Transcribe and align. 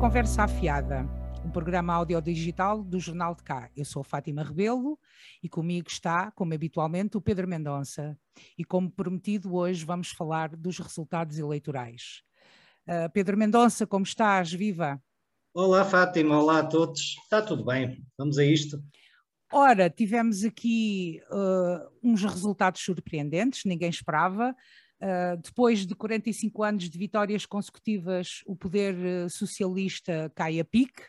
Conversa 0.00 0.44
Afiada, 0.44 1.04
um 1.44 1.50
programa 1.50 1.92
audiodigital 1.92 2.84
do 2.84 3.00
Jornal 3.00 3.34
de 3.34 3.42
Cá. 3.42 3.68
Eu 3.76 3.84
sou 3.84 4.04
Fátima 4.04 4.44
Rebelo 4.44 4.96
e 5.42 5.48
comigo 5.48 5.88
está, 5.90 6.30
como 6.30 6.54
habitualmente, 6.54 7.16
o 7.16 7.20
Pedro 7.20 7.48
Mendonça. 7.48 8.16
E 8.56 8.64
como 8.64 8.88
prometido, 8.88 9.52
hoje 9.56 9.84
vamos 9.84 10.10
falar 10.10 10.54
dos 10.54 10.78
resultados 10.78 11.36
eleitorais. 11.36 12.22
Uh, 12.86 13.10
Pedro 13.12 13.36
Mendonça, 13.36 13.88
como 13.88 14.04
estás? 14.04 14.52
Viva! 14.52 15.02
Olá, 15.52 15.84
Fátima, 15.84 16.38
olá 16.38 16.60
a 16.60 16.66
todos. 16.66 17.16
Está 17.24 17.42
tudo 17.42 17.64
bem, 17.64 18.00
vamos 18.16 18.38
a 18.38 18.44
isto. 18.44 18.80
Ora, 19.52 19.90
tivemos 19.90 20.44
aqui 20.44 21.20
uh, 21.28 21.90
uns 22.02 22.22
resultados 22.22 22.82
surpreendentes, 22.82 23.64
ninguém 23.64 23.90
esperava. 23.90 24.54
Uh, 25.00 25.36
depois 25.40 25.86
de 25.86 25.94
45 25.94 26.62
anos 26.64 26.90
de 26.90 26.98
vitórias 26.98 27.46
consecutivas, 27.46 28.42
o 28.44 28.56
poder 28.56 28.94
uh, 28.94 29.30
socialista 29.30 30.30
cai 30.34 30.58
a 30.58 30.64
pique 30.64 31.02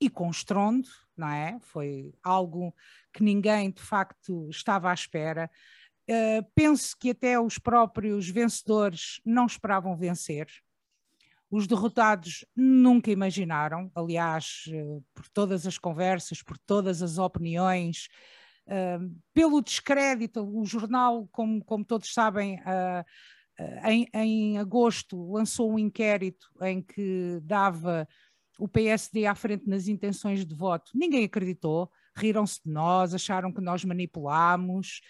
e 0.00 0.08
com 0.08 0.30
estrondo, 0.30 0.88
não 1.14 1.28
é? 1.28 1.58
Foi 1.60 2.14
algo 2.22 2.74
que 3.12 3.22
ninguém 3.22 3.70
de 3.70 3.82
facto 3.82 4.48
estava 4.48 4.90
à 4.90 4.94
espera. 4.94 5.50
Uh, 6.08 6.42
penso 6.54 6.96
que 6.98 7.10
até 7.10 7.38
os 7.38 7.58
próprios 7.58 8.28
vencedores 8.28 9.20
não 9.24 9.44
esperavam 9.44 9.94
vencer. 9.96 10.46
Os 11.50 11.66
derrotados 11.66 12.46
nunca 12.56 13.10
imaginaram, 13.10 13.90
aliás, 13.94 14.64
por 15.12 15.28
todas 15.28 15.66
as 15.66 15.76
conversas, 15.76 16.42
por 16.42 16.56
todas 16.56 17.02
as 17.02 17.18
opiniões, 17.18 18.08
Uh, 18.66 19.14
pelo 19.34 19.60
descrédito, 19.60 20.42
o 20.42 20.64
jornal, 20.64 21.28
como, 21.32 21.64
como 21.64 21.84
todos 21.84 22.12
sabem, 22.12 22.60
uh, 22.60 23.04
uh, 23.58 23.88
em, 23.88 24.08
em, 24.14 24.58
agosto 24.58 25.32
lançou 25.32 25.72
um 25.72 25.78
inquérito 25.78 26.46
em 26.62 26.80
que 26.80 27.40
dava 27.42 28.06
o 28.58 28.68
PSD 28.68 29.26
à 29.26 29.34
frente 29.34 29.66
nas 29.66 29.88
intenções 29.88 30.46
de 30.46 30.54
voto. 30.54 30.92
Ninguém 30.94 31.24
acreditou, 31.24 31.90
riram-se 32.14 32.62
de 32.64 32.70
nós, 32.70 33.14
acharam 33.14 33.52
que 33.52 33.60
nós 33.60 33.84
manipulámos 33.84 35.00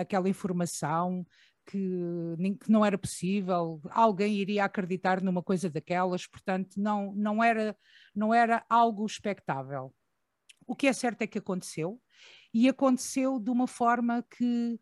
aquela 0.00 0.28
informação. 0.28 1.26
Que, 1.66 1.78
que, 2.62 2.70
não 2.70 2.82
era 2.82 2.96
possível, 2.96 3.78
alguém 3.90 4.36
iria 4.36 4.64
acreditar 4.64 5.20
numa 5.20 5.42
coisa 5.42 5.68
daquelas, 5.68 6.26
portanto, 6.26 6.80
não, 6.80 7.12
não, 7.14 7.44
era, 7.44 7.76
não 8.14 8.32
era 8.32 8.64
algo 8.70 9.04
expectável. 9.04 9.92
O 10.66 10.74
que 10.74 10.86
é 10.86 10.92
certo 10.94 11.20
é 11.20 11.26
que 11.26 11.38
aconteceu, 11.38 12.00
e 12.52 12.68
aconteceu 12.68 13.38
de 13.38 13.50
uma 13.50 13.66
forma 13.66 14.22
que, 14.22 14.80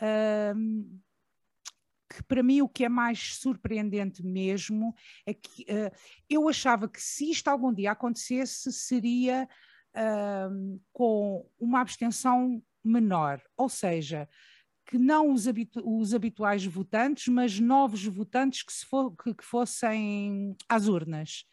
uh, 0.00 1.00
que 2.08 2.22
para 2.24 2.42
mim 2.42 2.62
o 2.62 2.68
que 2.68 2.84
é 2.84 2.88
mais 2.88 3.36
surpreendente 3.36 4.22
mesmo 4.24 4.94
é 5.26 5.34
que 5.34 5.62
uh, 5.62 5.90
eu 6.28 6.48
achava 6.48 6.88
que 6.88 7.00
se 7.00 7.30
isto 7.30 7.48
algum 7.48 7.72
dia 7.72 7.92
acontecesse 7.92 8.72
seria 8.72 9.48
uh, 9.94 10.80
com 10.92 11.48
uma 11.58 11.80
abstenção 11.80 12.62
menor, 12.84 13.42
ou 13.56 13.68
seja, 13.68 14.28
que 14.86 14.98
não 14.98 15.32
os, 15.32 15.46
habitu 15.46 15.82
os 15.84 16.14
habituais 16.14 16.64
votantes, 16.64 17.28
mas 17.28 17.60
novos 17.60 18.04
votantes 18.06 18.62
que, 18.62 18.72
for, 18.86 19.14
que, 19.14 19.34
que 19.34 19.44
fossem 19.44 20.56
às 20.66 20.88
urnas. 20.88 21.44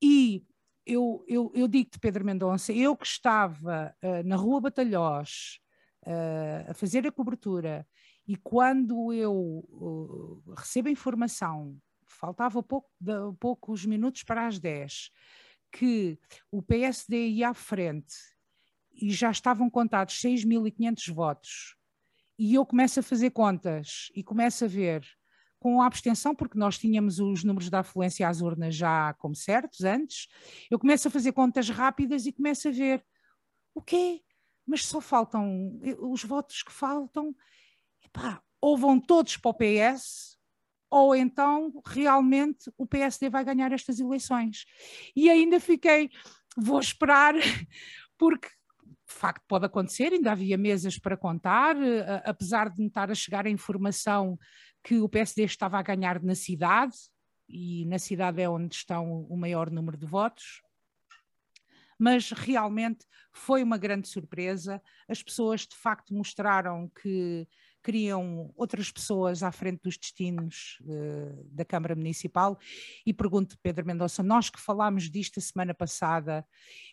E 0.00 0.44
eu, 0.86 1.24
eu, 1.26 1.50
eu 1.54 1.68
digo-te, 1.68 1.98
Pedro 1.98 2.24
Mendonça, 2.24 2.72
eu 2.72 2.96
que 2.96 3.06
estava 3.06 3.94
uh, 4.02 4.26
na 4.26 4.36
Rua 4.36 4.60
Batalhós 4.60 5.60
uh, 6.06 6.70
a 6.70 6.74
fazer 6.74 7.06
a 7.06 7.12
cobertura 7.12 7.86
e 8.26 8.36
quando 8.36 9.12
eu 9.12 9.34
uh, 9.34 10.54
recebo 10.56 10.88
a 10.88 10.92
informação, 10.92 11.78
faltava 12.06 12.62
pouco, 12.62 12.90
de, 13.00 13.12
poucos 13.38 13.84
minutos 13.84 14.22
para 14.22 14.46
as 14.46 14.58
10, 14.58 15.10
que 15.70 16.18
o 16.50 16.62
PSD 16.62 17.28
ia 17.28 17.50
à 17.50 17.54
frente 17.54 18.14
e 18.92 19.10
já 19.10 19.30
estavam 19.30 19.68
contados 19.68 20.14
6.500 20.20 21.12
votos, 21.12 21.76
e 22.38 22.54
eu 22.54 22.64
começo 22.64 23.00
a 23.00 23.02
fazer 23.02 23.30
contas 23.30 24.10
e 24.14 24.22
começo 24.22 24.64
a 24.64 24.68
ver 24.68 25.06
com 25.64 25.80
a 25.80 25.86
abstenção, 25.86 26.34
porque 26.34 26.58
nós 26.58 26.76
tínhamos 26.76 27.18
os 27.18 27.42
números 27.42 27.70
da 27.70 27.80
afluência 27.80 28.28
às 28.28 28.42
urnas 28.42 28.76
já 28.76 29.14
como 29.14 29.34
certos 29.34 29.82
antes, 29.82 30.28
eu 30.70 30.78
começo 30.78 31.08
a 31.08 31.10
fazer 31.10 31.32
contas 31.32 31.70
rápidas 31.70 32.26
e 32.26 32.32
começo 32.32 32.68
a 32.68 32.70
ver 32.70 33.02
o 33.74 33.80
quê? 33.80 34.20
Mas 34.66 34.84
só 34.84 35.00
faltam 35.00 35.80
os 36.00 36.22
votos 36.22 36.62
que 36.62 36.70
faltam, 36.70 37.34
epá, 38.04 38.42
ou 38.60 38.76
vão 38.76 39.00
todos 39.00 39.38
para 39.38 39.52
o 39.52 39.54
PS, 39.54 40.36
ou 40.90 41.16
então 41.16 41.72
realmente 41.86 42.70
o 42.76 42.86
PSD 42.86 43.30
vai 43.30 43.42
ganhar 43.42 43.72
estas 43.72 43.98
eleições. 43.98 44.66
E 45.16 45.30
ainda 45.30 45.58
fiquei, 45.58 46.10
vou 46.58 46.78
esperar, 46.78 47.34
porque 48.18 48.48
de 49.08 49.14
facto 49.14 49.42
pode 49.48 49.64
acontecer, 49.64 50.12
ainda 50.12 50.32
havia 50.32 50.58
mesas 50.58 50.98
para 50.98 51.16
contar, 51.16 51.74
apesar 52.22 52.68
de 52.68 52.82
me 52.82 52.88
estar 52.88 53.10
a 53.10 53.14
chegar 53.14 53.46
a 53.46 53.50
informação 53.50 54.38
que 54.84 55.00
o 55.00 55.08
PSD 55.08 55.44
estava 55.44 55.78
a 55.78 55.82
ganhar 55.82 56.22
na 56.22 56.34
cidade, 56.34 56.94
e 57.48 57.84
na 57.86 57.98
cidade 57.98 58.40
é 58.40 58.48
onde 58.48 58.74
estão 58.74 59.22
o 59.22 59.36
maior 59.36 59.70
número 59.70 59.96
de 59.96 60.06
votos, 60.06 60.62
mas 61.98 62.30
realmente 62.30 63.06
foi 63.32 63.62
uma 63.62 63.78
grande 63.78 64.08
surpresa. 64.08 64.82
As 65.08 65.22
pessoas 65.22 65.62
de 65.62 65.76
facto 65.76 66.12
mostraram 66.12 66.90
que 67.02 67.48
queriam 67.82 68.52
outras 68.56 68.90
pessoas 68.90 69.42
à 69.42 69.52
frente 69.52 69.82
dos 69.82 69.96
destinos 69.96 70.78
uh, 70.82 71.44
da 71.50 71.64
Câmara 71.64 71.94
Municipal. 71.94 72.58
E 73.06 73.12
pergunto, 73.12 73.58
Pedro 73.62 73.86
Mendonça, 73.86 74.22
nós 74.22 74.48
que 74.50 74.60
falámos 74.60 75.10
disto 75.10 75.38
a 75.38 75.42
semana 75.42 75.74
passada, 75.74 76.46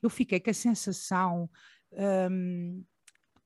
eu 0.04 0.10
fiquei 0.10 0.40
com 0.40 0.50
a 0.50 0.54
sensação 0.54 1.50
um, 1.94 2.84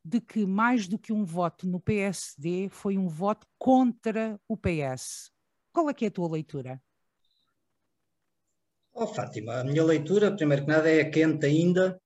de 0.05 0.21
que 0.21 0.45
mais 0.45 0.87
do 0.87 0.99
que 0.99 1.11
um 1.11 1.25
voto 1.25 1.67
no 1.67 1.79
PSD 1.79 2.69
foi 2.69 2.95
um 2.95 3.07
voto 3.07 3.47
contra 3.57 4.39
o 4.47 4.55
PS. 4.55 5.31
Qual 5.73 5.89
é 5.89 5.93
que 5.95 6.05
é 6.05 6.09
a 6.09 6.11
tua 6.11 6.31
leitura? 6.31 6.79
Oh, 8.93 9.07
Fátima, 9.07 9.55
a 9.55 9.63
minha 9.63 9.83
leitura, 9.83 10.33
primeiro 10.33 10.63
que 10.63 10.71
nada, 10.71 10.89
é 10.89 11.03
quente 11.05 11.45
ainda, 11.47 11.99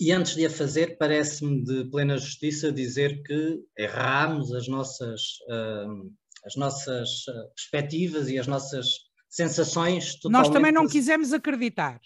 e 0.00 0.10
antes 0.12 0.34
de 0.34 0.46
a 0.46 0.50
fazer, 0.50 0.96
parece-me 0.96 1.62
de 1.62 1.84
plena 1.90 2.16
justiça 2.16 2.72
dizer 2.72 3.22
que 3.22 3.60
erramos 3.76 4.52
as 4.54 4.66
nossas, 4.66 5.20
uh, 5.48 6.10
as 6.44 6.56
nossas 6.56 7.24
ah, 7.28 7.48
perspectivas 7.54 8.30
e 8.30 8.38
as 8.38 8.46
nossas 8.46 8.86
sensações 9.28 10.14
totalmente... 10.16 10.46
Nós 10.46 10.54
também 10.54 10.72
não 10.72 10.88
quisemos 10.88 11.34
acreditar. 11.34 12.00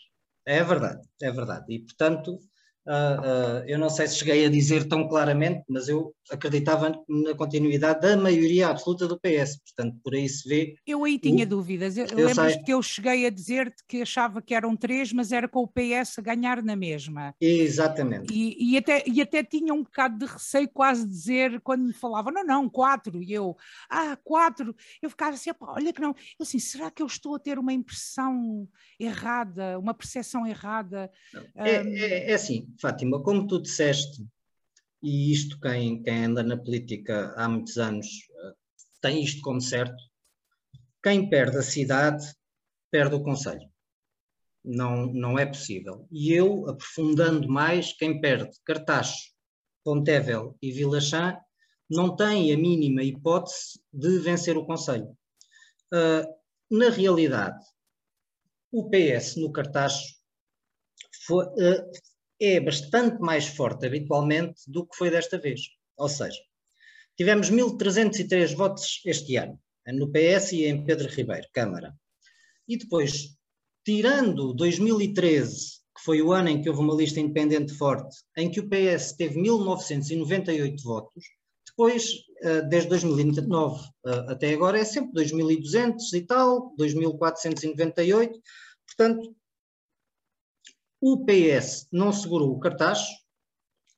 É 0.45 0.63
verdade, 0.63 1.09
é 1.23 1.31
verdade. 1.31 1.73
E, 1.73 1.79
portanto, 1.79 2.39
Uh, 2.87 3.63
uh, 3.63 3.65
eu 3.67 3.79
não 3.79 3.89
sei 3.89 4.07
se 4.07 4.19
cheguei 4.19 4.45
a 4.45 4.51
dizer 4.51 4.87
tão 4.87 5.09
claramente, 5.09 5.65
mas 5.69 5.89
eu 5.89 6.15
acreditava 6.31 6.93
na 7.09 7.35
continuidade 7.35 8.01
da 8.01 8.17
maioria 8.17 8.69
absoluta 8.69 9.09
do 9.09 9.19
PS, 9.19 9.59
portanto, 9.59 9.99
por 10.03 10.15
aí 10.15 10.29
se 10.29 10.47
vê. 10.47 10.75
Eu 10.87 11.03
aí 11.03 11.19
tinha 11.19 11.45
o... 11.45 11.49
dúvidas. 11.49 11.97
Eu, 11.97 12.07
eu 12.07 12.27
lembro 12.27 12.65
que 12.65 12.73
eu 12.73 12.83
cheguei 12.83 13.27
a 13.27 13.31
dizer-te 13.31 13.83
que 13.89 14.03
achava 14.03 14.43
que 14.43 14.55
eram 14.55 14.77
três, 14.77 15.13
mas 15.13 15.33
era 15.33 15.49
com 15.49 15.61
o 15.61 15.69
PS 15.69 16.19
a 16.19 16.23
ganhar 16.23 16.63
na 16.63 16.77
mesma. 16.77 17.35
Exatamente. 17.41 18.33
E, 18.33 18.73
e, 18.73 18.77
até, 18.77 19.03
e 19.07 19.23
até 19.23 19.43
tinha 19.43 19.73
um 19.73 19.83
bocado 19.83 20.19
de 20.19 20.27
receio, 20.27 20.69
quase 20.69 21.09
dizer, 21.09 21.61
quando 21.63 21.85
me 21.85 21.93
falavam, 21.95 22.33
não, 22.35 22.45
não, 22.45 22.69
quatro, 22.69 23.23
e 23.23 23.33
eu, 23.33 23.57
ah, 23.89 24.17
quatro, 24.23 24.77
eu 25.01 25.09
ficava 25.09 25.33
assim, 25.33 25.51
olha 25.59 25.93
que 25.93 26.03
não, 26.03 26.11
eu 26.39 26.43
assim, 26.43 26.59
será 26.59 26.91
que 26.91 27.03
eu 27.03 27.07
estou 27.07 27.35
a 27.35 27.39
ter 27.39 27.59
uma 27.59 27.73
impressão 27.73 28.69
errada, 29.01 29.79
uma 29.79 29.95
percepção 29.95 30.47
errada? 30.47 31.11
É, 31.55 31.81
um... 31.81 31.97
é, 31.97 32.31
é 32.31 32.35
assim 32.35 32.74
Fátima, 32.81 33.23
como 33.23 33.47
tu 33.47 33.61
disseste, 33.61 34.27
e 35.03 35.33
isto 35.33 35.61
quem, 35.61 36.03
quem 36.03 36.25
anda 36.25 36.43
na 36.43 36.57
política 36.57 37.35
há 37.37 37.49
muitos 37.49 37.77
anos 37.77 38.07
eh, 38.07 38.55
tem 39.01 39.23
isto 39.23 39.43
como 39.43 39.61
certo, 39.61 40.03
quem 41.03 41.29
perde 41.29 41.59
a 41.59 41.63
cidade 41.63 42.25
perde 42.91 43.15
o 43.15 43.23
Conselho. 43.23 43.69
Não, 44.65 45.13
não 45.13 45.39
é 45.39 45.45
possível. 45.45 46.09
E 46.11 46.33
eu, 46.33 46.67
aprofundando 46.71 47.47
mais, 47.49 47.93
quem 47.93 48.19
perde 48.21 48.51
Cartacho, 48.65 49.35
Pontevel 49.85 50.57
e 50.63 50.73
Vila 50.73 51.01
Chã 51.01 51.37
não 51.91 52.17
tem 52.17 52.51
a 52.53 52.57
mínima 52.57 53.03
hipótese 53.03 53.79
de 53.93 54.19
vencer 54.21 54.57
o 54.57 54.65
Conselho. 54.65 55.15
Uh, 55.93 56.25
na 56.71 56.89
realidade, 56.89 57.63
o 58.73 58.89
PS 58.89 59.37
no 59.37 59.53
Cartacho 59.53 60.17
foi, 61.27 61.45
uh, 61.45 61.91
é 62.41 62.61
bastante 62.61 63.21
mais 63.21 63.47
forte 63.47 63.87
habitualmente 63.87 64.63
do 64.67 64.87
que 64.87 64.97
foi 64.97 65.11
desta 65.11 65.39
vez. 65.39 65.61
Ou 65.97 66.09
seja, 66.09 66.41
tivemos 67.17 67.51
1.303 67.51 68.55
votos 68.55 69.01
este 69.05 69.37
ano, 69.37 69.59
no 69.87 70.11
PS 70.11 70.53
e 70.53 70.65
em 70.67 70.85
Pedro 70.85 71.09
Ribeiro, 71.09 71.47
Câmara. 71.53 71.95
E 72.67 72.77
depois, 72.77 73.37
tirando 73.85 74.53
2013, 74.55 75.83
que 75.97 76.03
foi 76.05 76.23
o 76.23 76.33
ano 76.33 76.49
em 76.49 76.61
que 76.61 76.69
houve 76.69 76.81
uma 76.81 76.95
lista 76.95 77.21
independente 77.21 77.73
forte, 77.75 78.17
em 78.37 78.51
que 78.51 78.61
o 78.61 78.69
PS 78.69 79.13
teve 79.13 79.39
1.998 79.41 80.83
votos, 80.83 81.25
depois, 81.67 82.25
eh, 82.43 82.63
desde 82.63 82.89
2009 82.89 83.85
eh, 84.07 84.25
até 84.29 84.53
agora, 84.53 84.79
é 84.79 84.85
sempre 84.85 85.25
2.200 85.25 85.97
e 86.15 86.21
tal, 86.23 86.75
2.498, 86.77 88.33
Portanto, 88.87 89.35
o 91.07 91.23
PS 91.27 91.87
não 91.93 92.11
segurou 92.11 92.51
o 92.51 92.59
cartaz, 92.59 93.07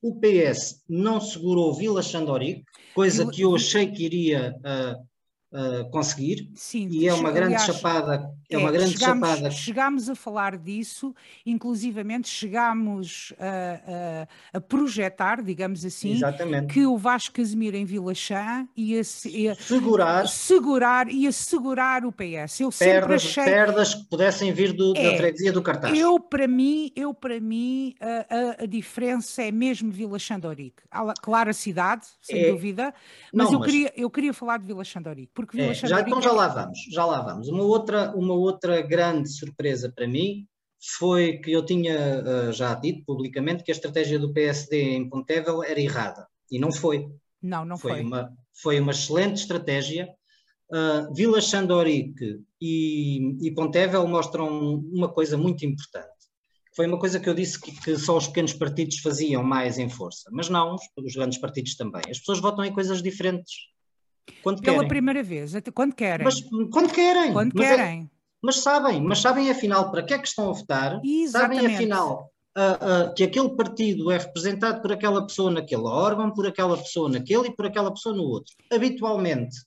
o 0.01 0.19
PS 0.19 0.83
não 0.89 1.21
segurou 1.21 1.73
Vila 1.73 2.03
Xandorique, 2.03 2.65
coisa 2.93 3.25
que 3.25 3.43
eu 3.43 3.55
achei 3.55 3.89
que 3.89 4.03
iria 4.03 4.53
uh, 4.57 5.57
uh, 5.57 5.89
conseguir. 5.89 6.51
Sim, 6.53 6.89
e 6.91 7.07
é 7.07 7.13
uma 7.13 7.31
grande 7.31 7.55
aliás, 7.55 7.63
chapada. 7.63 8.29
É, 8.49 8.55
é, 8.55 8.57
uma 8.57 8.71
grande 8.71 8.97
chegámos, 8.97 9.29
chapada. 9.29 9.51
Chegámos 9.51 10.09
a 10.09 10.15
falar 10.15 10.57
disso, 10.57 11.13
inclusivamente 11.45 12.29
chegámos 12.29 13.33
a, 13.37 14.27
a, 14.53 14.57
a 14.57 14.61
projetar, 14.61 15.43
digamos 15.43 15.83
assim, 15.83 16.13
Exatamente. 16.13 16.73
que 16.73 16.85
o 16.85 16.97
Vasco 16.97 17.35
Casemiro 17.35 17.75
em 17.75 17.83
Vila 17.83 18.13
Chã 18.13 18.65
ia, 18.75 19.01
ia 19.25 19.55
segurar, 19.55 20.27
segurar, 20.27 21.09
ia 21.09 21.31
segurar 21.31 22.05
o 22.05 22.11
PS. 22.11 22.61
Eu 22.61 22.69
perdas, 22.69 22.73
sempre 22.79 23.13
achei... 23.15 23.43
perdas 23.43 23.95
que 23.95 24.03
pudessem 24.05 24.53
vir 24.53 24.71
do, 24.71 24.93
é, 24.95 25.11
da 25.11 25.17
freguesia 25.17 25.51
do 25.51 25.61
cartaz. 25.61 25.97
Eu, 25.97 26.17
para 26.17 26.47
mim, 26.47 26.91
eu, 26.95 27.13
para 27.13 27.39
mim 27.41 27.95
a, 27.99 28.63
a, 28.63 28.65
diferença 28.65 29.43
é 29.43 29.51
mesmo 29.51 29.91
Vila 29.91 30.17
Xandorique. 30.17 30.83
Claro, 31.21 31.49
a 31.49 31.53
cidade, 31.53 32.05
sem 32.21 32.45
é... 32.45 32.51
dúvida, 32.51 32.93
mas, 33.33 33.47
Não, 33.47 33.53
eu, 33.53 33.59
mas... 33.59 33.71
Queria, 33.71 33.93
eu 33.97 34.09
queria 34.09 34.33
falar 34.33 34.57
de 34.57 34.65
Vila 34.65 34.85
Xandorique 34.85 35.31
porque 35.33 35.57
Vila 35.57 35.71
é, 35.71 35.73
já, 35.73 35.99
Então 35.99 36.21
já 36.21 36.31
lá 36.31 36.47
vamos, 36.47 36.79
já 36.89 37.05
lá 37.05 37.21
vamos. 37.21 37.49
Uma 37.49 37.63
outra, 37.63 38.13
uma 38.15 38.36
outra 38.39 38.81
grande 38.81 39.29
surpresa 39.29 39.91
para 39.93 40.07
mim 40.07 40.47
foi 40.97 41.37
que 41.39 41.51
eu 41.51 41.65
tinha 41.65 42.21
uh, 42.21 42.53
já 42.53 42.73
dito 42.75 43.03
publicamente 43.05 43.63
que 43.63 43.71
a 43.71 43.75
estratégia 43.75 44.19
do 44.19 44.31
PSD 44.31 44.95
em 44.95 45.09
Pontevel 45.09 45.63
era 45.63 45.79
errada. 45.79 46.27
E 46.51 46.59
não 46.59 46.71
foi. 46.71 47.07
Não, 47.41 47.65
não 47.65 47.77
foi. 47.77 47.91
Foi 47.91 48.01
uma, 48.01 48.33
foi 48.61 48.79
uma 48.79 48.91
excelente 48.91 49.37
estratégia. 49.37 50.09
Uh, 50.71 51.13
Vila 51.13 51.41
Xandorique 51.41 52.41
e, 52.61 53.47
e 53.47 53.51
Pontevel 53.51 54.07
mostram 54.07 54.75
uma 54.75 55.09
coisa 55.11 55.37
muito 55.37 55.65
importante. 55.65 56.17
Foi 56.75 56.85
uma 56.85 56.99
coisa 56.99 57.19
que 57.19 57.27
eu 57.27 57.33
disse 57.33 57.59
que, 57.59 57.71
que, 57.71 57.97
só 57.97 58.17
os 58.17 58.27
pequenos 58.27 58.53
partidos 58.53 58.99
faziam 58.99 59.41
mais 59.41 59.79
em 59.79 59.89
força, 59.89 60.29
mas 60.31 60.47
não 60.47 60.75
os, 60.75 60.81
os 60.95 61.15
grandes 61.15 61.39
partidos 61.39 61.75
também. 61.75 62.03
As 62.07 62.19
pessoas 62.19 62.39
votam 62.39 62.63
em 62.63 62.71
coisas 62.71 63.01
diferentes. 63.01 63.51
Quando 64.43 64.61
Pela 64.61 64.75
querem. 64.75 64.89
primeira 64.89 65.23
vez, 65.23 65.53
quando 65.73 65.95
querem. 65.95 66.23
Mas 66.23 66.41
quando 66.71 66.93
querem. 66.93 67.33
Quando 67.33 67.53
mas 67.55 67.65
é- 67.65 67.75
querem. 67.75 68.01
É, 68.03 68.16
mas 68.41 68.57
sabem, 68.57 69.01
mas 69.01 69.19
sabem 69.19 69.49
afinal 69.49 69.91
para 69.91 70.03
que 70.03 70.13
é 70.13 70.19
que 70.19 70.27
estão 70.27 70.49
a 70.49 70.53
votar. 70.53 71.01
Exatamente. 71.03 71.61
Sabem 71.61 71.75
afinal 71.75 72.31
uh, 72.57 73.09
uh, 73.09 73.13
que 73.13 73.23
aquele 73.23 73.49
partido 73.49 74.11
é 74.11 74.17
representado 74.17 74.81
por 74.81 74.91
aquela 74.91 75.25
pessoa 75.25 75.51
naquele 75.51 75.83
órgão, 75.83 76.31
por 76.31 76.47
aquela 76.47 76.77
pessoa 76.77 77.09
naquele 77.09 77.47
e 77.47 77.55
por 77.55 77.65
aquela 77.65 77.91
pessoa 77.91 78.15
no 78.15 78.23
outro. 78.23 78.53
Habitualmente 78.71 79.57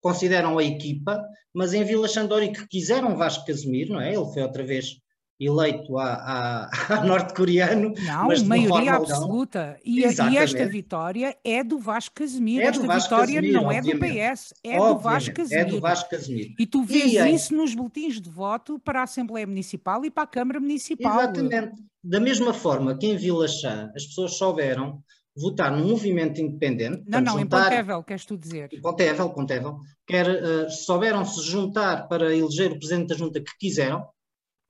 consideram 0.00 0.58
a 0.58 0.62
equipa, 0.62 1.20
mas 1.52 1.74
em 1.74 1.82
Vila 1.82 2.06
Xandori 2.06 2.52
que 2.52 2.66
quiseram 2.68 3.16
Vasco 3.16 3.46
Casemiro, 3.46 3.94
não 3.94 4.00
é? 4.00 4.14
Ele 4.14 4.32
foi 4.32 4.42
outra 4.42 4.62
vez 4.62 4.98
eleito 5.38 5.98
a, 5.98 6.14
a, 6.14 6.70
a 7.00 7.04
norte-coreano. 7.04 7.92
Não, 8.04 8.26
mas 8.26 8.42
maioria 8.42 8.94
absoluta. 8.94 9.78
E, 9.84 10.00
e, 10.00 10.36
esta 10.36 10.66
vitória 10.66 11.36
é 11.44 11.62
do 11.62 11.78
Vasco 11.78 12.14
Casemiro. 12.14 12.62
É 12.62 12.70
do 12.70 12.76
esta 12.76 12.86
Vasco 12.86 13.10
vitória 13.10 13.34
Casemiro, 13.34 13.52
não 13.52 13.66
obviamente. 13.66 14.18
é 14.18 14.30
do 14.30 14.36
PS, 14.36 14.54
é 14.64 14.78
do 14.78 14.98
Vasco 14.98 15.34
Casemiro. 15.34 15.68
É 15.68 15.70
do 15.70 15.80
Vasco 15.80 16.10
Casemiro. 16.10 16.54
E 16.58 16.66
tu 16.66 16.84
vês 16.84 17.12
e 17.12 17.34
isso 17.34 17.54
nos 17.54 17.74
boletins 17.74 18.20
de 18.20 18.30
voto 18.30 18.78
para 18.78 19.00
a 19.00 19.04
Assembleia 19.04 19.46
Municipal 19.46 20.04
e 20.04 20.10
para 20.10 20.24
a 20.24 20.26
Câmara 20.26 20.60
Municipal. 20.60 21.20
Exatamente. 21.20 21.82
Da 22.02 22.20
mesma 22.20 22.54
forma 22.54 22.96
que 22.96 23.06
em 23.06 23.16
Vila 23.16 23.48
Chã 23.48 23.90
as 23.94 24.06
pessoas 24.06 24.36
souberam 24.36 25.02
votar 25.36 25.70
num 25.70 25.88
movimento 25.88 26.40
independente. 26.40 27.02
Não, 27.06 27.20
não, 27.20 27.38
juntar, 27.38 27.66
em 27.66 27.70
Pontevel, 27.70 28.02
queres 28.02 28.24
tu 28.24 28.38
dizer? 28.38 28.70
Pontevel, 28.80 29.30
Pontevel. 29.30 29.78
Quer, 30.06 30.26
uh, 30.26 30.70
souberam 30.70 31.24
se 31.24 31.42
juntar 31.42 32.08
para 32.08 32.34
eleger 32.34 32.72
o 32.72 32.78
Presidente 32.78 33.08
da 33.08 33.14
Junta 33.14 33.40
que 33.40 33.52
quiseram, 33.58 34.06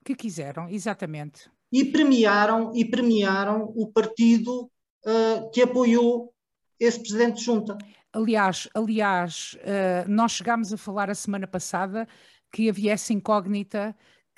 que 0.07 0.15
quiseram, 0.15 0.69
exatamente. 0.69 1.49
E 1.71 1.83
premiaram, 1.83 2.71
e 2.73 2.85
premiaram 2.85 3.73
o 3.75 3.87
partido 3.87 4.71
uh, 5.05 5.51
que 5.51 5.61
apoiou 5.61 6.33
esse 6.79 6.99
presidente 6.99 7.39
de 7.39 7.43
junta. 7.43 7.77
Aliás, 8.13 8.69
aliás 8.73 9.55
uh, 9.55 10.09
nós 10.09 10.31
chegámos 10.31 10.71
a 10.71 10.77
falar 10.77 11.09
a 11.09 11.15
semana 11.15 11.45
passada 11.45 12.07
que 12.53 12.69
havia 12.69 12.93
essa 12.93 13.11
incógnita 13.11 13.93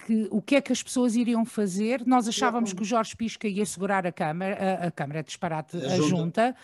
que 0.06 0.27
o 0.31 0.42
que 0.42 0.56
é 0.56 0.62
que 0.62 0.71
as 0.71 0.81
pessoas 0.81 1.16
iriam 1.16 1.45
fazer. 1.45 2.04
Nós 2.06 2.27
achávamos 2.27 2.74
que 2.74 2.81
o 2.81 2.86
Jorge 2.86 3.15
Pisca 3.15 3.48
ia 3.48 3.65
segurar 3.65 4.07
a 4.07 4.12
Câmara, 4.12 4.57
a, 4.57 4.88
a 4.88 4.92
Câmara, 4.92 5.22
disparate, 5.22 5.77
a, 5.77 5.94
a 5.94 5.98
junta. 5.98 6.07
junta. 6.07 6.56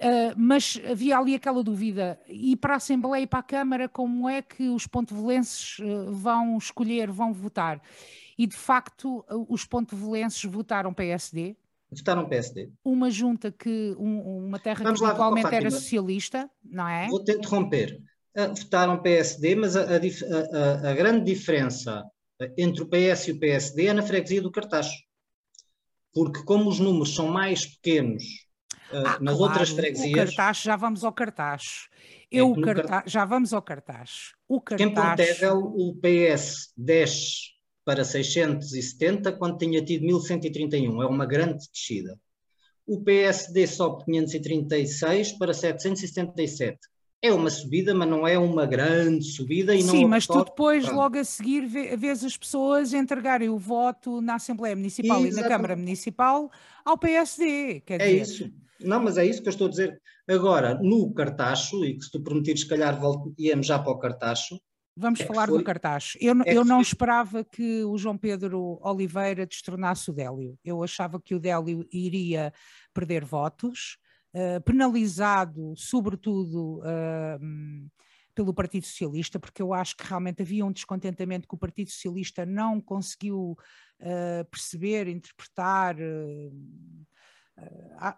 Uh, 0.00 0.32
mas 0.36 0.80
havia 0.88 1.18
ali 1.18 1.34
aquela 1.34 1.62
dúvida, 1.62 2.20
e 2.28 2.56
para 2.56 2.74
a 2.74 2.76
Assembleia 2.76 3.24
e 3.24 3.26
para 3.26 3.40
a 3.40 3.42
Câmara, 3.42 3.88
como 3.88 4.28
é 4.28 4.40
que 4.40 4.68
os 4.68 4.86
pontevelenses 4.86 5.80
uh, 5.80 6.12
vão 6.12 6.56
escolher, 6.56 7.10
vão 7.10 7.32
votar? 7.32 7.82
E 8.38 8.46
de 8.46 8.56
facto 8.56 9.24
os 9.48 9.64
pontevelenses 9.64 10.42
votaram 10.44 10.94
PSD. 10.94 11.56
Votaram 11.90 12.28
PSD. 12.28 12.70
Uma 12.84 13.10
junta 13.10 13.50
que, 13.50 13.96
um, 13.98 14.46
uma 14.46 14.58
terra 14.58 14.84
Vamos 14.84 15.00
que 15.00 15.06
atualmente 15.06 15.52
era 15.52 15.70
socialista, 15.70 16.48
não 16.62 16.86
é? 16.86 17.08
Vou-te 17.08 17.32
interromper. 17.32 18.00
Uh, 18.36 18.54
votaram 18.54 19.02
PSD, 19.02 19.56
mas 19.56 19.74
a, 19.74 19.82
a, 19.82 19.96
a, 19.96 20.90
a, 20.90 20.94
grande 20.94 21.24
diferença 21.24 22.04
entre 22.56 22.82
o 22.82 22.86
PS 22.86 23.28
e 23.28 23.32
o 23.32 23.40
PSD 23.40 23.86
é 23.86 23.92
na 23.92 24.02
freguesia 24.02 24.40
do 24.40 24.52
Cartacho. 24.52 25.02
Porque 26.12 26.44
como 26.44 26.68
os 26.68 26.78
números 26.78 27.14
são 27.14 27.28
mais 27.28 27.66
pequenos 27.66 28.22
uh, 28.92 28.96
ah, 28.96 29.18
nas 29.20 29.36
claro, 29.36 29.38
outras 29.38 29.70
freguesias... 29.70 30.12
O 30.12 30.14
Cartacho, 30.14 30.62
já 30.62 30.76
vamos 30.76 31.02
ao 31.02 31.12
Cartacho. 31.12 31.88
Eu, 32.30 32.54
é, 32.54 32.60
cartaz, 32.60 33.10
já 33.10 33.24
vamos 33.24 33.52
ao 33.52 33.62
Cartacho. 33.62 34.36
O 34.46 34.60
Cartacho... 34.60 34.90
Em 34.90 34.94
Pontevel, 34.94 35.58
o 35.58 35.96
PS 35.96 36.72
desce 36.76 37.57
para 37.88 38.04
670, 38.04 39.32
quando 39.32 39.56
tinha 39.56 39.82
tido 39.82 40.04
1131. 40.04 41.02
É 41.02 41.06
uma 41.06 41.24
grande 41.24 41.66
descida. 41.72 42.20
O 42.86 43.02
PSD 43.02 43.66
sobe 43.66 44.04
536 44.04 45.32
para 45.38 45.54
777. 45.54 46.78
É 47.22 47.32
uma 47.32 47.48
subida, 47.48 47.94
mas 47.94 48.06
não 48.06 48.28
é 48.28 48.38
uma 48.38 48.66
grande 48.66 49.24
subida. 49.24 49.74
E 49.74 49.80
Sim, 49.80 50.02
não 50.02 50.08
mas 50.10 50.26
tu 50.26 50.44
depois, 50.44 50.84
Pronto. 50.84 50.98
logo 50.98 51.16
a 51.16 51.24
seguir, 51.24 51.66
vês 51.66 52.22
as 52.22 52.36
pessoas 52.36 52.92
entregarem 52.92 53.48
o 53.48 53.56
voto 53.56 54.20
na 54.20 54.34
Assembleia 54.34 54.76
Municipal 54.76 55.20
Exatamente. 55.20 55.38
e 55.38 55.42
na 55.42 55.48
Câmara 55.48 55.74
Municipal 55.74 56.50
ao 56.84 56.98
PSD. 56.98 57.80
Quer 57.86 58.02
é 58.02 58.06
dizer... 58.06 58.20
isso. 58.20 58.52
Não, 58.82 59.02
mas 59.02 59.16
é 59.16 59.24
isso 59.24 59.40
que 59.40 59.48
eu 59.48 59.52
estou 59.52 59.66
a 59.66 59.70
dizer. 59.70 59.98
Agora, 60.28 60.78
no 60.82 61.10
cartacho, 61.14 61.86
e 61.86 61.96
que 61.96 62.04
se 62.04 62.10
tu 62.10 62.22
permitires, 62.22 62.60
se 62.60 62.68
calhar 62.68 63.00
íamos 63.38 63.66
já 63.66 63.78
para 63.78 63.92
o 63.92 63.98
cartacho, 63.98 64.60
Vamos 64.98 65.20
é 65.20 65.26
falar 65.26 65.46
do 65.46 65.62
cartaz. 65.62 66.16
Eu, 66.20 66.34
é 66.44 66.54
eu 66.54 66.64
não 66.64 66.76
foi. 66.76 66.82
esperava 66.82 67.44
que 67.44 67.84
o 67.84 67.96
João 67.96 68.18
Pedro 68.18 68.80
Oliveira 68.82 69.46
destornasse 69.46 70.10
o 70.10 70.12
Délio. 70.12 70.58
Eu 70.64 70.82
achava 70.82 71.20
que 71.20 71.36
o 71.36 71.38
Délio 71.38 71.86
iria 71.92 72.52
perder 72.92 73.24
votos, 73.24 73.96
uh, 74.34 74.60
penalizado, 74.62 75.72
sobretudo, 75.76 76.80
uh, 76.80 77.90
pelo 78.34 78.52
Partido 78.52 78.86
Socialista, 78.86 79.38
porque 79.38 79.62
eu 79.62 79.72
acho 79.72 79.96
que 79.96 80.04
realmente 80.04 80.42
havia 80.42 80.66
um 80.66 80.72
descontentamento 80.72 81.46
que 81.46 81.54
o 81.54 81.58
Partido 81.58 81.90
Socialista 81.90 82.44
não 82.44 82.80
conseguiu 82.80 83.56
uh, 84.00 84.44
perceber, 84.50 85.06
interpretar 85.06 85.96
ah, 85.96 86.50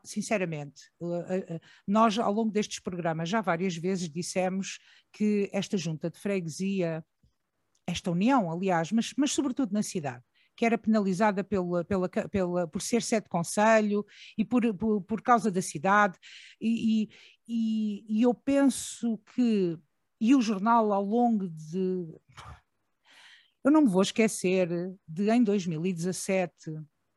sinceramente, 0.05 0.83
uh, 1.01 1.21
uh, 1.21 1.61
nós 1.87 2.19
ao 2.19 2.33
longo 2.33 2.51
destes 2.51 2.81
programas 2.81 3.29
já 3.29 3.41
várias 3.41 3.77
vezes 3.77 4.11
dissemos 4.11 4.79
que 5.13 5.49
esta 5.53 5.77
junta 5.77 6.11
de 6.11 6.19
freguesia, 6.19 7.05
esta 7.87 8.11
união, 8.11 8.51
aliás, 8.51 8.93
mas, 8.93 9.13
mas 9.17 9.33
sobretudo 9.33 9.73
na 9.73 9.83
cidade, 9.83 10.23
que 10.57 10.65
era 10.65 10.79
penalizada 10.79 11.43
pela, 11.43 11.85
pela, 11.85 12.09
pela, 12.09 12.69
por 12.69 12.83
ser 12.83 13.03
sede 13.03 13.25
de 13.25 13.31
conselho 13.31 14.05
e 14.37 14.45
por, 14.45 14.75
por, 14.75 15.01
por 15.03 15.23
causa 15.23 15.51
da 15.51 15.63
cidade, 15.63 16.19
e, 16.61 17.09
e, 17.49 18.05
e 18.09 18.23
eu 18.23 18.35
penso 18.35 19.19
que, 19.35 19.79
e 20.21 20.35
o 20.35 20.43
jornal 20.43 20.93
ao 20.93 21.05
longo 21.05 21.49
de. 21.49 22.07
Eu 23.65 23.71
não 23.71 23.83
me 23.83 23.89
vou 23.89 24.03
esquecer 24.03 24.69
de 25.07 25.31
em 25.31 25.43
2017 25.43 26.71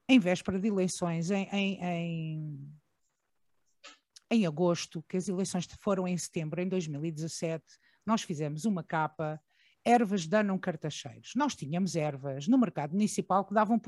em 0.08 0.20
véspera 0.20 0.60
de 0.60 0.68
eleições, 0.68 1.32
em, 1.32 1.48
em, 1.52 1.84
em, 1.84 2.74
em 4.32 4.46
agosto, 4.46 5.04
que 5.08 5.18
as 5.18 5.28
eleições 5.28 5.68
foram 5.82 6.08
em 6.08 6.18
setembro, 6.18 6.62
em 6.62 6.68
2017, 6.68 7.64
nós 8.06 8.22
fizemos 8.22 8.66
uma 8.66 8.84
capa 8.84 9.40
ervas 9.86 10.26
danam 10.26 10.58
cartacheiros. 10.58 11.32
Nós 11.36 11.56
tínhamos 11.56 11.96
ervas 11.96 12.48
no 12.48 12.58
mercado 12.58 12.92
municipal 12.92 13.44
que 13.46 13.54
davam 13.54 13.80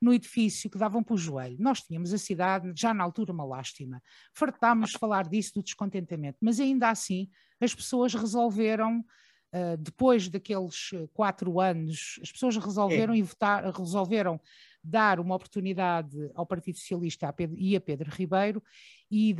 no 0.00 0.12
edifício, 0.12 0.70
que 0.70 0.78
davam 0.78 1.02
para 1.02 1.14
o 1.14 1.18
joelho. 1.18 1.56
Nós 1.58 1.80
tínhamos 1.80 2.12
a 2.12 2.18
cidade, 2.18 2.72
já 2.76 2.94
na 2.94 3.02
altura, 3.02 3.32
uma 3.32 3.44
lástima. 3.44 4.00
Fartámos 4.34 4.92
falar 4.92 5.28
disso, 5.28 5.54
do 5.54 5.62
descontentamento, 5.62 6.38
mas 6.40 6.60
ainda 6.60 6.88
assim 6.88 7.28
as 7.60 7.74
pessoas 7.74 8.14
resolveram, 8.14 9.00
uh, 9.00 9.76
depois 9.78 10.28
daqueles 10.28 10.90
quatro 11.12 11.60
anos, 11.60 12.18
as 12.22 12.30
pessoas 12.30 12.56
resolveram 12.56 13.14
é. 13.14 13.18
e 13.18 13.22
votar, 13.22 13.64
resolveram 13.72 14.40
dar 14.82 15.20
uma 15.20 15.34
oportunidade 15.34 16.30
ao 16.34 16.46
Partido 16.46 16.78
Socialista 16.78 17.34
e 17.56 17.76
a 17.76 17.80
Pedro 17.80 18.10
Ribeiro 18.10 18.62
e 19.10 19.34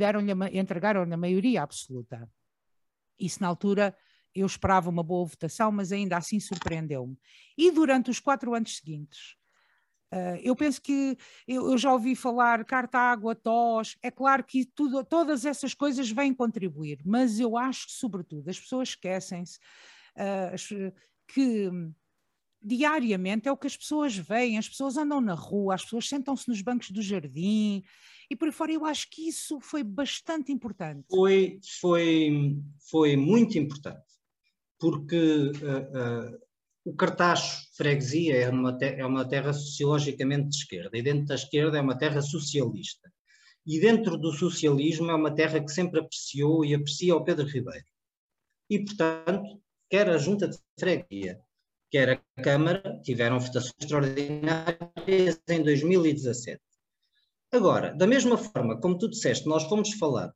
entregaram-lhe 0.53 1.13
a 1.13 1.17
maioria 1.17 1.63
absoluta. 1.63 2.29
Isso 3.19 3.41
na 3.41 3.47
altura 3.47 3.95
eu 4.33 4.45
esperava 4.45 4.89
uma 4.89 5.03
boa 5.03 5.25
votação, 5.25 5.71
mas 5.71 5.91
ainda 5.91 6.17
assim 6.17 6.39
surpreendeu-me. 6.39 7.17
E 7.57 7.71
durante 7.71 8.09
os 8.09 8.19
quatro 8.19 8.53
anos 8.53 8.77
seguintes, 8.77 9.35
Uh, 10.13 10.37
eu 10.43 10.55
penso 10.55 10.79
que 10.79 11.17
eu, 11.47 11.71
eu, 11.71 11.75
já 11.75 11.91
ouvi 11.91 12.15
falar 12.15 12.63
carta 12.65 12.99
água, 12.99 13.33
tos, 13.33 13.97
é 13.99 14.11
claro 14.11 14.43
que 14.43 14.63
tudo, 14.63 15.03
todas 15.03 15.43
essas 15.43 15.73
coisas 15.73 16.11
vêm 16.11 16.31
contribuir, 16.31 16.99
mas 17.03 17.39
eu 17.39 17.57
acho 17.57 17.87
que, 17.87 17.93
sobretudo, 17.93 18.47
as 18.47 18.59
pessoas 18.59 18.89
esquecem-se 18.89 19.57
uh, 20.15 20.93
que 21.27 21.67
diariamente 22.63 23.47
é 23.47 23.51
o 23.51 23.57
que 23.57 23.67
as 23.67 23.75
pessoas 23.75 24.15
veem, 24.15 24.57
as 24.57 24.69
pessoas 24.69 24.97
andam 24.97 25.19
na 25.19 25.33
rua, 25.33 25.75
as 25.75 25.83
pessoas 25.83 26.07
sentam-se 26.07 26.47
nos 26.47 26.61
bancos 26.61 26.91
do 26.91 27.01
jardim 27.01 27.83
e 28.29 28.35
por 28.35 28.47
aí 28.47 28.51
fora. 28.51 28.71
Eu 28.71 28.85
acho 28.85 29.09
que 29.09 29.27
isso 29.27 29.59
foi 29.59 29.83
bastante 29.83 30.51
importante. 30.51 31.05
Foi, 31.09 31.59
foi, 31.81 32.57
foi 32.89 33.15
muito 33.17 33.57
importante, 33.57 34.05
porque 34.79 35.51
uh, 35.51 36.39
o 36.85 36.93
Cartacho, 36.95 37.67
freguesia, 37.75 38.35
é 38.35 38.49
uma, 38.49 38.77
é 38.81 39.05
uma 39.05 39.27
terra 39.27 39.53
sociologicamente 39.53 40.49
de 40.49 40.55
esquerda, 40.55 40.97
e 40.97 41.01
dentro 41.01 41.25
da 41.25 41.35
esquerda 41.35 41.77
é 41.77 41.81
uma 41.81 41.97
terra 41.97 42.21
socialista. 42.21 43.11
E 43.65 43.79
dentro 43.79 44.17
do 44.17 44.31
socialismo 44.33 45.09
é 45.09 45.15
uma 45.15 45.33
terra 45.33 45.63
que 45.63 45.71
sempre 45.71 45.99
apreciou 46.01 46.65
e 46.65 46.73
aprecia 46.73 47.15
o 47.15 47.23
Pedro 47.23 47.45
Ribeiro. 47.45 47.85
E, 48.69 48.83
portanto, 48.83 49.61
quer 49.89 50.09
a 50.09 50.17
junta 50.17 50.47
de 50.49 50.57
freguesia, 50.77 51.39
quer 51.93 52.09
a 52.09 52.41
Câmara, 52.41 52.99
tiveram 53.03 53.39
votações 53.39 53.75
extraordinárias 53.79 55.39
em 55.47 55.61
2017. 55.61 56.59
Agora, 57.51 57.93
da 57.93 58.07
mesma 58.07 58.35
forma 58.35 58.81
como 58.81 58.97
tu 58.97 59.07
disseste, 59.07 59.47
nós 59.47 59.65
fomos 59.65 59.93
falar 59.93 60.33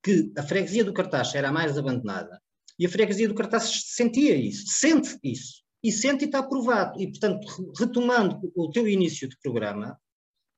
que 0.00 0.32
a 0.38 0.44
freguesia 0.44 0.84
do 0.84 0.92
Cartacho 0.92 1.36
era 1.36 1.48
a 1.48 1.52
mais 1.52 1.76
abandonada, 1.76 2.40
e 2.78 2.86
a 2.86 2.88
freguesia 2.88 3.26
do 3.26 3.34
Cartacho 3.34 3.80
sentia 3.84 4.36
isso, 4.36 4.68
sente 4.68 5.18
isso 5.24 5.64
e 5.82 5.90
sente 5.90 6.24
e 6.24 6.26
está 6.26 6.38
aprovado. 6.38 7.00
E, 7.00 7.10
portanto, 7.10 7.72
retomando 7.76 8.38
o 8.54 8.70
teu 8.70 8.86
início 8.86 9.28
de 9.28 9.36
programa, 9.42 9.98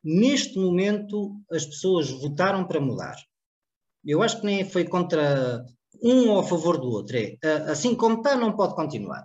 neste 0.04 0.58
momento 0.58 1.40
as 1.50 1.64
pessoas 1.64 2.11
votaram 2.11 2.66
para 2.66 2.82
mudar. 2.82 3.16
Eu 4.04 4.23
acho 4.23 4.40
que 4.40 4.47
nem 4.47 4.68
foi 4.68 4.85
contra 4.85 5.64
um 6.02 6.28
ou 6.28 6.40
a 6.40 6.44
favor 6.44 6.78
do 6.78 6.90
outro. 6.90 7.16
É, 7.16 7.38
assim 7.70 7.94
como 7.94 8.18
está, 8.18 8.37
não 8.37 8.54
pode 8.54 8.75
continuar. 8.75 9.25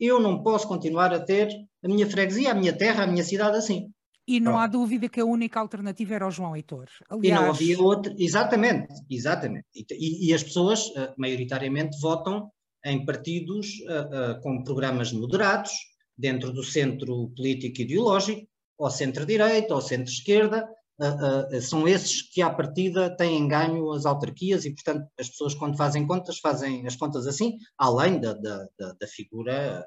Eu 0.00 0.18
não 0.18 0.42
posso 0.42 0.66
continuar 0.66 1.12
a 1.12 1.20
ter 1.20 1.48
a 1.84 1.88
minha 1.88 2.08
freguesia, 2.08 2.52
a 2.52 2.54
minha 2.54 2.72
terra, 2.72 3.04
a 3.04 3.06
minha 3.06 3.22
cidade 3.22 3.58
assim. 3.58 3.92
E 4.26 4.38
não 4.38 4.52
Pronto. 4.52 4.62
há 4.62 4.66
dúvida 4.66 5.08
que 5.08 5.20
a 5.20 5.24
única 5.24 5.60
alternativa 5.60 6.14
era 6.14 6.26
o 6.26 6.30
João 6.30 6.56
Heitor. 6.56 6.86
Aliás... 7.10 7.38
E 7.38 7.42
não 7.42 7.50
havia 7.50 7.80
outra, 7.80 8.14
exatamente, 8.16 8.94
exatamente. 9.10 9.66
E, 9.74 10.28
e 10.28 10.32
as 10.32 10.42
pessoas, 10.42 10.86
uh, 10.90 11.12
maioritariamente, 11.18 11.98
votam 12.00 12.50
em 12.84 13.04
partidos 13.04 13.68
uh, 13.80 14.36
uh, 14.38 14.40
com 14.40 14.62
programas 14.62 15.12
moderados, 15.12 15.72
dentro 16.16 16.52
do 16.52 16.62
centro 16.62 17.30
político 17.36 17.80
ideológico, 17.82 18.46
ou 18.78 18.90
centro-direita, 18.90 19.74
ou 19.74 19.80
centro-esquerda, 19.80 20.66
uh, 21.00 21.60
são 21.60 21.88
esses 21.88 22.22
que 22.22 22.42
à 22.42 22.50
partida 22.50 23.14
têm 23.16 23.48
ganho 23.48 23.92
as 23.92 24.06
autarquias 24.06 24.64
e, 24.64 24.74
portanto, 24.74 25.08
as 25.18 25.28
pessoas 25.28 25.54
quando 25.54 25.76
fazem 25.76 26.06
contas, 26.06 26.38
fazem 26.38 26.86
as 26.86 26.96
contas 26.96 27.26
assim, 27.26 27.56
além 27.78 28.20
da, 28.20 28.34
da, 28.34 28.66
da 28.78 29.06
figura 29.06 29.84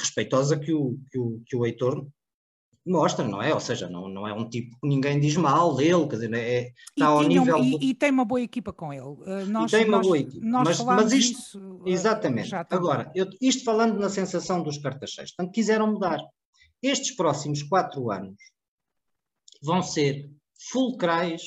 respeitosa 0.00 0.58
que 0.58 0.72
o, 0.72 0.98
que 1.10 1.18
o, 1.18 1.42
que 1.44 1.54
o 1.54 1.66
Heitor 1.66 2.06
mostra, 2.88 3.26
não 3.26 3.42
é? 3.42 3.52
Ou 3.52 3.60
seja, 3.60 3.88
não, 3.88 4.08
não 4.08 4.26
é 4.26 4.32
um 4.32 4.48
tipo 4.48 4.76
que 4.80 4.88
ninguém 4.88 5.20
diz 5.20 5.36
mal 5.36 5.74
dele, 5.74 6.08
quer 6.08 6.16
dizer, 6.16 6.34
é, 6.34 6.60
está 6.60 6.74
e 6.96 7.02
ao 7.02 7.22
nível. 7.22 7.58
E, 7.58 7.70
do... 7.70 7.84
e, 7.84 7.94
tem 7.94 8.10
uma 8.10 8.24
boa 8.24 8.40
equipa 8.40 8.72
com 8.72 8.92
ele. 8.92 9.02
Uh, 9.02 9.46
nós, 9.46 9.72
e 9.72 9.76
tem 9.76 9.86
uma 9.86 9.98
nós, 9.98 10.06
boa 10.06 10.18
equipa. 10.18 10.46
mas, 10.46 10.80
mas 10.80 11.12
isto, 11.12 11.36
disso, 11.36 11.58
uh, 11.60 11.88
exatamente. 11.88 12.54
Agora, 12.54 13.12
eu, 13.14 13.26
isto 13.40 13.64
falando 13.64 13.98
na 13.98 14.08
sensação 14.08 14.62
dos 14.62 14.78
cartacheiros, 14.78 15.32
portanto, 15.32 15.54
quiseram 15.54 15.92
mudar. 15.92 16.20
Estes 16.82 17.14
próximos 17.16 17.62
quatro 17.62 18.10
anos 18.10 18.36
vão 19.62 19.82
ser 19.82 20.30
fulcrais, 20.70 21.42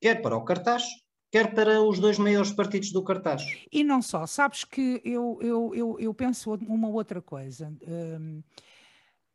quer 0.00 0.22
para 0.22 0.36
o 0.36 0.44
cartaz, 0.44 0.84
quer 1.30 1.54
para 1.54 1.82
os 1.82 1.98
dois 1.98 2.18
maiores 2.18 2.52
partidos 2.52 2.92
do 2.92 3.04
cartaz. 3.04 3.42
E 3.70 3.84
não 3.84 4.02
só, 4.02 4.26
sabes 4.26 4.64
que 4.64 5.00
eu, 5.04 5.38
eu, 5.40 5.74
eu, 5.74 5.96
eu 6.00 6.14
penso 6.14 6.54
uma 6.66 6.88
outra 6.88 7.20
coisa. 7.20 7.72
Um, 7.86 8.42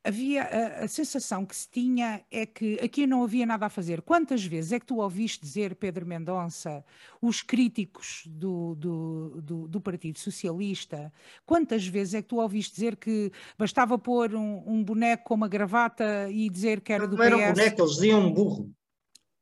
havia 0.06 0.44
a, 0.44 0.84
a, 0.84 0.88
sensação 0.88 1.46
que 1.46 1.56
se 1.56 1.68
tinha 1.70 2.24
é 2.30 2.46
que 2.46 2.80
aqui 2.82 3.08
não 3.08 3.24
havia 3.24 3.46
nada 3.46 3.66
a 3.66 3.70
fazer. 3.70 4.02
Quantas 4.02 4.44
vezes 4.46 4.72
é 4.72 4.80
que 4.80 4.86
tu 4.86 4.98
ouviste 4.98 5.42
dizer, 5.42 5.76
Pedro 5.76 6.06
Mendonça, 6.06 6.86
os 7.22 7.42
críticos 7.42 8.24
do, 8.28 8.76
do, 8.76 9.42
do, 9.42 9.68
do 9.68 9.82
Partido 9.82 10.20
Socialista, 10.20 11.12
quantas 11.46 11.88
vezes 11.88 12.14
é 12.14 12.22
que 12.22 12.28
tu 12.28 12.38
ouviste 12.38 12.76
dizer 12.76 12.96
que 12.96 13.32
bastava 13.58 13.98
pôr 13.98 14.36
um, 14.36 14.64
um 14.68 14.84
boneco 14.84 15.26
com 15.26 15.34
uma 15.34 15.48
gravata 15.48 16.30
e 16.30 16.50
dizer 16.50 16.82
que 16.82 16.94
era 16.94 17.08
do 17.08 17.18
não 17.18 17.24
PS? 17.24 17.32
Não 17.32 17.40
era 17.40 17.52
um 17.52 17.54
boneco, 17.54 17.82
eles 17.82 17.92
diziam 17.94 18.20
um 18.28 18.32
burro. 18.32 18.72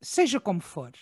Seja 0.00 0.40
como 0.40 0.60
for 0.60 0.92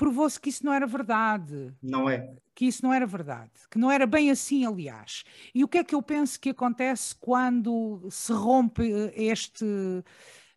provou-se 0.00 0.40
que 0.40 0.48
isso 0.48 0.64
não 0.64 0.72
era 0.72 0.86
verdade. 0.86 1.74
Não 1.82 2.08
é. 2.08 2.34
Que 2.54 2.64
isso 2.64 2.82
não 2.82 2.90
era 2.90 3.04
verdade. 3.04 3.50
Que 3.70 3.78
não 3.78 3.90
era 3.90 4.06
bem 4.06 4.30
assim, 4.30 4.64
aliás. 4.64 5.24
E 5.54 5.62
o 5.62 5.68
que 5.68 5.76
é 5.76 5.84
que 5.84 5.94
eu 5.94 6.00
penso 6.00 6.40
que 6.40 6.48
acontece 6.48 7.14
quando 7.14 8.08
se 8.10 8.32
rompe 8.32 8.90
eh, 8.90 9.12
este, 9.14 9.66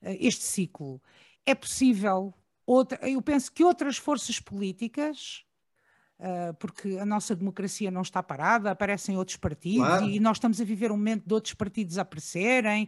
eh, 0.01 0.17
este 0.21 0.43
ciclo? 0.45 1.01
É 1.45 1.53
possível. 1.53 2.33
Outra, 2.65 2.97
eu 3.05 3.21
penso 3.21 3.51
que 3.51 3.65
outras 3.65 3.97
forças 3.97 4.39
políticas. 4.39 5.43
Uh, 6.19 6.53
porque 6.53 6.97
a 6.99 7.05
nossa 7.05 7.35
democracia 7.35 7.91
não 7.91 8.01
está 8.01 8.23
parada, 8.23 8.71
aparecem 8.71 9.17
outros 9.17 9.35
partidos 9.35 9.85
claro. 9.85 10.05
e 10.05 10.21
nós 10.21 10.37
estamos 10.37 10.61
a 10.61 10.63
viver 10.63 10.89
um 10.89 10.95
momento 10.95 11.27
de 11.27 11.33
outros 11.33 11.53
partidos 11.53 11.97
aparecerem, 11.97 12.87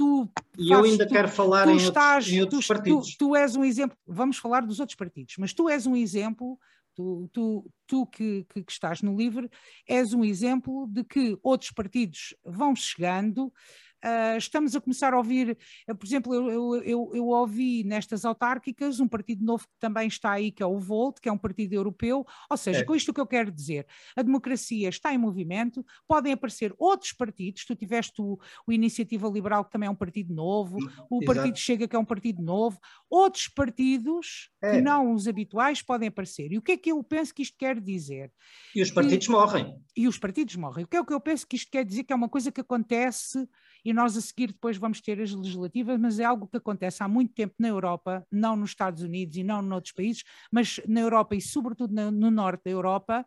tu. 0.00 0.32
E 0.58 0.72
eu 0.72 0.82
ainda 0.82 1.06
tu, 1.06 1.12
quero 1.12 1.28
falar 1.28 1.68
em, 1.68 1.76
estás, 1.76 2.24
outros, 2.24 2.32
em 2.32 2.40
outros 2.40 2.64
tu, 2.64 2.68
partidos. 2.68 3.10
Tu, 3.10 3.18
tu, 3.18 3.36
és 3.36 3.54
um 3.54 3.64
exemplo, 3.64 3.96
vamos 4.06 4.38
falar 4.38 4.62
dos 4.62 4.80
outros 4.80 4.96
partidos, 4.96 5.34
mas 5.38 5.52
tu 5.52 5.68
és 5.68 5.86
um 5.86 5.94
exemplo, 5.94 6.58
tu, 6.94 7.28
tu, 7.32 7.70
tu 7.86 8.06
que, 8.06 8.46
que, 8.48 8.64
que 8.64 8.72
estás 8.72 9.02
no 9.02 9.14
LIVRE, 9.14 9.50
és 9.86 10.14
um 10.14 10.24
exemplo 10.24 10.86
de 10.88 11.04
que 11.04 11.38
outros 11.42 11.70
partidos 11.70 12.34
vão 12.42 12.74
chegando, 12.74 13.52
Uh, 14.04 14.38
estamos 14.38 14.74
a 14.74 14.80
começar 14.80 15.12
a 15.12 15.18
ouvir, 15.18 15.58
uh, 15.88 15.94
por 15.94 16.06
exemplo, 16.06 16.34
eu, 16.34 16.50
eu, 16.50 16.82
eu, 16.82 17.10
eu, 17.14 17.26
ouvi 17.26 17.84
nestas 17.84 18.24
autárquicas 18.24 18.98
um 18.98 19.06
partido 19.06 19.44
novo 19.44 19.64
que 19.64 19.78
também 19.78 20.08
está 20.08 20.32
aí, 20.32 20.50
que 20.50 20.62
é 20.62 20.66
o 20.66 20.78
Volt, 20.78 21.18
que 21.20 21.28
é 21.28 21.32
um 21.32 21.38
partido 21.38 21.74
europeu, 21.74 22.24
ou 22.50 22.56
seja, 22.56 22.80
é. 22.80 22.84
com 22.84 22.94
isto 22.94 23.12
que 23.12 23.20
eu 23.20 23.26
quero 23.26 23.50
dizer, 23.50 23.86
a 24.16 24.22
democracia 24.22 24.88
está 24.88 25.12
em 25.12 25.18
movimento, 25.18 25.84
podem 26.08 26.32
aparecer 26.32 26.74
outros 26.78 27.12
partidos, 27.12 27.64
tu 27.66 27.76
tiveste 27.76 28.22
o, 28.22 28.38
o 28.66 28.72
Iniciativa 28.72 29.28
Liberal, 29.28 29.64
que 29.64 29.70
também 29.70 29.86
é 29.86 29.90
um 29.90 29.94
partido 29.94 30.32
novo, 30.32 30.78
o 31.10 31.22
Exato. 31.22 31.26
Partido 31.26 31.58
Chega, 31.58 31.86
que 31.86 31.94
é 31.94 31.98
um 31.98 32.04
partido 32.04 32.42
novo, 32.42 32.78
outros 33.08 33.48
partidos 33.48 34.50
é. 34.62 34.76
que 34.76 34.80
não 34.80 35.12
os 35.12 35.28
habituais 35.28 35.82
podem 35.82 36.08
aparecer. 36.08 36.52
E 36.52 36.58
o 36.58 36.62
que 36.62 36.72
é 36.72 36.76
que 36.76 36.90
eu 36.90 37.02
penso 37.04 37.34
que 37.34 37.42
isto 37.42 37.56
quer 37.58 37.78
dizer? 37.78 38.32
E 38.74 38.80
os 38.80 38.90
partidos 38.90 39.26
que, 39.26 39.32
morrem. 39.32 39.74
E 39.96 40.08
os 40.08 40.18
partidos 40.18 40.56
morrem. 40.56 40.84
O 40.84 40.88
que 40.88 40.96
é 40.96 41.04
que 41.04 41.12
eu 41.12 41.20
penso 41.20 41.46
que 41.46 41.56
isto 41.56 41.70
quer 41.70 41.84
dizer? 41.84 42.04
Que 42.04 42.12
é 42.12 42.16
uma 42.16 42.28
coisa 42.28 42.50
que 42.50 42.60
acontece 42.60 43.48
e 43.84 43.92
nós 43.92 44.16
a 44.16 44.20
seguir 44.20 44.48
depois 44.48 44.76
vamos 44.76 45.00
ter 45.00 45.20
as 45.20 45.32
legislativas, 45.32 45.98
mas 45.98 46.18
é 46.18 46.24
algo 46.24 46.46
que 46.46 46.56
acontece 46.56 47.02
há 47.02 47.08
muito 47.08 47.34
tempo 47.34 47.54
na 47.58 47.68
Europa, 47.68 48.26
não 48.30 48.56
nos 48.56 48.70
Estados 48.70 49.02
Unidos 49.02 49.36
e 49.36 49.42
não 49.42 49.62
noutros 49.62 49.92
países, 49.92 50.24
mas 50.50 50.80
na 50.86 51.00
Europa 51.00 51.34
e 51.34 51.40
sobretudo 51.40 51.94
no, 51.94 52.10
no 52.10 52.30
norte 52.30 52.64
da 52.64 52.70
Europa, 52.70 53.24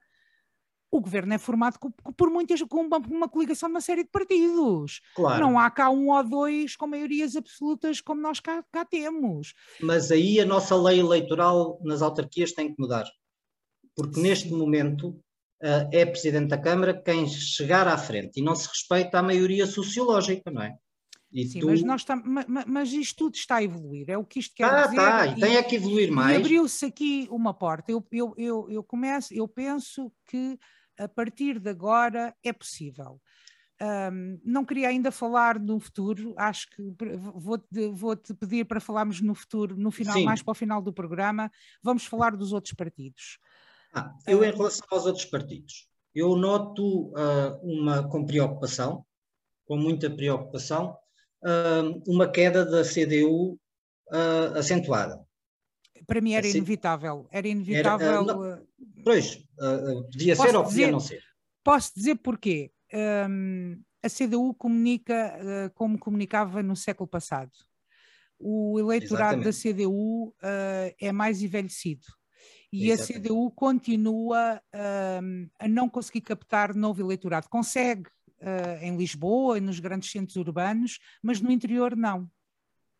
o 0.93 1.01
governo 1.01 1.33
é 1.33 1.39
formado 1.39 1.79
por 2.15 2.29
muitas, 2.29 2.61
com 2.61 2.81
uma, 2.81 2.97
uma, 2.97 3.27
coligação 3.27 3.67
de 3.67 3.73
uma 3.73 3.81
série 3.81 4.03
de 4.03 4.11
partidos. 4.11 5.01
Claro. 5.15 5.41
Não 5.41 5.57
há 5.57 5.71
cá 5.71 5.89
um 5.89 6.11
ou 6.11 6.23
dois 6.23 6.75
com 6.75 6.85
maiorias 6.85 7.35
absolutas 7.35 7.99
como 7.99 8.21
nós 8.21 8.39
cá, 8.39 8.63
cá 8.71 8.85
temos. 8.85 9.55
Mas 9.81 10.11
aí 10.11 10.39
a 10.39 10.45
nossa 10.45 10.75
lei 10.75 10.99
eleitoral 10.99 11.79
nas 11.83 12.03
autarquias 12.03 12.51
tem 12.51 12.71
que 12.71 12.79
mudar. 12.79 13.05
Porque 13.95 14.15
Sim. 14.15 14.21
neste 14.21 14.51
momento 14.51 15.19
é 15.61 16.05
Presidente 16.05 16.49
da 16.49 16.57
Câmara 16.57 16.93
quem 16.93 17.27
chegar 17.27 17.87
à 17.87 17.97
frente 17.97 18.39
e 18.39 18.43
não 18.43 18.55
se 18.55 18.67
respeita 18.67 19.19
a 19.19 19.23
maioria 19.23 19.65
sociológica, 19.65 20.51
não 20.51 20.61
é? 20.61 20.75
E 21.33 21.47
Sim, 21.47 21.61
tu... 21.61 21.67
mas, 21.67 21.81
nós 21.81 22.03
tam... 22.03 22.21
mas, 22.25 22.65
mas 22.65 22.93
isto 22.93 23.25
tudo 23.25 23.35
está 23.35 23.55
a 23.55 23.63
evoluir, 23.63 24.09
é 24.09 24.17
o 24.17 24.23
que 24.23 24.39
isto 24.39 24.53
quer 24.55 24.69
tá, 24.69 24.83
dizer. 24.83 24.95
Tá, 24.95 25.27
e 25.27 25.39
tem 25.39 25.55
é 25.55 25.63
que 25.63 25.75
evoluir 25.75 26.11
mais. 26.11 26.37
abriu-se 26.37 26.85
aqui 26.85 27.27
uma 27.31 27.53
porta. 27.53 27.91
Eu, 27.91 28.05
eu, 28.11 28.33
eu, 28.37 28.67
eu 28.69 28.83
começo, 28.83 29.33
eu 29.33 29.47
penso 29.47 30.11
que 30.27 30.59
a 30.97 31.07
partir 31.07 31.59
de 31.59 31.69
agora 31.71 32.35
é 32.43 32.53
possível. 32.53 33.19
Um, 33.81 34.39
não 34.45 34.63
queria 34.63 34.87
ainda 34.87 35.11
falar 35.11 35.59
no 35.59 35.79
futuro, 35.79 36.33
acho 36.37 36.69
que 36.69 36.81
vou-te 37.35 37.87
vou 37.91 38.15
-te 38.15 38.33
pedir 38.33 38.65
para 38.65 38.79
falarmos 38.79 39.19
no 39.19 39.33
futuro, 39.33 39.75
no 39.75 39.91
final, 39.91 40.13
Sim. 40.13 40.23
mais 40.23 40.41
para 40.43 40.51
o 40.51 40.55
final 40.55 40.81
do 40.81 40.93
programa, 40.93 41.51
vamos 41.81 42.05
falar 42.05 42.35
dos 42.37 42.53
outros 42.53 42.75
partidos. 42.75 43.39
Ah, 43.93 44.15
eu, 44.25 44.43
em 44.43 44.51
relação 44.51 44.85
aos 44.89 45.05
outros 45.05 45.25
partidos, 45.25 45.87
eu 46.15 46.35
noto 46.35 47.09
uh, 47.09 47.59
uma 47.61 48.07
com 48.07 48.25
preocupação, 48.25 49.05
com 49.65 49.77
muita 49.77 50.09
preocupação, 50.09 50.97
uh, 51.43 52.03
uma 52.07 52.27
queda 52.27 52.65
da 52.65 52.83
CDU 52.83 53.53
uh, 54.11 54.57
acentuada. 54.57 55.23
Para 56.07 56.21
mim 56.21 56.33
era 56.33 56.45
assim, 56.45 56.57
inevitável, 56.57 57.27
era 57.31 57.47
inevitável. 57.47 58.07
Era, 58.07 58.21
não, 58.23 58.67
pois, 59.03 59.43
podia 60.11 60.35
ser 60.35 60.55
ou 60.55 60.63
podia 60.63 60.69
dizer, 60.69 60.91
não 60.91 60.99
ser. 60.99 61.23
Posso 61.63 61.93
dizer 61.95 62.15
porquê? 62.15 62.71
Um, 62.93 63.81
a 64.03 64.09
CDU 64.09 64.53
comunica 64.55 65.71
como 65.75 65.97
comunicava 65.97 66.61
no 66.61 66.75
século 66.75 67.07
passado 67.07 67.51
o 68.37 68.77
eleitorado 68.77 69.41
Exatamente. 69.41 69.73
da 69.73 69.85
CDU 69.85 70.35
é 70.99 71.11
mais 71.13 71.41
envelhecido. 71.41 72.05
E 72.73 72.89
Exatamente. 72.89 73.27
a 73.27 73.29
CDU 73.29 73.51
continua 73.51 74.61
uh, 74.73 75.49
a 75.59 75.67
não 75.67 75.87
conseguir 75.87 76.21
captar 76.21 76.73
novo 76.73 76.99
eleitorado. 76.99 77.47
Consegue 77.47 78.09
uh, 78.41 78.81
em 78.81 78.97
Lisboa 78.97 79.59
e 79.59 79.61
nos 79.61 79.79
grandes 79.79 80.09
centros 80.09 80.35
urbanos, 80.37 80.97
mas 81.21 81.39
no 81.39 81.51
interior 81.51 81.95
não. 81.95 82.27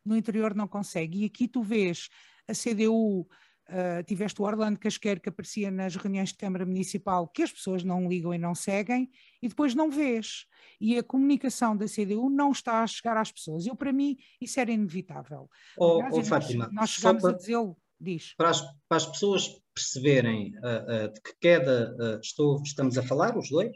No 0.06 0.16
interior 0.16 0.54
não 0.54 0.68
consegue. 0.68 1.24
E 1.24 1.26
aqui 1.26 1.48
tu 1.48 1.64
vês 1.64 2.08
a 2.48 2.54
CDU 2.54 3.28
Uh, 3.70 4.04
tiveste 4.04 4.42
o 4.42 4.46
Orlando 4.46 4.78
Casqueiro 4.78 5.22
que 5.22 5.30
aparecia 5.30 5.72
nas 5.72 5.96
reuniões 5.96 6.30
de 6.30 6.38
Câmara 6.38 6.66
Municipal 6.66 7.26
que 7.30 7.42
as 7.42 7.52
pessoas 7.52 7.82
não 7.82 8.10
ligam 8.10 8.34
e 8.34 8.38
não 8.38 8.54
seguem 8.54 9.10
e 9.42 9.48
depois 9.48 9.74
não 9.74 9.90
vês. 9.90 10.46
E 10.82 10.98
a 10.98 11.04
comunicação 11.04 11.76
da 11.76 11.86
CDU 11.86 12.30
não 12.30 12.52
está 12.52 12.84
a 12.84 12.88
chegar 12.88 13.16
às 13.16 13.32
pessoas. 13.32 13.66
Eu, 13.66 13.74
para 13.74 13.94
mim, 13.94 14.18
isso 14.42 14.60
era 14.60 14.70
inevitável. 14.70 15.50
Oh, 15.78 15.94
Aliás, 15.94 16.18
oh, 16.18 16.24
Fátima, 16.24 16.66
nós, 16.66 16.74
nós 16.74 16.90
chegámos 16.90 17.22
para, 17.22 17.32
a 17.32 17.38
dizê-lo, 17.38 17.78
diz. 17.98 18.36
Para 18.36 18.50
as, 18.50 18.62
para 18.62 18.98
as, 18.98 19.06
pessoas 19.06 19.63
perceberem 19.74 20.54
uh, 20.58 21.06
uh, 21.06 21.14
de 21.14 21.22
que 21.22 21.34
queda 21.42 22.20
estou, 22.22 22.62
estamos 22.64 22.98
a 22.98 23.04
falar, 23.04 23.38
os 23.38 23.50
dois, 23.50 23.72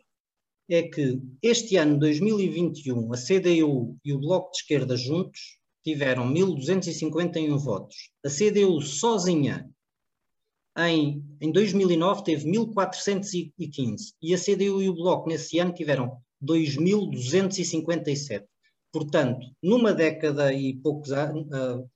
é 0.69 0.83
que 0.83 1.19
este 1.41 1.77
ano, 1.77 1.97
2021, 1.97 3.13
a 3.13 3.17
CDU 3.17 3.97
e 4.03 4.13
o 4.13 4.19
Bloco 4.19 4.51
de 4.51 4.57
Esquerda 4.57 4.97
juntos 4.97 5.57
tiveram 5.83 6.31
1.251 6.33 7.57
votos. 7.57 8.09
A 8.25 8.29
CDU 8.29 8.81
sozinha 8.81 9.69
em, 10.77 11.23
em 11.39 11.51
2009 11.51 12.23
teve 12.23 12.51
1.415 12.51 14.13
e 14.21 14.33
a 14.33 14.37
CDU 14.37 14.81
e 14.81 14.89
o 14.89 14.93
Bloco 14.93 15.29
nesse 15.29 15.57
ano 15.59 15.73
tiveram 15.73 16.17
2.257. 16.43 18.43
Portanto, 18.91 19.47
numa 19.63 19.93
década 19.93 20.53
e 20.53 20.75
poucos 20.75 21.11
anos, 21.11 21.47
uh, 21.47 21.89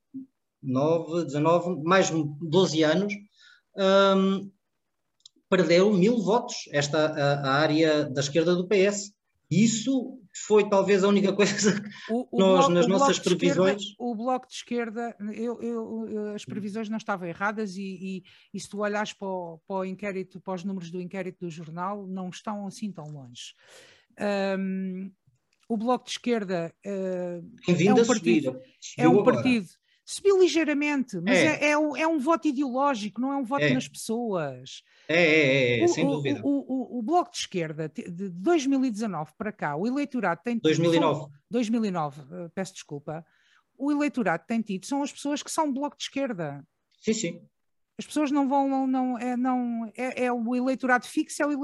9, 0.63 1.25
19, 1.25 1.83
mais 1.83 2.09
12 2.09 2.83
anos, 2.83 3.13
um, 3.75 4.51
perdeu 5.49 5.91
mil 5.93 6.17
votos 6.17 6.55
esta 6.71 7.07
a, 7.07 7.33
a, 7.49 7.53
área 7.53 8.05
da 8.05 8.21
esquerda 8.21 8.55
do 8.55 8.67
PS. 8.67 9.13
Isso 9.49 10.17
foi 10.47 10.69
talvez 10.69 11.03
a 11.03 11.09
única 11.09 11.33
coisa 11.33 11.81
que 11.81 11.89
o, 12.09 12.25
o 12.31 12.39
nós, 12.39 12.59
bloco, 12.59 12.71
nas 12.71 12.87
nossas 12.87 13.19
previsões. 13.19 13.81
Esquerda, 13.81 13.95
o 13.99 14.15
bloco 14.15 14.47
de 14.47 14.53
esquerda, 14.53 15.15
eu, 15.33 15.61
eu, 15.61 16.33
as 16.33 16.45
previsões 16.45 16.87
não 16.87 16.97
estavam 16.97 17.27
erradas, 17.27 17.75
e, 17.75 17.81
e, 17.81 18.23
e 18.53 18.59
se 18.59 18.69
tu 18.69 18.79
olhares 18.79 19.11
para 19.11 19.27
o, 19.27 19.59
para 19.67 19.75
o, 19.75 19.85
inquérito, 19.85 20.39
para 20.39 20.53
os 20.53 20.63
números 20.63 20.89
do 20.89 21.01
inquérito 21.01 21.45
do 21.45 21.49
jornal, 21.49 22.07
não 22.07 22.29
estão 22.29 22.65
assim 22.65 22.91
tão 22.93 23.09
longe. 23.09 23.53
Um, 24.57 25.11
o 25.67 25.75
bloco 25.75 26.05
de 26.05 26.11
esquerda 26.11 26.73
uh, 26.85 27.45
é 27.67 27.93
um 27.93 28.05
partido, 28.05 28.61
é 28.97 29.07
um 29.09 29.23
partido 29.23 29.67
Subiu 30.11 30.41
ligeiramente, 30.41 31.21
mas 31.21 31.37
é, 31.37 31.45
é, 31.45 31.69
é, 31.69 31.77
um, 31.77 31.95
é, 31.95 32.05
um, 32.05 32.19
voto 32.19 32.45
ideológico, 32.45 33.21
não 33.21 33.31
é 33.31 33.37
um 33.37 33.45
voto 33.45 33.63
é. 33.63 33.73
nas 33.73 33.87
pessoas. 33.87 34.83
É, 35.07 35.15
é, 35.15 35.79
é, 35.79 35.83
é 35.83 35.87
sem 35.87 36.05
o, 36.05 36.11
dúvida. 36.11 36.41
O, 36.43 36.49
o, 36.49 36.99
o, 36.99 37.01
Bloco 37.01 37.31
de 37.31 37.37
Esquerda, 37.37 37.87
de 37.87 38.29
2019 38.29 39.31
para 39.37 39.53
cá, 39.53 39.77
o 39.77 39.87
eleitorado 39.87 40.41
tem 40.43 40.55
tido. 40.55 40.63
2009. 40.63 41.31
2009, 41.49 42.21
eh, 42.21 42.49
peço 42.53 42.73
desculpa. 42.73 43.25
O 43.77 43.89
eleitorado 43.89 44.43
tem 44.45 44.61
tido 44.61 44.85
são 44.85 45.01
as 45.01 45.13
pessoas 45.13 45.41
que 45.41 45.49
são 45.49 45.71
Bloco 45.71 45.95
de 45.95 46.03
Esquerda. 46.03 46.61
Sim, 46.99 47.13
sim. 47.13 47.41
As 48.01 48.07
pessoas 48.07 48.31
não 48.31 48.49
vão, 48.49 48.87
não, 48.87 49.15
é, 49.19 49.37
não, 49.37 49.85
é, 49.95 50.25
é 50.25 50.33
o 50.33 50.55
eleitorado 50.55 51.05
fixo, 51.05 51.43
é 51.43 51.45
o, 51.45 51.61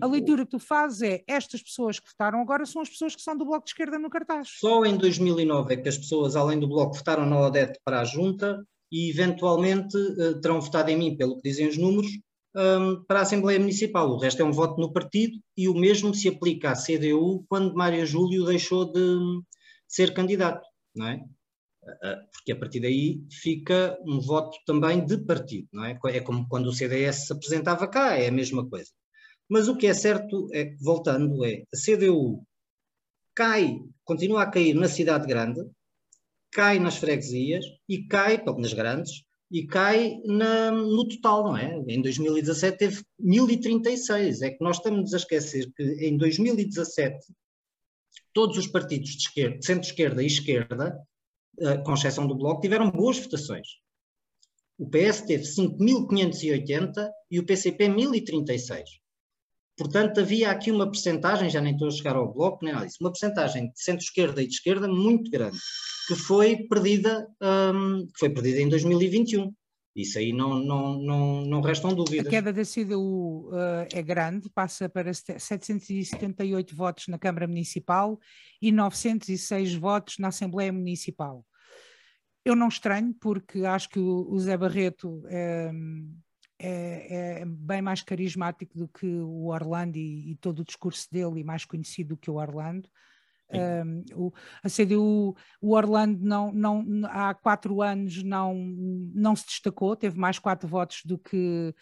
a 0.00 0.06
leitura 0.08 0.44
que 0.44 0.50
tu 0.50 0.58
fazes 0.58 1.02
é 1.02 1.22
estas 1.24 1.62
pessoas 1.62 2.00
que 2.00 2.10
votaram 2.10 2.40
agora 2.40 2.66
são 2.66 2.82
as 2.82 2.88
pessoas 2.88 3.14
que 3.14 3.22
são 3.22 3.36
do 3.36 3.44
Bloco 3.44 3.64
de 3.64 3.70
Esquerda 3.70 3.96
no 3.96 4.10
cartaz. 4.10 4.48
Só 4.58 4.84
em 4.84 4.96
2009 4.96 5.72
é 5.72 5.76
que 5.76 5.88
as 5.88 5.96
pessoas, 5.96 6.34
além 6.34 6.58
do 6.58 6.66
Bloco, 6.66 6.96
votaram 6.96 7.24
na 7.24 7.38
ODET 7.38 7.78
para 7.84 8.00
a 8.00 8.04
Junta 8.04 8.66
e 8.90 9.08
eventualmente 9.08 9.96
uh, 9.96 10.40
terão 10.40 10.60
votado 10.60 10.90
em 10.90 10.96
mim, 10.96 11.16
pelo 11.16 11.36
que 11.36 11.48
dizem 11.48 11.68
os 11.68 11.78
números, 11.78 12.10
um, 12.56 13.04
para 13.04 13.20
a 13.20 13.22
Assembleia 13.22 13.60
Municipal. 13.60 14.10
O 14.10 14.18
resto 14.18 14.42
é 14.42 14.44
um 14.44 14.50
voto 14.50 14.80
no 14.80 14.92
partido 14.92 15.38
e 15.56 15.68
o 15.68 15.74
mesmo 15.74 16.12
se 16.12 16.28
aplica 16.28 16.72
à 16.72 16.74
CDU 16.74 17.44
quando 17.48 17.76
Mária 17.76 18.04
Júlio 18.04 18.46
deixou 18.46 18.92
de 18.92 19.40
ser 19.86 20.12
candidato, 20.12 20.66
não 20.92 21.06
é? 21.06 21.24
Ah, 22.02 22.22
porque 22.32 22.52
a 22.52 22.56
partir 22.56 22.80
daí 22.80 23.22
fica 23.30 23.98
um 24.06 24.20
voto 24.20 24.56
também 24.66 25.04
de 25.04 25.18
partido, 25.18 25.68
não 25.72 25.84
é? 25.84 25.98
É 26.06 26.20
como 26.20 26.48
quando 26.48 26.66
o 26.66 26.72
CDS 26.72 27.26
se 27.26 27.32
apresentava 27.32 27.88
cá, 27.88 28.16
é 28.16 28.28
a 28.28 28.32
mesma 28.32 28.68
coisa. 28.68 28.90
Mas 29.48 29.68
o 29.68 29.76
que 29.76 29.86
é 29.86 29.94
certo, 29.94 30.48
é, 30.52 30.74
voltando, 30.80 31.44
é 31.44 31.62
a 31.72 31.76
CDU 31.76 32.44
cai, 33.34 33.80
continua 34.04 34.42
a 34.42 34.50
cair 34.50 34.74
na 34.74 34.88
cidade 34.88 35.26
grande, 35.26 35.60
cai 36.52 36.78
nas 36.78 36.96
freguesias 36.96 37.64
e 37.88 38.04
cai, 38.04 38.42
nas 38.58 38.72
grandes, 38.72 39.22
e 39.50 39.66
cai 39.66 40.20
na, 40.24 40.70
no 40.70 41.08
total, 41.08 41.44
não 41.44 41.56
é? 41.56 41.82
Em 41.86 42.02
2017 42.02 42.76
teve 42.76 43.02
1036. 43.18 44.42
É 44.42 44.50
que 44.50 44.62
nós 44.62 44.76
estamos 44.76 45.14
a 45.14 45.16
esquecer 45.16 45.70
que 45.74 45.82
em 46.06 46.16
2017 46.16 47.16
todos 48.32 48.58
os 48.58 48.66
partidos 48.66 49.10
de 49.10 49.22
esquerda, 49.22 49.58
centro-esquerda 49.62 50.22
e 50.22 50.26
esquerda 50.26 50.98
com 51.84 51.94
exceção 51.94 52.26
do 52.26 52.36
Bloco, 52.36 52.60
tiveram 52.60 52.90
boas 52.90 53.18
votações. 53.18 53.66
O 54.78 54.88
PS 54.88 55.22
teve 55.22 55.42
5.580 55.42 57.08
e 57.30 57.40
o 57.40 57.44
PCP 57.44 57.88
1.036. 57.88 58.84
Portanto, 59.76 60.20
havia 60.20 60.50
aqui 60.50 60.72
uma 60.72 60.90
percentagem, 60.90 61.48
já 61.48 61.60
nem 61.60 61.72
estou 61.72 61.88
a 61.88 61.90
chegar 61.90 62.16
ao 62.16 62.32
Bloco, 62.32 62.64
nem 62.64 62.74
nada 62.74 62.86
disso, 62.86 62.98
uma 63.00 63.12
percentagem 63.12 63.70
de 63.70 63.80
centro-esquerda 63.80 64.42
e 64.42 64.46
de 64.46 64.54
esquerda 64.54 64.88
muito 64.88 65.30
grande, 65.30 65.56
que 66.08 66.16
foi 66.16 66.66
perdida, 66.68 67.28
um, 67.40 68.06
que 68.06 68.18
foi 68.18 68.30
perdida 68.30 68.60
em 68.60 68.68
2021. 68.68 69.52
Isso 69.94 70.18
aí 70.18 70.32
não, 70.32 70.58
não, 70.60 70.98
não, 70.98 71.44
não 71.44 71.60
restam 71.60 71.94
dúvidas. 71.94 72.26
A 72.26 72.30
queda 72.30 72.52
da 72.52 72.62
CDU 72.62 73.48
uh, 73.48 73.86
é 73.92 74.02
grande, 74.02 74.48
passa 74.48 74.88
para 74.88 75.12
778 75.12 76.76
votos 76.76 77.08
na 77.08 77.18
Câmara 77.18 77.48
Municipal 77.48 78.18
e 78.62 78.70
906 78.70 79.74
votos 79.74 80.18
na 80.18 80.28
Assembleia 80.28 80.72
Municipal. 80.72 81.44
Eu 82.44 82.54
não 82.54 82.68
estranho, 82.68 83.14
porque 83.20 83.64
acho 83.64 83.88
que 83.88 83.98
o, 83.98 84.30
o 84.30 84.38
Zé 84.38 84.56
Barreto 84.56 85.22
é, 85.26 85.70
é, 86.58 87.40
é, 87.40 87.44
bem 87.44 87.82
mais 87.82 88.02
carismático 88.02 88.76
do 88.76 88.88
que 88.88 89.06
o 89.06 89.46
Orlando 89.48 89.96
e, 89.96 90.32
e, 90.32 90.36
todo 90.36 90.60
o 90.60 90.64
discurso 90.64 91.06
dele, 91.10 91.40
e 91.40 91.44
mais 91.44 91.64
conhecido 91.64 92.10
do 92.10 92.16
que 92.16 92.30
o 92.30 92.36
Orlando. 92.36 92.88
Um, 93.50 94.04
o, 94.14 94.32
a 94.62 94.68
CDU, 94.68 95.34
o 95.60 95.74
Orlando 95.74 96.18
não, 96.22 96.52
não, 96.52 96.84
há 97.04 97.32
quatro 97.32 97.80
anos 97.80 98.22
não, 98.22 98.54
não 99.14 99.34
se 99.34 99.46
destacou, 99.46 99.96
teve 99.96 100.18
mais 100.18 100.38
quatro 100.38 100.68
votos 100.68 101.00
do 101.04 101.16
que 101.16 101.74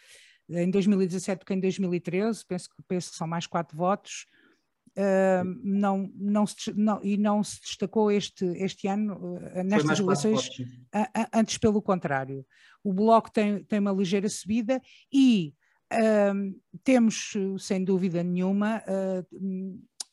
em 0.48 0.70
2017 0.70 1.40
do 1.40 1.44
que 1.44 1.54
em 1.54 1.60
2013, 1.60 2.44
penso, 2.46 2.68
penso 2.86 3.10
que 3.10 3.16
são 3.16 3.26
mais 3.26 3.46
quatro 3.46 3.76
votos. 3.76 4.26
Uh, 4.96 5.44
não, 5.62 6.10
não, 6.14 6.46
se, 6.46 6.72
não, 6.72 7.00
e 7.02 7.18
não 7.18 7.44
se 7.44 7.60
destacou 7.60 8.10
este, 8.10 8.46
este 8.56 8.88
ano 8.88 9.14
uh, 9.14 9.62
nestas 9.62 9.98
eleições, 9.98 10.48
antes 11.34 11.58
pelo 11.58 11.82
contrário. 11.82 12.46
O 12.82 12.94
Bloco 12.94 13.30
tem, 13.30 13.62
tem 13.64 13.78
uma 13.78 13.92
ligeira 13.92 14.28
subida 14.28 14.80
e 15.12 15.52
uh, 15.92 16.78
temos, 16.82 17.34
sem 17.58 17.84
dúvida 17.84 18.22
nenhuma, 18.22 18.82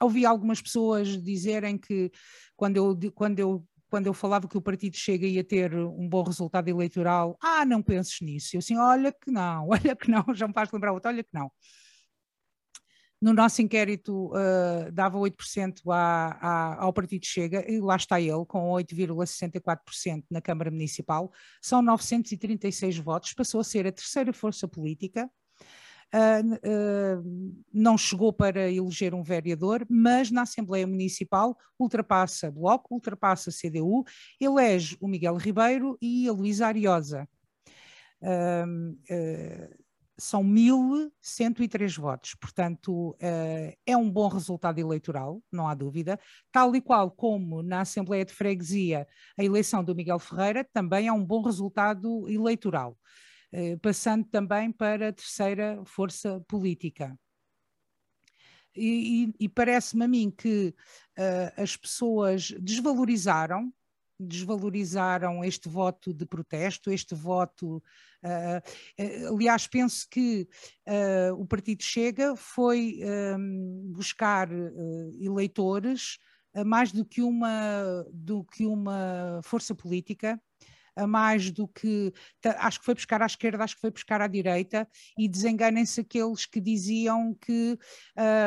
ouvi 0.03 0.25
algumas 0.25 0.61
pessoas 0.61 1.21
dizerem 1.21 1.77
que 1.77 2.11
quando 2.55 2.77
eu, 2.77 2.97
quando 3.13 3.39
eu 3.39 3.65
quando 3.93 4.07
eu 4.07 4.13
falava 4.13 4.47
que 4.47 4.57
o 4.57 4.61
partido 4.61 4.95
chega 4.95 5.27
ia 5.27 5.43
ter 5.43 5.71
um 5.75 6.09
bom 6.09 6.23
resultado 6.23 6.67
eleitoral, 6.67 7.37
ah, 7.39 7.63
não 7.63 7.79
penses 7.79 8.19
nisso. 8.21 8.55
Eu 8.55 8.57
assim, 8.57 8.75
olha 8.75 9.11
que 9.13 9.29
não, 9.29 9.69
olha 9.69 9.95
que 9.95 10.09
não, 10.09 10.25
já 10.33 10.47
me 10.47 10.53
faz 10.53 10.71
lembrar 10.71 10.93
outro, 10.93 11.11
olha 11.11 11.23
que 11.23 11.29
não. 11.31 11.51
No 13.21 13.33
nosso 13.33 13.61
inquérito 13.61 14.31
uh, 14.33 14.91
dava 14.91 15.19
8% 15.19 15.81
à, 15.91 16.37
à, 16.41 16.83
ao 16.83 16.91
Partido 16.91 17.23
Chega, 17.23 17.63
e 17.71 17.79
lá 17.79 17.95
está 17.95 18.19
ele, 18.19 18.43
com 18.47 18.71
8,64% 18.71 20.25
na 20.29 20.41
Câmara 20.41 20.71
Municipal. 20.71 21.31
São 21.61 21.79
936 21.83 22.97
votos, 22.97 23.33
passou 23.33 23.61
a 23.61 23.63
ser 23.63 23.85
a 23.85 23.91
terceira 23.91 24.33
força 24.33 24.67
política 24.67 25.29
não 27.73 27.97
chegou 27.97 28.31
para 28.31 28.71
eleger 28.71 29.13
um 29.13 29.23
vereador, 29.23 29.85
mas 29.89 30.29
na 30.29 30.43
Assembleia 30.43 30.85
Municipal 30.85 31.57
ultrapassa 31.79 32.51
Bloco, 32.51 32.93
ultrapassa 32.93 33.51
CDU, 33.51 34.03
elege 34.39 34.97
o 35.01 35.07
Miguel 35.07 35.35
Ribeiro 35.37 35.97
e 36.01 36.27
a 36.27 36.31
Luísa 36.31 36.67
Ariosa. 36.67 37.27
Uh, 38.21 39.83
são 40.17 40.43
1.103 40.43 41.99
votos, 41.99 42.35
portanto 42.35 43.17
é 43.19 43.97
um 43.97 44.09
bom 44.09 44.27
resultado 44.27 44.79
eleitoral, 44.79 45.41
não 45.51 45.67
há 45.67 45.73
dúvida, 45.73 46.19
tal 46.51 46.75
e 46.75 46.81
qual 46.81 47.09
como 47.09 47.63
na 47.63 47.81
Assembleia 47.81 48.23
de 48.23 48.31
Freguesia 48.31 49.07
a 49.37 49.43
eleição 49.43 49.83
do 49.83 49.95
Miguel 49.95 50.19
Ferreira 50.19 50.63
também 50.71 51.07
é 51.07 51.11
um 51.11 51.25
bom 51.25 51.41
resultado 51.41 52.29
eleitoral. 52.29 52.95
Eh, 53.55 53.77
passando 53.77 54.25
também 54.25 54.71
para 54.71 55.09
a 55.09 55.13
terceira 55.13 55.79
força 55.85 56.43
política. 56.47 57.15
E, 58.75 59.25
e, 59.25 59.45
e 59.45 59.47
parece-me 59.49 60.05
a 60.05 60.07
mim 60.07 60.31
que 60.31 60.73
uh, 61.19 61.61
as 61.61 61.77
pessoas 61.77 62.49
desvalorizaram 62.59 63.71
desvalorizaram 64.19 65.43
este 65.43 65.67
voto 65.67 66.13
de 66.13 66.25
protesto, 66.25 66.89
este 66.89 67.13
voto. 67.13 67.83
Uh, 68.23 69.33
aliás, 69.33 69.67
penso 69.67 70.07
que 70.09 70.47
uh, 70.87 71.33
o 71.33 71.45
Partido 71.45 71.83
Chega 71.83 72.35
foi 72.35 73.01
um, 73.37 73.91
buscar 73.91 74.49
uh, 74.49 75.11
eleitores 75.19 76.17
mais 76.65 76.91
do 76.91 77.03
que 77.03 77.21
uma, 77.21 78.05
do 78.13 78.43
que 78.43 78.65
uma 78.65 79.41
força 79.43 79.73
política 79.73 80.39
a 80.95 81.07
mais 81.07 81.51
do 81.51 81.67
que. 81.67 82.11
Acho 82.57 82.79
que 82.79 82.85
foi 82.85 82.93
buscar 82.93 83.21
à 83.21 83.25
esquerda, 83.25 83.63
acho 83.63 83.75
que 83.75 83.81
foi 83.81 83.91
buscar 83.91 84.21
à 84.21 84.27
direita, 84.27 84.87
e 85.17 85.27
desenganem-se 85.27 86.01
aqueles 86.01 86.45
que 86.45 86.59
diziam 86.59 87.35
que, 87.35 87.77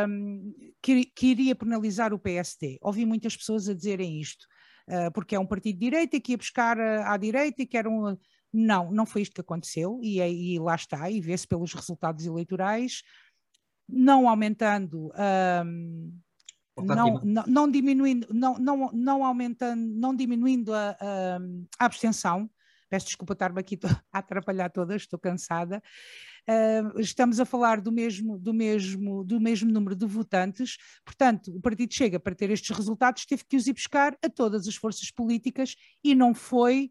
um, 0.09 0.55
que, 0.83 1.07
que, 1.07 1.27
iria 1.29 1.55
penalizar 1.55 2.13
o 2.13 2.19
PSD. 2.19 2.79
Ouvi 2.81 3.05
muitas 3.05 3.37
pessoas 3.37 3.69
a 3.69 3.75
dizerem 3.75 4.21
isto, 4.21 4.47
uh, 4.89 5.11
porque 5.13 5.35
é 5.35 5.39
um 5.39 5.47
partido 5.47 5.79
de 5.79 5.85
direita 5.85 6.21
que 6.21 6.33
ia 6.33 6.39
buscar 6.39 6.79
à, 6.79 7.13
à 7.13 7.17
direita 7.17 7.63
e 7.63 7.67
que 7.67 7.77
era 7.77 7.89
um. 7.89 8.17
Não, 8.53 8.91
não 8.91 9.05
foi 9.05 9.23
isto 9.23 9.35
que 9.35 9.41
aconteceu, 9.41 10.01
e, 10.03 10.21
e 10.21 10.59
lá 10.59 10.75
está, 10.75 11.11
e 11.11 11.21
vê-se 11.21 11.47
pelos 11.47 11.75
resultados 11.75 12.25
eleitorais, 12.25 13.03
não 13.89 14.29
aumentando. 14.29 15.13
Um, 15.65 16.19
não, 16.85 17.21
não, 17.25 17.45
não, 17.47 17.71
diminuindo, 17.71 18.27
não, 18.31 18.59
não, 18.59 18.91
não 18.93 19.25
aumentando, 19.25 19.83
não 19.83 20.15
diminuindo 20.15 20.75
a, 20.75 20.91
a, 21.01 21.39
a 21.79 21.85
abstenção, 21.87 22.51
peço 22.89 23.07
desculpa 23.07 23.33
estar-me 23.33 23.61
aqui 23.61 23.79
a 24.13 24.19
atrapalhar 24.19 24.71
todas, 24.71 25.03
estou 25.03 25.19
cansada. 25.19 25.83
Uh, 26.49 27.01
estamos 27.01 27.41
a 27.41 27.45
falar 27.45 27.81
do 27.81 27.91
mesmo, 27.91 28.39
do, 28.39 28.55
mesmo, 28.55 29.25
do 29.25 29.41
mesmo 29.41 29.71
número 29.71 29.97
de 29.97 30.07
votantes, 30.07 30.77
portanto, 31.05 31.51
o 31.57 31.61
partido 31.61 31.93
chega 31.93 32.21
para 32.21 32.37
ter 32.37 32.51
estes 32.51 32.77
resultados, 32.77 33.27
teve 33.27 33.45
que 33.45 33.57
os 33.57 33.67
ir 33.67 33.73
buscar 33.73 34.17
a 34.23 34.29
todas 34.29 34.69
as 34.69 34.77
forças 34.77 35.11
políticas 35.11 35.75
e 36.05 36.15
não 36.15 36.33
foi 36.33 36.91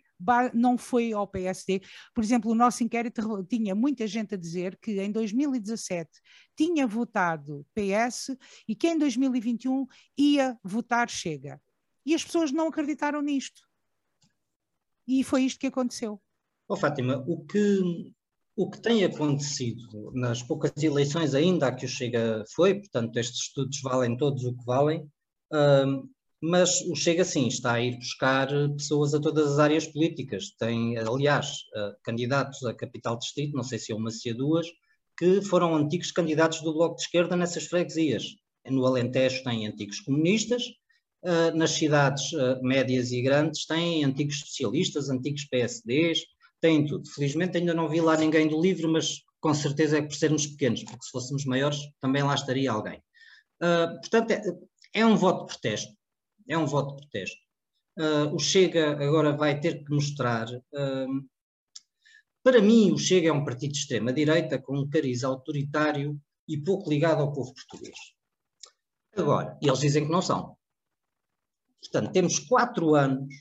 não 0.54 0.78
foi 0.78 1.14
ao 1.14 1.28
PSD. 1.28 1.82
Por 2.14 2.24
exemplo, 2.24 2.52
o 2.52 2.56
nosso 2.56 2.84
inquérito 2.84 3.22
tinha 3.46 3.76
muita 3.76 4.08
gente 4.08 4.36
a 4.36 4.38
dizer 4.38 4.78
que 4.82 5.02
em 5.02 5.12
2017 5.12 6.10
tinha 6.56 6.88
votado 6.88 7.66
PS 7.74 8.36
e 8.68 8.76
que 8.76 8.88
em 8.88 8.98
2021 8.98 9.86
ia 10.18 10.58
votar 10.64 11.10
Chega. 11.10 11.62
E 12.06 12.14
as 12.14 12.24
pessoas 12.24 12.52
não 12.52 12.68
acreditaram 12.68 13.22
nisto. 13.22 13.62
E 15.08 15.24
foi 15.24 15.44
isto 15.44 15.60
que 15.60 15.68
aconteceu. 15.68 16.22
Oh, 16.68 16.76
Fátima, 16.76 17.24
o 17.28 17.46
que, 17.46 18.14
o 18.56 18.70
que 18.70 18.82
tem 18.82 19.04
acontecido 19.04 20.12
nas 20.14 20.42
poucas 20.42 20.72
eleições 20.82 21.36
ainda 21.36 21.68
a 21.68 21.76
que 21.76 21.86
o 21.86 21.90
Chega 21.90 22.44
foi, 22.56 22.76
portanto, 22.76 23.18
estes 23.18 23.42
estudos 23.42 23.82
valem 23.82 24.18
todos 24.18 24.44
o 24.44 24.56
que 24.56 24.66
valem, 24.66 25.08
hum, 25.52 26.10
mas 26.48 26.82
o 26.82 26.96
Chega 26.96 27.26
sim 27.26 27.48
está 27.48 27.74
a 27.74 27.82
ir 27.82 27.98
buscar 27.98 28.48
pessoas 28.78 29.16
a 29.16 29.20
todas 29.20 29.54
as 29.54 29.60
áreas 29.60 29.88
políticas. 29.88 30.52
Tem, 30.60 30.96
aliás, 30.98 31.48
uh, 31.76 31.96
candidatos 32.04 32.64
a 32.64 32.74
capital 32.74 33.18
distrito, 33.18 33.56
não 33.56 33.64
sei 33.64 33.80
se 33.80 33.92
é 33.92 33.96
uma 33.96 34.12
se 34.12 34.30
é 34.30 34.34
duas, 34.34 34.68
que 35.18 35.42
foram 35.42 35.76
antigos 35.76 36.12
candidatos 36.12 36.62
do 36.62 36.74
Bloco 36.74 36.98
de 36.98 37.02
Esquerda 37.02 37.36
nessas 37.36 37.66
freguesias. 37.66 38.36
No 38.68 38.86
Alentejo 38.86 39.44
tem 39.44 39.66
antigos 39.66 40.00
comunistas, 40.02 40.64
uh, 41.24 41.56
nas 41.56 41.72
cidades 41.72 42.32
médias 42.62 43.12
e 43.12 43.24
grandes 43.24 43.66
têm 43.66 44.04
antigos 44.04 44.42
socialistas, 44.42 45.10
antigos 45.10 45.46
PSDs, 45.46 46.20
têm 46.62 46.86
tudo. 46.86 47.10
Felizmente 47.10 47.58
ainda 47.58 47.74
não 47.74 47.90
vi 47.90 48.02
lá 48.02 48.18
ninguém 48.18 48.48
do 48.48 48.62
livro, 48.62 48.88
mas 48.92 49.22
com 49.42 49.54
certeza 49.54 49.98
é 49.98 50.02
que 50.02 50.10
por 50.10 50.16
sermos 50.16 50.46
pequenos, 50.46 50.84
porque 50.84 51.06
se 51.06 51.12
fôssemos 51.12 51.44
maiores 51.46 51.80
também 52.00 52.22
lá 52.22 52.36
estaria 52.36 52.72
alguém. 52.72 53.02
portanto, 53.60 54.32
é, 54.32 54.42
é 54.94 55.06
um 55.06 55.16
voto 55.16 55.42
de 55.42 55.54
protesto 55.54 55.94
é 56.48 56.58
um 56.58 56.66
voto 56.66 56.96
de 56.96 57.02
protesto. 57.02 57.42
Uh, 57.98 58.36
o 58.36 58.40
Chega 58.40 58.92
agora 58.92 59.36
vai 59.36 59.60
ter 59.60 59.84
que 59.84 59.94
mostrar. 59.94 60.48
Uh, 60.50 61.26
para 62.44 62.62
mim, 62.62 62.92
o 62.92 62.98
Chega 62.98 63.30
é 63.30 63.34
um 63.34 63.46
partido 63.46 63.72
de 63.72 63.80
extrema-direita 63.80 64.60
com 64.60 64.78
um 64.78 64.90
cariz 64.90 65.24
autoritário 65.24 66.20
e 66.48 66.58
pouco 66.58 66.90
ligado 66.90 67.22
ao 67.22 67.34
povo 67.34 67.54
português. 67.54 67.98
Agora, 69.16 69.58
eles 69.62 69.80
dizem 69.80 70.06
que 70.06 70.12
não 70.12 70.22
são. 70.22 70.58
Portanto, 71.82 72.12
temos 72.12 72.40
quatro 72.40 72.96
anos 72.96 73.34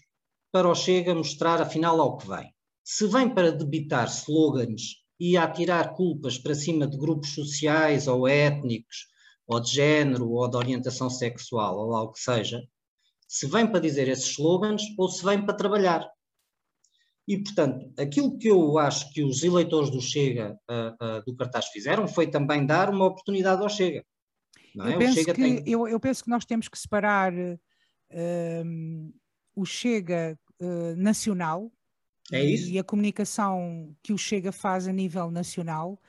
para 0.52 0.68
o 0.68 0.74
Chega 0.74 1.14
mostrar 1.14 1.60
afinal 1.60 2.00
ao 2.00 2.16
que 2.16 2.28
vem. 2.28 2.54
Se 2.84 3.06
vem 3.06 3.28
para 3.28 3.50
debitar 3.50 4.06
slogans 4.06 5.02
e 5.18 5.36
atirar 5.36 5.94
culpas 5.94 6.38
para 6.38 6.54
cima 6.54 6.86
de 6.86 6.96
grupos 6.96 7.34
sociais 7.34 8.06
ou 8.06 8.28
étnicos, 8.28 9.08
ou 9.46 9.60
de 9.60 9.70
género, 9.70 10.30
ou 10.30 10.48
de 10.48 10.56
orientação 10.56 11.10
sexual, 11.10 11.76
ou 11.76 11.90
lá 11.90 12.02
o 12.02 12.12
que 12.12 12.20
seja, 12.20 12.62
se 13.26 13.46
vem 13.46 13.66
para 13.66 13.80
dizer 13.80 14.08
esses 14.08 14.30
slogans 14.30 14.82
ou 14.98 15.08
se 15.08 15.24
vem 15.24 15.44
para 15.44 15.54
trabalhar. 15.54 16.08
E, 17.26 17.42
portanto, 17.42 17.90
aquilo 17.98 18.36
que 18.36 18.48
eu 18.48 18.78
acho 18.78 19.10
que 19.12 19.22
os 19.22 19.42
eleitores 19.42 19.90
do 19.90 20.00
Chega, 20.00 20.58
uh, 20.70 21.04
uh, 21.04 21.24
do 21.24 21.34
cartaz, 21.34 21.66
fizeram 21.68 22.06
foi 22.06 22.26
também 22.26 22.66
dar 22.66 22.90
uma 22.90 23.06
oportunidade 23.06 23.62
ao 23.62 23.68
Chega. 23.68 24.04
É? 24.78 24.94
Eu, 24.94 24.98
penso 24.98 25.14
Chega 25.14 25.34
que, 25.34 25.40
tem... 25.40 25.62
eu, 25.66 25.88
eu, 25.88 25.98
penso 25.98 26.22
que 26.22 26.30
nós 26.30 26.44
temos 26.44 26.68
que 26.68 26.78
separar 26.78 27.32
uh, 27.32 29.14
o 29.54 29.64
Chega 29.64 30.38
nacional 30.96 31.70
é 32.32 32.42
e 32.42 32.78
a 32.78 32.84
comunicação 32.84 33.94
que 34.02 34.12
o 34.12 34.18
Chega 34.18 34.50
faz 34.50 34.88
a 34.88 34.92
nível 34.92 35.30
nacional 35.30 36.00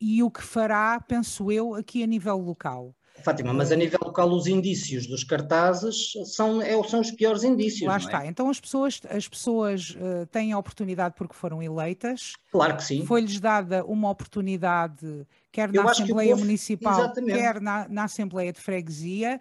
e 0.00 0.22
o 0.22 0.30
que 0.30 0.42
fará, 0.42 1.00
penso 1.00 1.50
eu, 1.50 1.74
aqui 1.74 2.02
a 2.02 2.06
nível 2.06 2.36
local. 2.36 2.94
Fátima, 3.22 3.52
mas 3.52 3.72
a 3.72 3.76
nível 3.76 3.98
local 4.02 4.30
os 4.30 4.46
indícios 4.46 5.06
dos 5.06 5.24
cartazes 5.24 6.12
são, 6.26 6.62
é, 6.62 6.80
são 6.84 7.00
os 7.00 7.10
piores 7.10 7.44
indícios. 7.44 7.88
Lá 7.88 7.94
é? 7.94 7.98
está. 7.98 8.26
Então 8.26 8.48
as 8.48 8.60
pessoas, 8.60 9.00
as 9.08 9.28
pessoas 9.28 9.90
uh, 9.90 10.26
têm 10.26 10.52
a 10.52 10.58
oportunidade 10.58 11.14
porque 11.16 11.34
foram 11.34 11.62
eleitas. 11.62 12.34
Claro 12.50 12.76
que 12.76 12.84
sim. 12.84 13.04
Foi-lhes 13.04 13.40
dada 13.40 13.84
uma 13.84 14.10
oportunidade, 14.10 15.26
quer 15.50 15.72
na 15.72 15.90
Assembleia 15.90 16.30
povo, 16.30 16.44
Municipal, 16.44 17.00
exatamente. 17.00 17.38
quer 17.38 17.60
na, 17.60 17.88
na, 17.88 18.04
Assembleia 18.04 18.52
de 18.52 18.60
Freguesia, 18.60 19.40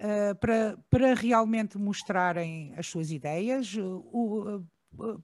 uh, 0.00 0.34
para, 0.36 0.78
para 0.88 1.14
realmente 1.14 1.76
mostrarem 1.76 2.72
as 2.76 2.86
suas 2.86 3.10
ideias, 3.10 3.74
o, 3.78 4.62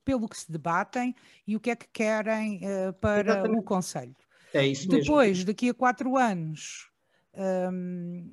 pelo 0.05 0.29
que 0.29 0.37
se 0.37 0.51
debatem 0.51 1.15
e 1.47 1.55
o 1.55 1.61
que 1.61 1.71
é 1.71 1.77
que 1.77 1.87
querem 1.93 2.61
para 3.01 3.31
exatamente. 3.31 3.61
o 3.61 3.63
Conselho. 3.63 4.17
É 4.53 4.67
isso 4.67 4.89
mesmo. 4.89 5.05
Depois, 5.05 5.45
daqui 5.45 5.69
a 5.69 5.75
quatro 5.75 6.17
anos, 6.17 6.89
um, 7.37 8.29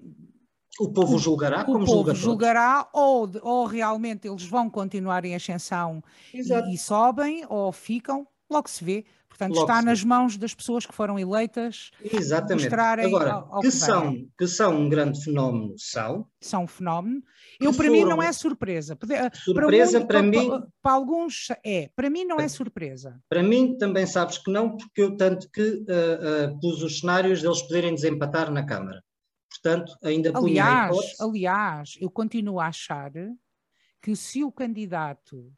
o 0.80 0.92
povo 0.94 1.18
julgará 1.18 1.62
o 1.62 1.66
como 1.66 1.86
povo 1.86 1.92
julga 1.92 2.14
julgará 2.14 2.90
ou, 2.94 3.30
ou 3.42 3.66
realmente 3.66 4.28
eles 4.28 4.46
vão 4.46 4.70
continuar 4.70 5.26
em 5.26 5.36
ascensão 5.36 6.04
e, 6.34 6.40
e, 6.74 6.78
sobem 6.78 7.46
ou 7.50 7.72
ficam, 7.72 8.28
logo 8.50 8.70
se 8.70 8.84
vê. 8.84 9.06
Portanto, 9.30 9.54
logo 9.54 9.70
está 9.70 9.82
nas 9.82 10.02
vê. 10.02 10.08
mãos 10.08 10.38
das 10.38 10.56
pessoas 10.56 10.86
que 10.86 10.94
foram 10.94 11.20
eleitas 11.20 11.92
Exatamente. 12.04 12.64
mostrarem 12.64 13.06
Agora, 13.06 13.34
ao, 13.34 13.56
ao 13.56 13.62
que, 13.62 13.68
que, 13.68 13.74
são, 13.74 14.28
que 14.38 14.48
são 14.48 14.76
um 14.76 14.90
grande 14.90 15.24
fenómeno, 15.24 15.76
são. 15.78 16.28
São 16.42 16.64
um 16.64 16.68
fenómeno. 16.68 17.22
Eu, 17.60 17.74
para 17.74 17.90
mim, 17.90 18.04
não 18.04 18.22
é 18.22 18.32
surpresa. 18.32 18.98
Surpresa 19.34 20.06
para, 20.06 20.22
muito, 20.24 20.36
para 20.36 20.42
mim. 20.42 20.50
Para, 20.50 20.68
para, 20.82 20.92
alguns 20.94 21.48
é. 21.64 21.90
Para 21.96 22.10
mim, 22.10 22.26
não 22.26 22.40
é 22.40 22.48
surpresa. 22.48 23.22
Para 23.30 23.44
mim, 23.44 23.78
também 23.78 24.08
sabes 24.08 24.38
que 24.38 24.52
não, 24.52 24.76
porque 24.76 25.02
eu 25.02 25.16
tanto 25.16 25.50
que 25.52 25.62
uh, 25.62 26.52
uh, 26.52 26.60
pus 26.60 26.82
os 26.82 27.00
cenários 27.00 27.42
deles 27.42 27.62
poderem 27.62 27.94
desempatar 27.94 28.52
na 28.52 28.66
Câmara. 28.66 29.04
Portanto, 29.50 29.98
ainda 30.04 30.32
aliás, 30.36 30.96
aliás, 31.20 31.98
eu 32.00 32.10
continuo 32.10 32.60
a 32.60 32.68
achar 32.68 33.12
que 34.02 34.16
se 34.16 34.44
o 34.44 34.52
candidato 34.52 35.52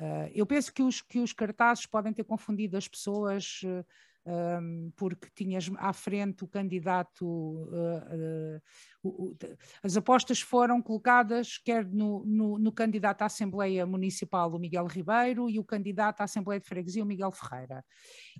Uh, 0.00 0.30
eu 0.32 0.46
penso 0.46 0.72
que 0.72 0.82
os, 0.82 1.02
que 1.02 1.18
os 1.18 1.32
cartazes 1.32 1.86
podem 1.86 2.12
ter 2.12 2.24
confundido 2.24 2.76
as 2.76 2.86
pessoas 2.86 3.60
uh, 3.64 3.84
ah, 4.28 4.58
um, 4.60 4.92
porque 4.94 5.28
tinhas 5.34 5.70
à 5.78 5.92
frente 5.92 6.44
o 6.44 6.48
candidato. 6.48 7.24
Uh, 7.26 8.60
o, 9.02 9.34
as 9.82 9.96
apostas 9.96 10.40
foram 10.40 10.82
colocadas 10.82 11.56
quer 11.56 11.86
no, 11.86 12.24
no, 12.26 12.58
no, 12.58 12.70
candidato 12.70 13.22
à 13.22 13.26
Assembleia 13.26 13.86
Municipal, 13.86 14.52
o 14.52 14.58
Miguel 14.58 14.86
Ribeiro, 14.86 15.48
e 15.48 15.58
o 15.58 15.64
candidato 15.64 16.20
à 16.20 16.24
Assembleia 16.24 16.60
de 16.60 16.66
Freguesia, 16.66 17.02
o 17.02 17.06
Miguel 17.06 17.32
Ferreira. 17.32 17.82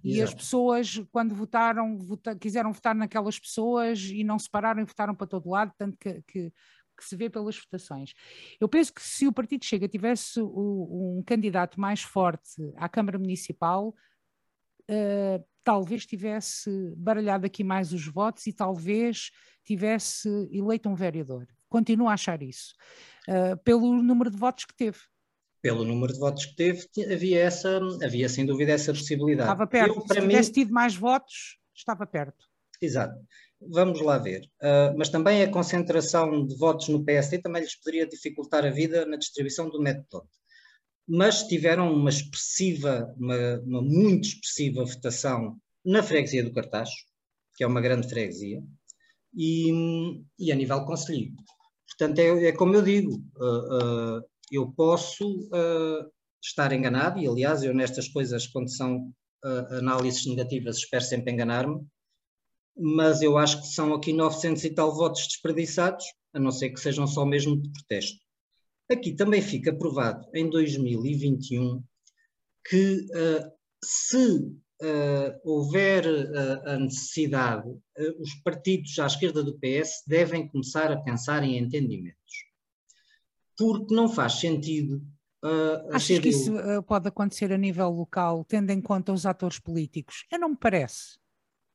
E 0.05 0.19
Exato. 0.19 0.29
as 0.29 0.35
pessoas, 0.35 1.03
quando 1.11 1.35
votaram, 1.35 1.97
vota, 1.97 2.37
quiseram 2.37 2.73
votar 2.73 2.95
naquelas 2.95 3.39
pessoas 3.39 4.05
e 4.05 4.23
não 4.23 4.39
se 4.39 4.51
pararam 4.51 4.83
e 4.83 4.85
votaram 4.85 5.15
para 5.15 5.27
todo 5.27 5.49
lado, 5.49 5.73
tanto 5.79 5.97
que, 5.97 6.23
que 6.27 6.53
que 6.99 7.05
se 7.05 7.17
vê 7.17 7.31
pelas 7.31 7.57
votações. 7.57 8.13
Eu 8.61 8.69
penso 8.69 8.93
que 8.93 9.03
se 9.03 9.27
o 9.27 9.33
Partido 9.33 9.65
Chega 9.65 9.89
tivesse 9.89 10.41
o, 10.41 11.19
um 11.19 11.23
candidato 11.23 11.81
mais 11.81 12.03
forte 12.03 12.73
à 12.77 12.89
Câmara 12.89 13.19
Municipal, 13.19 13.95
uh, 14.91 15.45
talvez 15.63 16.05
tivesse 16.05 16.71
baralhado 16.97 17.47
aqui 17.47 17.63
mais 17.63 17.93
os 17.93 18.07
votos 18.07 18.47
e 18.47 18.53
talvez 18.53 19.31
tivesse 19.65 20.29
eleito 20.51 20.89
um 20.89 20.95
vereador. 20.95 21.47
Continuo 21.69 22.09
a 22.09 22.15
achar 22.15 22.43
isso, 22.43 22.75
uh, 23.29 23.57
pelo 23.63 24.03
número 24.03 24.31
de 24.31 24.37
votos 24.37 24.65
que 24.65 24.75
teve. 24.75 24.99
Pelo 25.61 25.85
número 25.85 26.13
de 26.13 26.19
votos 26.19 26.47
que 26.47 26.57
teve, 26.57 26.87
havia, 27.13 27.41
essa, 27.41 27.81
havia 28.03 28.29
sem 28.29 28.47
dúvida 28.47 28.73
essa 28.73 28.93
possibilidade. 28.93 29.51
Estava 29.51 29.67
perto. 29.67 29.97
Eu, 29.97 30.01
Se 30.03 30.21
tivesse 30.21 30.49
mim... 30.51 30.55
tido 30.55 30.73
mais 30.73 30.95
votos, 30.95 31.59
estava 31.75 32.07
perto. 32.07 32.47
Exato. 32.81 33.19
Vamos 33.61 34.01
lá 34.01 34.19
ver. 34.19 34.49
Uh, 34.63 34.97
mas 34.97 35.09
também 35.09 35.43
a 35.43 35.51
concentração 35.51 36.47
de 36.47 36.57
votos 36.57 36.89
no 36.89 37.05
PSD 37.05 37.39
também 37.39 37.63
lhes 37.63 37.75
poderia 37.75 38.07
dificultar 38.07 38.65
a 38.65 38.71
vida 38.71 39.05
na 39.05 39.17
distribuição 39.17 39.69
do 39.69 39.81
método. 39.81 40.29
mas 41.09 41.45
tiveram 41.45 41.93
uma 41.93 42.11
expressiva, 42.11 43.13
uma, 43.17 43.59
uma 43.61 43.83
muito 43.83 44.29
expressiva 44.29 44.85
votação 44.85 45.57
na 45.85 46.03
freguesia 46.03 46.45
do 46.45 46.53
Cartacho, 46.53 47.07
que 47.57 47.65
é 47.65 47.67
uma 47.67 47.81
grande 47.81 48.09
freguesia, 48.09 48.63
e, 49.35 49.73
e 50.39 50.53
a 50.53 50.55
nível 50.55 50.85
conselheiro. 50.85 51.33
Portanto, 51.89 52.19
é, 52.19 52.49
é, 52.49 52.53
como 52.53 52.75
eu 52.75 52.83
digo, 52.83 53.15
uh, 53.37 54.19
uh, 54.19 54.23
eu 54.53 54.71
posso 54.73 55.49
estar 56.43 56.73
enganado, 56.73 57.19
e 57.19 57.27
aliás, 57.27 57.63
eu 57.63 57.75
nestas 57.75 58.09
coisas, 58.09 58.47
quando 58.47 58.71
são 58.71 59.13
análises 59.71 60.27
negativas, 60.27 60.79
espero 60.79 61.05
sempre 61.05 61.33
enganar-me, 61.33 61.81
mas 62.79 63.23
eu 63.23 63.37
acho 63.37 63.61
que 63.61 63.69
são 63.69 63.93
aqui 63.95 64.13
900 64.13 64.65
e 64.65 64.71
tal 64.71 64.95
votos 64.95 65.27
desperdiçados, 65.27 66.05
a 66.33 66.39
não 66.39 66.51
ser 66.51 66.71
que 66.71 66.81
sejam 66.81 67.07
só 67.07 67.25
mesmo 67.25 67.61
de 67.61 67.71
protesto. 67.71 68.19
Aqui 68.91 69.15
também 69.15 69.43
fica 69.43 69.75
provado, 69.75 70.27
em 70.33 70.49
2021, 70.49 71.83
que 72.69 73.07
uh, 73.11 73.51
se 73.85 74.39
uh, 74.39 75.41
houver 75.45 76.07
uh, 76.07 76.69
a 76.71 76.79
necessidade, 76.79 77.69
os 78.19 78.35
partidos 78.45 78.99
à 78.99 79.07
esquerda 79.07 79.43
do 79.43 79.59
PS 79.59 80.05
devem 80.07 80.49
começar 80.49 80.91
a 80.91 81.01
pensar 81.01 81.43
em 81.43 81.59
entendimentos. 81.59 82.17
Porque 83.57 83.95
não 83.95 84.09
faz 84.09 84.35
sentido 84.35 85.03
Uh, 85.41 85.95
Achas 85.95 86.19
que 86.19 86.31
isso 86.31 86.53
pode 86.85 87.07
acontecer 87.07 87.53
a 87.53 87.57
nível 87.57 87.89
local, 87.91 88.45
tendo 88.45 88.71
em 88.71 88.81
conta 88.81 89.13
os 89.13 89.25
atores 89.25 89.61
políticos? 89.61 90.27
Eu 90.31 90.39
não 90.39 90.49
me 90.49 90.57
parece. 90.57 91.17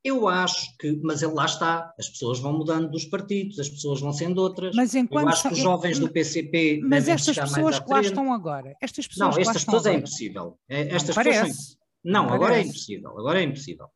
Eu 0.03 0.27
acho 0.27 0.75
que, 0.77 0.99
mas 1.01 1.21
lá 1.21 1.45
está, 1.45 1.93
as 1.97 2.09
pessoas 2.09 2.39
vão 2.39 2.57
mudando 2.57 2.91
dos 2.91 3.05
partidos, 3.05 3.57
as 3.57 3.69
pessoas 3.69 4.01
vão 4.01 4.11
sendo 4.11 4.41
outras. 4.41 4.75
Mas 4.75 4.93
enquanto 4.95 5.27
eu 5.27 5.29
acho 5.29 5.47
que 5.47 5.53
os 5.53 5.59
jovens 5.59 5.97
do 5.97 6.09
PCP. 6.09 6.81
Mas 6.83 7.07
estas 7.07 7.37
pessoas 7.37 7.79
que 7.79 7.89
lá 7.89 8.01
estão 8.01 8.33
agora. 8.33 8.75
Estas 8.81 9.07
pessoas 9.07 9.35
não, 9.35 9.41
estas 9.41 9.63
pessoas 9.63 9.85
é 9.85 9.93
impossível. 9.93 10.59
É, 10.67 10.93
estas 10.93 11.15
não 11.15 11.23
pessoas 11.23 11.55
são, 11.55 11.77
não, 12.03 12.33
agora 12.33 12.57
é 12.57 12.61
impossível. 12.63 13.09
Agora 13.17 13.39
é 13.39 13.43
impossível. 13.43 13.87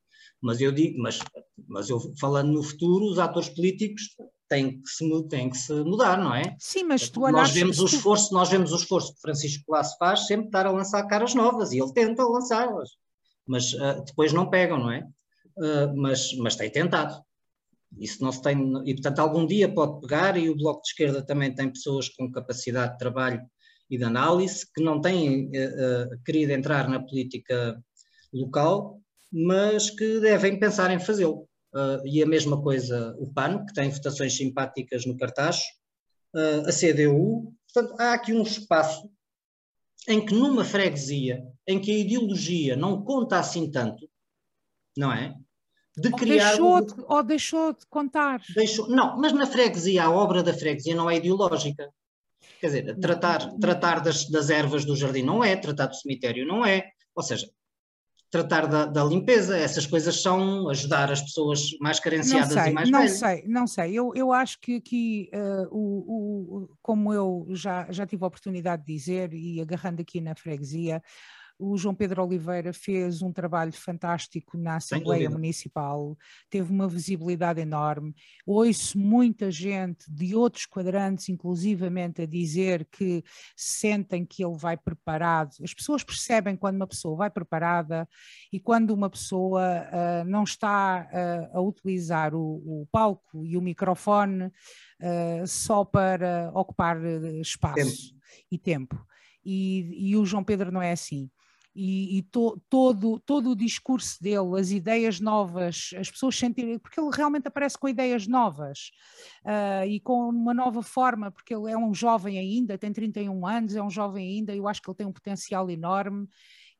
Mas 0.41 0.61
eu 0.61 0.71
digo, 0.71 1.01
mas, 1.01 1.19
mas 1.67 1.89
eu 1.89 1.99
falando 2.19 2.53
no 2.53 2.63
futuro, 2.63 3.05
os 3.05 3.19
atores 3.19 3.49
políticos 3.49 4.03
têm 4.47 4.81
que 4.81 4.89
se, 4.89 5.27
têm 5.27 5.49
que 5.49 5.57
se 5.57 5.73
mudar, 5.83 6.17
não 6.17 6.33
é? 6.33 6.55
Sim, 6.59 6.83
mas 6.83 7.09
tu 7.09 7.19
nós 7.31 7.51
vemos 7.51 7.79
o 7.79 7.85
esforço, 7.85 8.33
nós 8.33 8.49
vemos 8.49 8.71
o 8.71 8.75
esforço 8.75 9.13
que 9.13 9.21
Francisco 9.21 9.65
Colasso 9.65 9.97
faz 9.97 10.25
sempre 10.27 10.45
estar 10.45 10.65
a 10.65 10.71
lançar 10.71 11.05
caras 11.07 11.33
novas 11.33 11.71
e 11.71 11.79
ele 11.79 11.91
tenta 11.91 12.23
lançá-las, 12.23 12.91
mas 13.45 13.73
uh, 13.73 14.03
depois 14.05 14.31
não 14.31 14.49
pegam, 14.49 14.77
não 14.77 14.91
é? 14.91 15.03
Uh, 15.57 15.95
mas, 15.95 16.33
mas 16.37 16.55
tem 16.55 16.69
tentado. 16.69 17.21
Isso 17.97 18.23
não 18.23 18.31
se 18.31 18.41
tem, 18.41 18.57
e 18.85 18.93
portanto 18.93 19.19
algum 19.19 19.45
dia 19.45 19.73
pode 19.73 20.01
pegar 20.01 20.37
e 20.37 20.49
o 20.49 20.55
Bloco 20.55 20.81
de 20.81 20.89
Esquerda 20.89 21.21
também 21.21 21.53
tem 21.55 21.71
pessoas 21.71 22.09
com 22.09 22.31
capacidade 22.31 22.93
de 22.93 22.97
trabalho 22.99 23.41
e 23.89 23.97
de 23.97 24.03
análise 24.03 24.65
que 24.73 24.83
não 24.83 24.99
têm 24.99 25.47
uh, 25.47 26.23
querido 26.25 26.51
entrar 26.51 26.89
na 26.89 26.99
política 26.99 27.81
local, 28.33 29.01
mas 29.31 29.89
que 29.89 30.19
devem 30.19 30.59
pensar 30.59 30.91
em 30.91 30.99
fazê-lo. 30.99 31.47
Uh, 31.73 32.05
e 32.05 32.21
a 32.21 32.25
mesma 32.25 32.61
coisa 32.61 33.15
o 33.19 33.31
PAN, 33.31 33.65
que 33.65 33.73
tem 33.73 33.89
votações 33.89 34.35
simpáticas 34.35 35.05
no 35.05 35.17
cartaz, 35.17 35.61
a 36.67 36.71
CDU. 36.71 37.51
Portanto, 37.73 37.99
há 37.99 38.13
aqui 38.13 38.31
um 38.31 38.43
espaço 38.43 39.09
em 40.07 40.25
que 40.25 40.33
numa 40.33 40.63
freguesia, 40.63 41.43
em 41.67 41.79
que 41.79 41.91
a 41.91 41.97
ideologia 41.97 42.75
não 42.75 43.03
conta 43.03 43.39
assim 43.39 43.69
tanto, 43.69 44.09
não 44.95 45.11
é? 45.11 45.35
De 45.97 46.09
ou 46.09 46.15
criar... 46.15 46.49
Deixou 46.49 46.85
de, 46.85 46.93
ou 47.07 47.23
deixou 47.23 47.73
de 47.73 47.85
contar. 47.89 48.41
Deixou, 48.55 48.87
não, 48.87 49.17
mas 49.17 49.33
na 49.33 49.47
freguesia, 49.47 50.03
a 50.03 50.11
obra 50.11 50.43
da 50.43 50.53
freguesia 50.53 50.95
não 50.95 51.09
é 51.09 51.17
ideológica. 51.17 51.89
Quer 52.59 52.67
dizer, 52.67 52.99
tratar, 52.99 53.51
tratar 53.59 53.99
das, 53.99 54.29
das 54.29 54.49
ervas 54.49 54.85
do 54.85 54.95
jardim 54.95 55.23
não 55.23 55.43
é, 55.43 55.55
tratar 55.55 55.87
do 55.87 55.95
cemitério 55.95 56.45
não 56.45 56.65
é. 56.65 56.89
Ou 57.15 57.23
seja, 57.23 57.47
tratar 58.29 58.67
da, 58.67 58.85
da, 58.85 59.03
limpeza, 59.03 59.57
essas 59.57 59.85
coisas 59.85 60.21
são 60.21 60.69
ajudar 60.69 61.11
as 61.11 61.21
pessoas 61.21 61.69
mais 61.79 61.99
carenciadas 61.99 62.53
sei, 62.53 62.71
e 62.71 62.73
mais 62.73 62.89
não 62.89 62.99
velhas. 62.99 63.11
Não 63.13 63.19
sei, 63.19 63.43
não 63.47 63.67
sei. 63.67 63.93
Eu, 63.93 64.11
eu 64.15 64.31
acho 64.31 64.59
que 64.59 64.75
aqui, 64.75 65.29
uh, 65.33 65.67
o, 65.71 66.63
o, 66.63 66.69
como 66.81 67.13
eu 67.13 67.47
já, 67.51 67.87
já 67.89 68.05
tive 68.05 68.23
a 68.23 68.27
oportunidade 68.27 68.85
de 68.85 68.93
dizer, 68.93 69.33
e 69.33 69.61
agarrando 69.61 70.01
aqui 70.01 70.19
na 70.19 70.35
freguesia, 70.35 71.01
o 71.59 71.75
João 71.75 71.95
Pedro 71.95 72.23
Oliveira 72.23 72.71
fez 72.71 73.21
um 73.21 73.31
trabalho 73.31 73.73
fantástico 73.73 74.57
na 74.57 74.75
Assembleia 74.75 75.29
Municipal, 75.29 76.15
teve 76.49 76.71
uma 76.71 76.87
visibilidade 76.87 77.59
enorme. 77.59 78.13
Ouço 78.45 78.97
muita 78.97 79.49
gente 79.49 80.05
de 80.09 80.35
outros 80.35 80.65
quadrantes, 80.65 81.29
inclusivamente, 81.29 82.21
a 82.21 82.25
dizer 82.27 82.85
que 82.85 83.23
sentem 83.55 84.23
que 84.25 84.43
ele 84.43 84.57
vai 84.57 84.77
preparado. 84.77 85.55
As 85.63 85.73
pessoas 85.73 86.03
percebem 86.03 86.55
quando 86.55 86.75
uma 86.75 86.87
pessoa 86.87 87.17
vai 87.17 87.29
preparada 87.29 88.07
e 88.53 88.59
quando 88.59 88.91
uma 88.91 89.09
pessoa 89.09 89.61
uh, 89.63 90.25
não 90.25 90.43
está 90.43 91.09
uh, 91.11 91.57
a 91.57 91.61
utilizar 91.61 92.35
o, 92.35 92.61
o, 92.65 92.87
palco 92.91 93.43
e 93.43 93.57
o 93.57 93.61
microfone 93.61 94.45
uh, 94.45 95.47
só 95.47 95.83
para 95.83 96.51
ocupar 96.53 97.03
espaço 97.41 97.75
tempo. 97.75 98.21
e 98.51 98.57
tempo. 98.57 99.07
E, 99.43 100.09
e, 100.09 100.17
o 100.17 100.25
João 100.25 100.43
Pedro 100.43 100.71
não 100.71 100.81
é 100.81 100.91
assim 100.91 101.31
e, 101.79 102.17
e 102.17 102.23
to, 102.23 102.59
todo, 102.67 103.19
todo 103.19 103.51
o 103.51 103.55
discurso 103.55 104.17
dele, 104.19 104.59
as 104.59 104.71
ideias 104.71 105.19
novas, 105.19 105.91
as 105.95 106.09
pessoas 106.09 106.35
sentirem, 106.35 106.79
porque 106.79 106.99
ele 106.99 107.11
realmente 107.13 107.47
aparece 107.47 107.77
com 107.77 107.87
ideias 107.87 108.25
novas 108.25 108.89
uh, 109.45 109.85
e 109.87 109.99
com 109.99 110.27
uma 110.27 110.55
nova 110.55 110.81
forma, 110.81 111.31
porque 111.31 111.53
ele 111.53 111.71
é 111.71 111.77
um 111.77 111.93
jovem 111.93 112.39
ainda, 112.39 112.79
tem 112.79 112.91
31 112.91 113.45
anos, 113.45 113.75
é 113.75 113.83
um 113.83 113.91
jovem 113.91 114.27
ainda, 114.27 114.55
eu 114.55 114.67
acho 114.67 114.81
que 114.81 114.89
ele 114.89 114.97
tem 114.97 115.05
um 115.05 115.13
potencial 115.13 115.69
enorme 115.69 116.27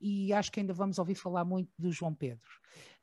e 0.00 0.32
acho 0.32 0.50
que 0.50 0.58
ainda 0.58 0.74
vamos 0.74 0.98
ouvir 0.98 1.14
falar 1.14 1.44
muito 1.44 1.70
do 1.78 1.92
João 1.92 2.12
Pedro. 2.12 2.50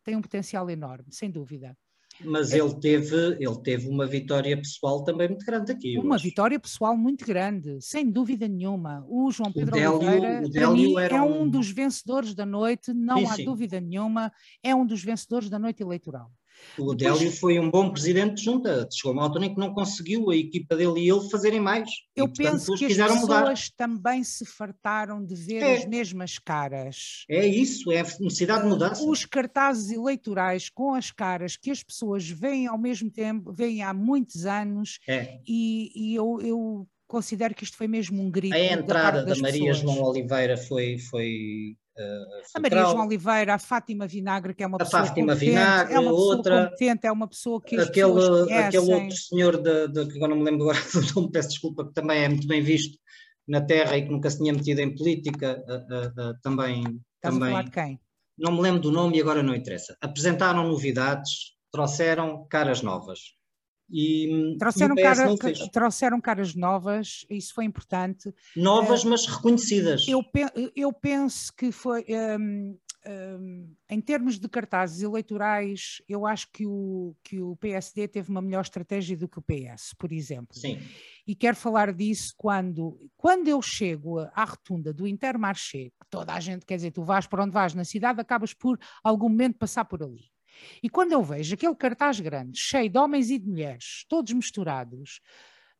Tem 0.03 0.17
um 0.17 0.21
potencial 0.21 0.69
enorme, 0.69 1.13
sem 1.13 1.31
dúvida. 1.31 1.77
Mas 2.23 2.53
ele 2.53 2.73
teve, 2.75 3.15
ele 3.39 3.61
teve 3.63 3.89
uma 3.89 4.05
vitória 4.05 4.55
pessoal 4.55 5.03
também 5.03 5.27
muito 5.27 5.45
grande 5.45 5.71
aqui. 5.71 5.97
Uma 5.97 6.17
vitória 6.17 6.59
pessoal 6.59 6.95
muito 6.95 7.25
grande, 7.25 7.77
sem 7.81 8.09
dúvida 8.09 8.47
nenhuma. 8.47 9.05
O 9.07 9.29
João 9.31 9.51
Pedro 9.51 9.75
o 9.75 9.79
Délio, 9.79 9.93
Oliveira 9.95 10.41
o 10.45 10.49
Délio 10.49 10.99
é 10.99 11.21
um... 11.21 11.41
um... 11.41 11.49
dos 11.49 11.69
vencedores 11.69 12.33
da 12.33 12.45
noite, 12.45 12.93
não 12.93 13.17
sim, 13.17 13.25
há 13.25 13.33
sim. 13.33 13.45
dúvida 13.45 13.81
nenhuma, 13.81 14.31
é 14.63 14.73
um 14.73 14.85
dos 14.85 15.03
vencedores 15.03 15.49
da 15.49 15.59
noite 15.59 15.81
eleitoral. 15.81 16.31
O 16.77 16.91
Adélio 16.91 17.31
foi 17.31 17.59
um 17.59 17.69
bom 17.69 17.89
presidente 17.89 18.35
de 18.35 18.43
junta. 18.43 18.87
Chegou 18.91 19.13
uma 19.13 19.23
altura 19.23 19.45
em 19.45 19.53
que 19.53 19.59
não 19.59 19.73
conseguiu 19.73 20.29
a 20.29 20.35
equipa 20.35 20.75
dele 20.75 21.01
e 21.01 21.09
ele 21.09 21.29
fazerem 21.29 21.59
mais. 21.59 21.89
Eu 22.15 22.25
e, 22.25 22.27
portanto, 22.27 22.51
penso 22.51 22.75
que 22.75 22.85
as 22.85 22.93
pessoas 22.93 23.21
mudar. 23.21 23.55
também 23.77 24.23
se 24.23 24.45
fartaram 24.45 25.23
de 25.23 25.35
ver 25.35 25.61
é. 25.61 25.77
as 25.77 25.85
mesmas 25.85 26.37
caras. 26.37 27.25
É 27.29 27.45
isso, 27.45 27.91
é 27.91 27.99
a 27.99 28.03
necessidade 28.03 28.63
de 28.63 28.69
mudança. 28.69 29.03
Os 29.03 29.25
cartazes 29.25 29.91
eleitorais 29.91 30.69
com 30.69 30.93
as 30.93 31.11
caras 31.11 31.55
que 31.55 31.71
as 31.71 31.83
pessoas 31.83 32.27
veem 32.27 32.67
ao 32.67 32.77
mesmo 32.77 33.09
tempo, 33.09 33.53
veem 33.53 33.81
há 33.81 33.93
muitos 33.93 34.45
anos, 34.45 34.99
é. 35.07 35.39
e, 35.47 35.91
e 35.95 36.15
eu, 36.15 36.39
eu 36.41 36.87
considero 37.07 37.53
que 37.53 37.63
isto 37.63 37.77
foi 37.77 37.87
mesmo 37.87 38.21
um 38.21 38.29
grito. 38.29 38.55
A 38.55 38.59
entrada 38.59 39.23
da, 39.23 39.33
da 39.33 39.39
Maria. 39.39 39.73
João 39.73 40.01
Oliveira 40.01 40.57
foi, 40.57 40.97
foi 40.97 41.77
Uh, 41.97 42.41
a 42.53 42.59
Maria 42.59 42.83
João 42.83 43.05
Oliveira, 43.05 43.53
a 43.53 43.59
Fátima 43.59 44.05
Vinagre, 44.05 44.53
que 44.53 44.63
é 44.63 44.67
uma 44.67 44.77
pessoa 44.77 45.03
a 45.03 45.05
Fátima 45.05 45.33
Vinagre, 45.33 45.93
é 45.93 45.99
uma 45.99 46.11
pessoa 46.11 46.35
outra, 46.35 46.63
competente, 46.65 47.07
é 47.07 47.11
uma 47.11 47.27
pessoa 47.27 47.61
que 47.61 47.77
aquele, 47.77 48.53
aquele 48.53 48.93
outro 48.93 49.15
senhor 49.15 49.57
de, 49.61 49.87
de, 49.87 50.05
que 50.07 50.17
agora 50.17 50.35
não 50.35 50.37
me 50.37 50.43
lembro 50.43 50.69
agora 50.69 50.79
do 50.91 51.15
nome, 51.15 51.31
peço 51.31 51.49
desculpa, 51.49 51.87
que 51.87 51.93
também 51.93 52.23
é 52.23 52.27
muito 52.27 52.47
bem 52.47 52.61
visto 52.61 52.97
na 53.47 53.61
Terra 53.61 53.97
e 53.97 54.03
que 54.03 54.11
nunca 54.11 54.29
se 54.29 54.39
tinha 54.39 54.51
metido 54.51 54.79
em 54.79 54.93
política, 54.93 55.63
uh, 55.67 56.29
uh, 56.29 56.39
também... 56.41 56.81
Estás 56.81 57.33
também, 57.33 57.47
a 57.47 57.51
falar 57.51 57.63
de 57.63 57.71
quem? 57.71 57.99
Não 58.37 58.51
me 58.51 58.61
lembro 58.61 58.81
do 58.81 58.91
nome 58.91 59.17
e 59.17 59.21
agora 59.21 59.41
não 59.41 59.55
interessa. 59.55 59.95
Apresentaram 60.01 60.67
novidades, 60.67 61.55
trouxeram 61.71 62.45
caras 62.49 62.81
novas. 62.81 63.19
E, 63.89 64.55
trouxeram, 64.57 64.95
e 64.97 65.01
cara, 65.01 65.35
trouxeram 65.71 66.19
caras 66.19 66.55
novas, 66.55 67.25
isso 67.29 67.53
foi 67.53 67.65
importante. 67.65 68.33
Novas, 68.55 69.03
uh, 69.03 69.09
mas 69.09 69.25
reconhecidas. 69.25 70.07
Eu, 70.07 70.23
eu 70.75 70.91
penso 70.91 71.53
que 71.55 71.71
foi. 71.71 72.05
Um, 72.09 72.77
um, 73.07 73.71
em 73.89 74.01
termos 74.01 74.39
de 74.39 74.49
cartazes 74.49 75.03
eleitorais, 75.03 76.01
eu 76.09 76.25
acho 76.25 76.51
que 76.51 76.65
o, 76.65 77.15
que 77.23 77.39
o 77.39 77.55
PSD 77.57 78.07
teve 78.07 78.31
uma 78.31 78.41
melhor 78.41 78.61
estratégia 78.61 79.15
do 79.15 79.27
que 79.27 79.37
o 79.37 79.43
PS, 79.43 79.93
por 79.97 80.11
exemplo. 80.11 80.57
Sim. 80.57 80.79
E 81.27 81.35
quero 81.35 81.55
falar 81.55 81.93
disso 81.93 82.33
quando, 82.37 82.99
quando 83.15 83.47
eu 83.47 83.61
chego 83.61 84.19
à 84.33 84.43
rotunda 84.43 84.91
do 84.91 85.07
Intermarché, 85.07 85.91
que 85.91 86.07
toda 86.09 86.33
a 86.33 86.39
gente, 86.39 86.65
quer 86.65 86.77
dizer, 86.77 86.91
tu 86.91 87.03
vais 87.03 87.27
para 87.27 87.43
onde 87.43 87.53
vais 87.53 87.73
na 87.73 87.83
cidade, 87.83 88.19
acabas 88.19 88.53
por 88.53 88.79
algum 89.03 89.29
momento 89.29 89.57
passar 89.57 89.85
por 89.85 90.01
ali. 90.01 90.34
E 90.81 90.89
quando 90.89 91.11
eu 91.11 91.23
vejo 91.23 91.55
aquele 91.55 91.75
cartaz 91.75 92.19
grande, 92.19 92.59
cheio 92.59 92.89
de 92.89 92.97
homens 92.97 93.29
e 93.29 93.37
de 93.37 93.47
mulheres, 93.47 94.05
todos 94.07 94.33
misturados, 94.33 95.21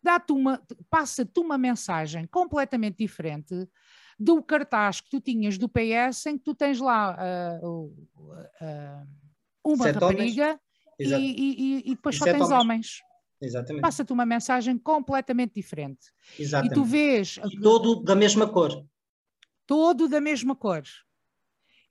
dá-te 0.01 0.31
uma, 0.31 0.61
passa-te 0.89 1.39
uma 1.39 1.57
mensagem 1.57 2.25
completamente 2.27 2.97
diferente 2.97 3.67
do 4.17 4.41
cartaz 4.41 5.01
que 5.01 5.09
tu 5.09 5.19
tinhas 5.19 5.57
do 5.57 5.67
PS, 5.67 6.27
em 6.27 6.37
que 6.37 6.43
tu 6.43 6.55
tens 6.55 6.79
lá 6.79 7.17
uh, 7.61 7.85
uh, 7.85 9.07
uma 9.63 9.85
Sete 9.85 9.95
rapariga 9.95 10.59
e, 10.99 11.05
e, 11.05 11.91
e, 11.91 11.95
depois 11.95 12.15
só 12.15 12.25
tens 12.25 12.35
homens. 12.35 12.51
homens. 12.51 13.01
Exatamente. 13.41 13.81
Passa-te 13.81 14.13
uma 14.13 14.25
mensagem 14.25 14.77
completamente 14.77 15.53
diferente. 15.55 16.11
Exatamente. 16.39 16.71
E 16.71 16.75
tu 16.75 16.85
vês. 16.85 17.39
E 17.43 17.59
todo 17.59 18.01
da 18.01 18.15
mesma 18.15 18.47
cor. 18.47 18.85
todo 19.67 20.07
da 20.07 20.21
mesma 20.21 20.55
cor. 20.55 20.83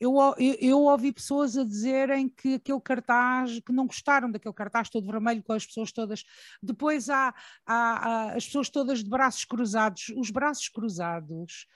Eu, 0.00 0.14
eu, 0.38 0.57
eu, 0.61 0.78
ouvi 0.80 1.12
pessoas 1.12 1.57
a 1.57 1.64
dizerem 1.64 2.28
que 2.28 2.54
aquele 2.54 2.80
cartaz, 2.80 3.61
que 3.61 3.72
não 3.72 3.87
gostaram 3.87 4.30
daquele 4.30 4.54
cartaz 4.54 4.90
todo 4.90 5.07
vermelho 5.07 5.42
com 5.42 5.52
as 5.52 5.64
pessoas 5.64 5.92
todas. 5.92 6.24
Depois 6.62 7.09
há, 7.09 7.35
há, 7.66 7.74
há 7.74 8.35
as 8.35 8.46
pessoas 8.46 8.68
todas 8.68 9.02
de 9.02 9.09
braços 9.09 9.44
cruzados. 9.44 10.12
Os 10.16 10.30
braços 10.30 10.68
cruzados 10.68 11.66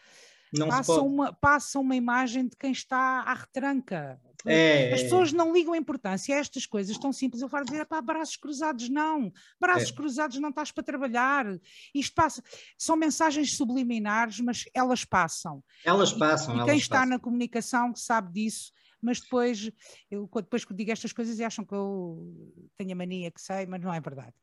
passam 0.69 1.07
uma, 1.07 1.33
passam 1.33 1.83
uma 1.83 1.97
imagem 1.97 2.47
de 2.47 2.57
quem 2.57 2.73
está 2.73 3.23
à 3.23 3.35
retranca. 3.35 4.21
É, 4.47 4.95
As 4.95 5.03
pessoas 5.03 5.33
não 5.33 5.53
ligam 5.53 5.75
a 5.75 5.77
importância 5.77 6.35
a 6.35 6.39
estas 6.39 6.65
coisas 6.65 6.97
tão 6.97 7.13
simples. 7.13 7.43
Eu 7.43 7.49
falo 7.49 7.65
dizer, 7.65 7.85
pá, 7.87 8.01
braços 8.01 8.37
cruzados 8.37 8.89
não, 8.89 9.33
braços 9.61 9.91
é. 9.91 9.93
cruzados 9.93 10.39
não 10.39 10.51
estás 10.51 10.71
para 10.71 10.85
trabalhar. 10.85 11.47
Isto 11.95 12.15
passa, 12.15 12.43
são 12.77 12.97
mensagens 12.97 13.57
subliminares, 13.57 14.39
mas 14.41 14.65
elas 14.73 15.05
passam. 15.05 15.63
Elas 15.85 16.13
passam. 16.13 16.57
E, 16.57 16.63
e 16.63 16.65
quem 16.65 16.77
está 16.79 16.99
passam. 16.99 17.11
na 17.11 17.19
comunicação 17.19 17.95
sabe 17.95 18.33
disso 18.33 18.73
mas 19.01 19.21
depois, 19.21 19.71
eu, 20.11 20.29
depois 20.35 20.65
que 20.65 20.75
digo 20.75 20.91
estas 20.91 21.13
coisas 21.13 21.41
acham 21.41 21.65
que 21.65 21.75
eu 21.75 22.35
tenho 22.77 22.93
a 22.93 22.95
mania 22.95 23.31
que 23.31 23.41
sei, 23.41 23.67
mas 23.67 23.81
não 23.81 23.93
é 23.93 24.01
verdade. 24.01 24.35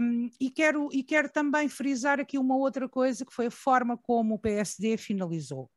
Um, 0.00 0.30
e, 0.40 0.50
quero, 0.50 0.88
e 0.92 1.02
quero 1.02 1.28
também 1.28 1.68
frisar 1.68 2.20
aqui 2.20 2.38
uma 2.38 2.56
outra 2.56 2.88
coisa, 2.88 3.24
que 3.24 3.32
foi 3.32 3.46
a 3.46 3.50
forma 3.50 3.96
como 3.96 4.34
o 4.34 4.38
PSD 4.38 4.96
finalizou. 4.96 5.70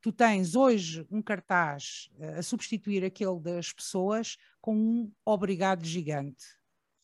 Tu 0.00 0.10
tens 0.12 0.56
hoje 0.56 1.06
um 1.10 1.22
cartaz 1.22 2.10
uh, 2.18 2.38
a 2.38 2.42
substituir 2.42 3.04
aquele 3.04 3.38
das 3.40 3.72
pessoas 3.72 4.36
com 4.60 4.74
um 4.74 5.12
obrigado 5.24 5.84
gigante. 5.84 6.44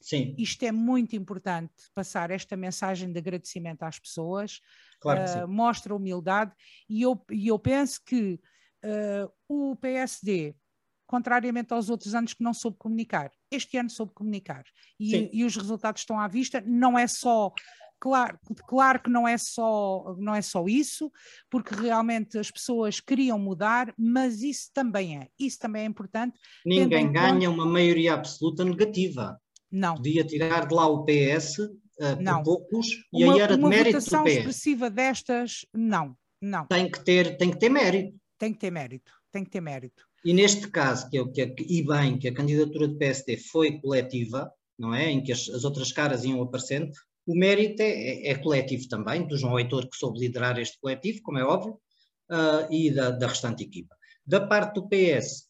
Sim. 0.00 0.34
Isto 0.38 0.64
é 0.64 0.72
muito 0.72 1.16
importante, 1.16 1.72
passar 1.92 2.30
esta 2.30 2.56
mensagem 2.56 3.12
de 3.12 3.18
agradecimento 3.18 3.82
às 3.82 3.98
pessoas, 3.98 4.60
claro 5.00 5.44
uh, 5.44 5.48
mostra 5.48 5.94
humildade, 5.94 6.52
e 6.88 7.02
eu, 7.02 7.20
e 7.30 7.48
eu 7.48 7.58
penso 7.58 8.00
que 8.04 8.40
uh, 8.84 9.32
o 9.48 9.76
PSD, 9.76 10.54
contrariamente 11.06 11.72
aos 11.72 11.88
outros 11.88 12.14
anos 12.14 12.34
que 12.34 12.42
não 12.42 12.52
soube 12.52 12.76
comunicar, 12.78 13.30
este 13.50 13.78
ano 13.78 13.90
soube 13.90 14.12
comunicar 14.12 14.64
e, 15.00 15.30
e, 15.32 15.44
os 15.44 15.56
resultados 15.56 16.02
estão 16.02 16.20
à 16.20 16.28
vista. 16.28 16.62
Não 16.66 16.98
é 16.98 17.06
só 17.06 17.52
claro, 17.98 18.38
claro 18.66 19.02
que 19.02 19.10
não 19.10 19.26
é 19.26 19.36
só 19.38 20.14
não 20.18 20.34
é 20.34 20.42
só 20.42 20.66
isso, 20.66 21.10
porque 21.50 21.74
realmente 21.74 22.38
as 22.38 22.50
pessoas 22.50 23.00
queriam 23.00 23.38
mudar, 23.38 23.92
mas 23.98 24.42
isso 24.42 24.70
também 24.72 25.18
é, 25.18 25.28
isso 25.38 25.58
também 25.58 25.82
é 25.82 25.86
importante. 25.86 26.38
Ninguém 26.64 27.10
ganha 27.10 27.48
conta... 27.48 27.50
uma 27.50 27.66
maioria 27.66 28.14
absoluta 28.14 28.64
negativa. 28.64 29.40
Não. 29.70 29.96
Podia 29.96 30.24
tirar 30.24 30.66
de 30.66 30.74
lá 30.74 30.86
o 30.86 31.04
PS 31.04 31.58
uh, 31.58 31.70
não. 32.20 32.42
por 32.42 32.60
poucos 32.60 32.86
e 33.12 33.24
aí 33.24 33.40
era 33.40 33.56
de 33.56 33.62
mérito 33.62 33.98
do 33.98 33.98
PS. 33.98 34.12
Uma 34.12 34.20
votação 34.22 34.26
expressiva 34.26 34.90
destas, 34.90 35.66
não, 35.74 36.16
não. 36.40 36.66
Tem 36.66 36.90
que 36.90 37.04
ter, 37.04 37.36
tem 37.36 37.50
que 37.50 37.58
ter 37.58 37.68
mérito 37.68 38.18
tem 38.38 38.52
que 38.52 38.58
ter 38.58 38.70
mérito, 38.70 39.12
tem 39.30 39.44
que 39.44 39.50
ter 39.50 39.60
mérito. 39.60 40.06
E 40.24 40.32
neste 40.32 40.68
caso, 40.68 41.08
que 41.10 41.18
é 41.18 41.22
o 41.22 41.30
que, 41.30 41.54
e 41.58 41.82
bem, 41.86 42.18
que 42.18 42.28
a 42.28 42.34
candidatura 42.34 42.88
do 42.88 42.98
PSD 42.98 43.36
foi 43.36 43.80
coletiva, 43.80 44.50
não 44.78 44.94
é? 44.94 45.10
Em 45.10 45.22
que 45.22 45.32
as, 45.32 45.48
as 45.48 45.64
outras 45.64 45.92
caras 45.92 46.24
iam 46.24 46.42
aparecendo, 46.42 46.90
o 47.26 47.34
mérito 47.34 47.82
é, 47.82 47.90
é, 47.90 48.30
é, 48.30 48.34
coletivo 48.36 48.88
também, 48.88 49.26
do 49.26 49.36
João 49.36 49.58
Heitor, 49.58 49.88
que 49.88 49.96
soube 49.96 50.18
liderar 50.18 50.58
este 50.58 50.78
coletivo, 50.80 51.20
como 51.22 51.38
é 51.38 51.44
óbvio, 51.44 51.78
uh, 52.30 52.72
e 52.72 52.90
da, 52.90 53.10
da 53.10 53.26
restante 53.26 53.62
equipa. 53.62 53.94
Da 54.26 54.46
parte 54.46 54.74
do 54.74 54.88
PS, 54.88 55.48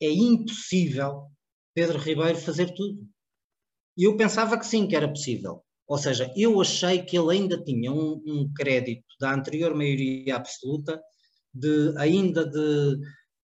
é 0.00 0.10
impossível 0.10 1.26
Pedro 1.74 1.98
Ribeiro 1.98 2.38
fazer 2.38 2.72
tudo. 2.74 3.04
E 3.96 4.04
eu 4.04 4.16
pensava 4.16 4.58
que 4.58 4.66
sim, 4.66 4.86
que 4.86 4.94
era 4.94 5.08
possível. 5.08 5.64
Ou 5.86 5.98
seja, 5.98 6.32
eu 6.36 6.60
achei 6.60 7.02
que 7.02 7.18
ele 7.18 7.32
ainda 7.32 7.62
tinha 7.62 7.90
um, 7.90 8.22
um 8.26 8.52
crédito 8.52 9.06
da 9.18 9.34
anterior 9.34 9.74
maioria 9.74 10.36
absoluta 10.36 11.00
de 11.58 11.94
ainda 11.96 12.44
de, 12.44 12.96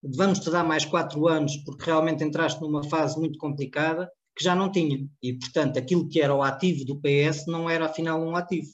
de 0.03 0.17
vamos 0.17 0.39
te 0.39 0.51
dar 0.51 0.65
mais 0.65 0.85
quatro 0.85 1.29
anos 1.29 1.57
porque 1.65 1.85
realmente 1.85 2.25
entraste 2.25 2.61
numa 2.61 2.85
fase 2.85 3.19
muito 3.19 3.39
complicada 3.39 4.11
que 4.37 4.45
já 4.45 4.55
não 4.55 4.71
tinha. 4.71 5.07
E, 5.23 5.35
portanto, 5.39 5.79
aquilo 5.79 6.09
que 6.09 6.21
era 6.21 6.35
o 6.35 6.43
ativo 6.43 6.85
do 6.85 7.01
PS 7.01 7.47
não 7.47 7.71
era 7.71 7.87
afinal 7.87 8.21
um 8.21 8.37
ativo, 8.37 8.69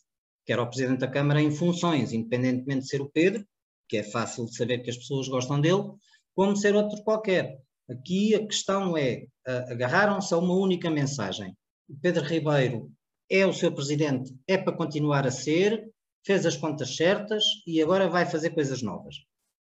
que 0.47 0.53
era 0.53 0.63
o 0.63 0.67
Presidente 0.67 1.01
da 1.01 1.09
Câmara 1.09 1.41
em 1.41 1.51
funções, 1.51 2.13
independentemente 2.13 2.83
de 2.83 2.89
ser 2.89 3.01
o 3.01 3.11
Pedro, 3.11 3.45
que 3.89 3.99
é 3.99 4.03
fácil 4.03 4.47
de 4.47 4.57
saber 4.57 4.79
que 4.79 4.91
as 4.91 4.97
pessoas 4.97 5.29
gostam 5.29 5.61
dele, 5.61 5.85
como 6.35 6.57
ser 6.57 6.75
outro 6.75 7.03
qualquer. 7.03 7.59
Aqui 7.91 8.35
a 8.35 8.47
questão 8.47 8.97
é, 8.97 9.27
agarraram-se 9.69 10.33
a 10.33 10.39
uma 10.39 10.55
única 10.55 10.89
mensagem. 10.89 11.55
O 11.89 11.97
Pedro 12.01 12.25
Ribeiro 12.25 12.91
é 13.29 13.45
o 13.45 13.53
seu 13.53 13.73
presidente, 13.73 14.33
é 14.47 14.57
para 14.57 14.77
continuar 14.77 15.27
a 15.27 15.31
ser, 15.31 15.91
fez 16.25 16.47
as 16.47 16.57
contas 16.57 16.97
certas 16.97 17.45
e 17.67 17.83
agora 17.83 18.09
vai 18.09 18.27
fazer 18.27 18.51
coisas 18.51 18.83
novas. 18.83 19.17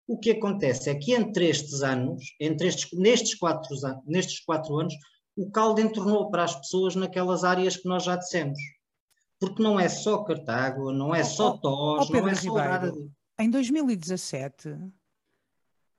O 0.06 0.18
que 0.18 0.30
acontece 0.30 0.88
é 0.88 0.94
que 0.94 1.12
entre 1.12 1.48
estes 1.48 1.82
anos, 1.82 2.24
entre 2.40 2.68
estes, 2.68 2.92
nestes, 2.92 3.34
quatro, 3.34 3.76
nestes 4.06 4.40
quatro 4.40 4.76
anos, 4.78 4.94
o 5.36 5.50
caldo 5.50 5.80
entornou 5.80 6.30
para 6.30 6.44
as 6.44 6.54
pessoas 6.54 6.94
naquelas 6.94 7.44
áreas 7.44 7.76
que 7.76 7.88
nós 7.88 8.04
já 8.04 8.16
dissemos. 8.16 8.58
Porque 9.38 9.62
não 9.62 9.78
é 9.78 9.88
só 9.88 10.22
Cartago, 10.24 10.92
não 10.92 11.14
é 11.14 11.22
só 11.24 11.58
Tós, 11.58 12.08
oh, 12.08 12.12
não 12.12 12.28
é 12.28 12.34
só 12.34 12.56
Ribeiro. 12.56 13.12
Em 13.38 13.50
2017, 13.50 14.78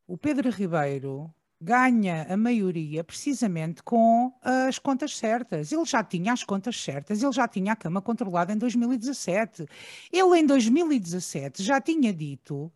o 0.07 0.17
Pedro 0.17 0.49
Ribeiro 0.49 1.31
ganha 1.59 2.25
a 2.29 2.37
maioria 2.37 3.03
precisamente 3.03 3.83
com 3.83 4.33
as 4.41 4.79
contas 4.79 5.15
certas. 5.15 5.71
Ele 5.71 5.85
já 5.85 6.03
tinha 6.03 6.33
as 6.33 6.43
contas 6.43 6.81
certas, 6.81 7.21
ele 7.21 7.31
já 7.31 7.47
tinha 7.47 7.73
a 7.73 7.75
Cama 7.75 8.01
controlada 8.01 8.53
em 8.53 8.57
2017. 8.57 9.65
Ele, 10.11 10.39
em 10.39 10.45
2017, 10.45 11.61
já 11.61 11.81
tinha 11.81 12.13
dito 12.13 12.71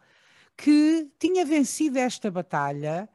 que 0.57 1.07
tinha 1.19 1.45
vencido 1.45 1.97
esta 1.97 2.29
batalha 2.29 3.09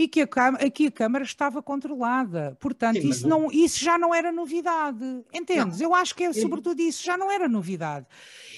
e 0.00 0.08
que 0.08 0.22
a, 0.22 0.48
aqui 0.64 0.86
a 0.86 0.90
Câmara 0.90 1.24
estava 1.24 1.62
controlada. 1.62 2.56
Portanto, 2.58 3.02
Sim, 3.02 3.08
isso, 3.10 3.28
não, 3.28 3.52
isso 3.52 3.78
já 3.84 3.98
não 3.98 4.14
era 4.14 4.32
novidade. 4.32 5.04
Entendes? 5.32 5.78
Não. 5.78 5.88
Eu 5.88 5.94
acho 5.94 6.14
que 6.14 6.24
é 6.24 6.32
sobretudo 6.32 6.80
isso, 6.80 7.04
já 7.04 7.18
não 7.18 7.30
era 7.30 7.46
novidade. 7.46 8.06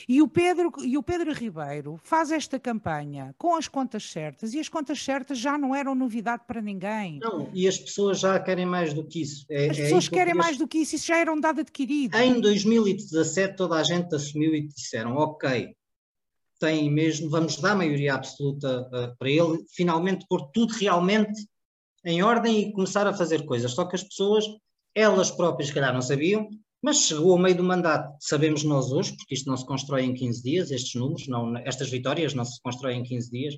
E 0.09 0.23
o, 0.23 0.29
Pedro, 0.29 0.73
e 0.85 0.97
o 0.97 1.03
Pedro 1.03 1.33
Ribeiro 1.33 1.99
faz 2.05 2.31
esta 2.31 2.61
campanha 2.61 3.35
com 3.37 3.57
as 3.57 3.67
contas 3.67 4.09
certas 4.11 4.55
e 4.55 4.61
as 4.61 4.69
contas 4.69 5.03
certas 5.03 5.37
já 5.37 5.59
não 5.59 5.75
eram 5.75 5.97
novidade 5.97 6.45
para 6.47 6.61
ninguém. 6.61 7.19
Não, 7.21 7.51
e 7.53 7.67
as 7.67 7.77
pessoas 7.77 8.21
já 8.21 8.39
querem 8.39 8.67
mais 8.67 8.95
do 8.95 9.03
que 9.05 9.23
isso. 9.23 9.45
É, 9.51 9.69
as 9.69 9.79
é 9.79 9.83
pessoas 9.83 10.09
querem 10.09 10.35
mais 10.35 10.57
do 10.57 10.69
que 10.69 10.79
isso, 10.79 10.95
isso 10.95 11.09
já 11.09 11.19
era 11.19 11.33
um 11.33 11.41
dado 11.41 11.61
adquirido. 11.61 12.17
Em 12.17 12.41
2017 12.41 13.57
toda 13.57 13.77
a 13.77 13.83
gente 13.83 14.15
assumiu 14.15 14.55
e 14.55 14.63
disseram, 14.69 15.17
ok, 15.17 15.75
tem 16.63 16.89
mesmo, 16.89 17.29
vamos 17.29 17.57
dar 17.57 17.75
maioria 17.75 18.15
absoluta 18.15 18.83
uh, 18.83 19.17
para 19.19 19.29
ele, 19.29 19.65
finalmente 19.75 20.25
pôr 20.29 20.49
tudo 20.53 20.73
realmente 20.75 21.45
em 22.05 22.23
ordem 22.23 22.61
e 22.61 22.73
começar 22.73 23.05
a 23.05 23.13
fazer 23.13 23.45
coisas. 23.45 23.73
Só 23.73 23.85
que 23.85 23.97
as 23.97 24.05
pessoas, 24.05 24.45
elas 24.95 25.31
próprias, 25.33 25.69
se 25.69 25.75
calhar 25.75 25.93
não 25.93 26.01
sabiam, 26.01 26.49
mas 26.81 26.99
chegou 26.99 27.33
ao 27.33 27.39
meio 27.39 27.57
do 27.57 27.65
mandato, 27.65 28.17
sabemos 28.21 28.63
nós 28.63 28.93
hoje, 28.93 29.17
porque 29.17 29.35
isto 29.35 29.51
não 29.51 29.57
se 29.57 29.67
constrói 29.67 30.03
em 30.03 30.15
15 30.15 30.43
dias, 30.43 30.71
estes 30.71 30.95
números, 30.95 31.27
não, 31.27 31.57
estas 31.59 31.91
vitórias 31.91 32.33
não 32.33 32.45
se 32.45 32.61
constroem 32.63 33.01
em 33.01 33.05
15 33.05 33.31
dias, 33.31 33.55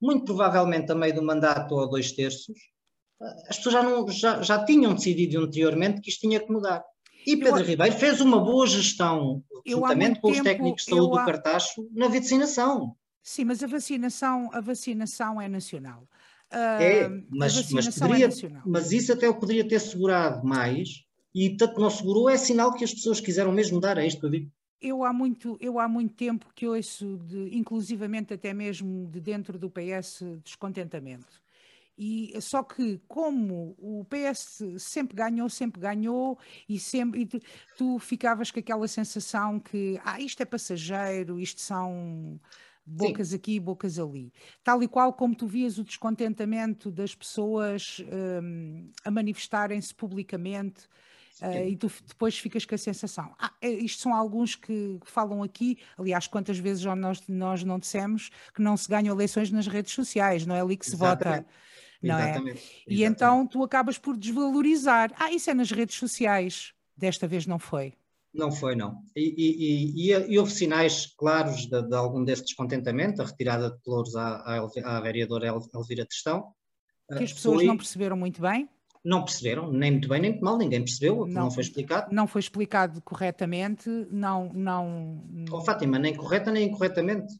muito 0.00 0.24
provavelmente 0.24 0.92
a 0.92 0.94
meio 0.94 1.14
do 1.14 1.22
mandato 1.22 1.74
ou 1.74 1.82
a 1.82 1.86
dois 1.86 2.12
terços, 2.12 2.56
eh, 3.20 3.48
as 3.48 3.56
pessoas 3.56 3.72
já, 3.74 3.82
não, 3.82 4.08
já, 4.08 4.42
já 4.42 4.64
tinham 4.64 4.94
decidido 4.94 5.40
anteriormente 5.40 6.00
que 6.00 6.10
isto 6.10 6.20
tinha 6.20 6.38
que 6.38 6.52
mudar. 6.52 6.84
E 7.26 7.36
Pedro 7.36 7.60
eu, 7.60 7.64
Ribeiro 7.64 7.96
fez 7.96 8.20
uma 8.20 8.38
boa 8.38 8.66
gestão, 8.66 9.42
juntamente 9.66 10.20
com 10.20 10.30
os 10.30 10.40
técnicos 10.40 10.84
de 10.84 10.90
saúde 10.90 11.18
do 11.18 11.24
Cartacho, 11.24 11.88
na 11.92 12.08
vacinação. 12.08 12.96
Sim, 13.22 13.46
mas 13.46 13.62
a 13.62 13.66
vacinação, 13.66 14.50
a 14.52 14.60
vacinação 14.60 15.40
é 15.40 15.48
nacional. 15.48 16.06
É, 16.50 17.08
mas, 17.30 17.70
mas, 17.72 17.86
é 17.88 18.06
poderia, 18.06 18.26
é 18.26 18.60
mas 18.64 18.92
isso 18.92 19.12
até 19.12 19.26
eu 19.26 19.34
poderia 19.34 19.66
ter 19.66 19.80
segurado 19.80 20.46
mais, 20.46 21.04
e 21.34 21.56
tanto 21.56 21.80
não 21.80 21.90
segurou, 21.90 22.28
é 22.28 22.36
sinal 22.36 22.72
que 22.74 22.84
as 22.84 22.94
pessoas 22.94 23.20
quiseram 23.20 23.50
mesmo 23.50 23.80
dar 23.80 23.98
a 23.98 24.06
isto 24.06 24.24
eu 24.24 24.30
digo. 24.30 24.50
Eu 24.80 25.02
há, 25.02 25.12
muito, 25.12 25.56
eu 25.60 25.80
há 25.80 25.88
muito 25.88 26.14
tempo 26.14 26.46
que 26.54 26.66
ouço, 26.66 27.18
de, 27.26 27.56
inclusivamente 27.56 28.34
até 28.34 28.52
mesmo 28.52 29.08
de 29.10 29.18
dentro 29.18 29.58
do 29.58 29.70
PS, 29.70 30.22
descontentamento. 30.44 31.42
E 31.96 32.34
só 32.40 32.62
que 32.62 33.00
como 33.06 33.76
o 33.78 34.04
PS 34.04 34.62
sempre 34.78 35.16
ganhou, 35.16 35.48
sempre 35.48 35.80
ganhou 35.80 36.38
e 36.68 36.78
sempre 36.78 37.20
e 37.20 37.26
tu, 37.26 37.40
tu, 37.76 37.98
ficavas 38.00 38.50
com 38.50 38.58
aquela 38.58 38.88
sensação 38.88 39.60
que 39.60 40.00
ah, 40.04 40.20
isto 40.20 40.42
é 40.42 40.44
passageiro, 40.44 41.38
isto 41.38 41.60
são 41.60 42.40
bocas 42.84 43.28
Sim. 43.28 43.36
aqui, 43.36 43.60
bocas 43.60 43.98
ali. 43.98 44.32
Tal 44.62 44.82
e 44.82 44.88
qual 44.88 45.12
como 45.12 45.36
tu 45.36 45.46
vias 45.46 45.78
o 45.78 45.84
descontentamento 45.84 46.90
das 46.90 47.14
pessoas 47.14 48.02
um, 48.42 48.90
a 49.04 49.10
manifestarem-se 49.10 49.94
publicamente. 49.94 50.88
Uh, 51.42 51.68
e 51.68 51.76
tu 51.76 51.90
depois 52.06 52.38
ficas 52.38 52.64
com 52.64 52.76
a 52.76 52.78
sensação. 52.78 53.34
Ah, 53.40 53.52
é, 53.60 53.68
isto 53.68 54.00
são 54.00 54.14
alguns 54.14 54.54
que 54.54 55.00
falam 55.04 55.42
aqui, 55.42 55.78
aliás, 55.98 56.28
quantas 56.28 56.58
vezes 56.58 56.84
nós, 56.84 57.26
nós 57.26 57.64
não 57.64 57.76
dissemos 57.76 58.30
que 58.54 58.62
não 58.62 58.76
se 58.76 58.88
ganham 58.88 59.14
eleições 59.14 59.50
nas 59.50 59.66
redes 59.66 59.92
sociais, 59.92 60.46
não 60.46 60.54
é 60.54 60.60
ali 60.60 60.76
que 60.76 60.86
se 60.86 60.94
Exatamente. 60.94 61.42
vota 61.42 61.46
não 62.02 62.18
é? 62.18 62.30
Exatamente. 62.30 62.84
E 62.88 63.04
então 63.04 63.46
tu 63.46 63.62
acabas 63.62 63.98
por 63.98 64.16
desvalorizar. 64.16 65.12
Ah, 65.18 65.32
isso 65.32 65.50
é 65.50 65.54
nas 65.54 65.70
redes 65.70 65.96
sociais. 65.96 66.72
Desta 66.96 67.26
vez 67.26 67.46
não 67.46 67.58
foi. 67.58 67.94
Não 68.32 68.50
foi, 68.50 68.74
não. 68.74 69.00
E, 69.14 69.34
e, 69.36 70.10
e, 70.10 70.32
e 70.32 70.38
houve 70.38 70.52
sinais 70.52 71.06
claros 71.16 71.66
de, 71.66 71.82
de, 71.82 71.94
algum 71.94 72.24
desse 72.24 72.42
descontentamento, 72.42 73.22
a 73.22 73.24
retirada 73.26 73.70
de 73.70 73.78
pelouros 73.82 74.16
à, 74.16 74.36
à, 74.36 74.96
à 74.96 75.00
vereadora 75.00 75.54
Elvira 75.72 76.04
Testão. 76.04 76.52
Que 77.16 77.24
as 77.24 77.32
pessoas 77.32 77.56
foi... 77.56 77.66
não 77.66 77.76
perceberam 77.76 78.16
muito 78.16 78.40
bem? 78.40 78.68
não 79.04 79.22
perceberam, 79.22 79.70
nem 79.70 79.90
muito 79.92 80.08
bem 80.08 80.20
nem 80.20 80.30
muito 80.30 80.44
mal, 80.44 80.56
ninguém 80.56 80.80
percebeu, 80.80 81.26
não, 81.26 81.42
não 81.42 81.50
foi 81.50 81.62
explicado. 81.62 82.12
Não 82.12 82.26
foi 82.26 82.40
explicado 82.40 83.02
corretamente, 83.02 83.88
não... 84.10 84.50
não... 84.54 85.22
Oh, 85.52 85.60
Fátima, 85.60 85.98
nem 85.98 86.16
correta 86.16 86.50
nem 86.50 86.68
incorretamente. 86.68 87.34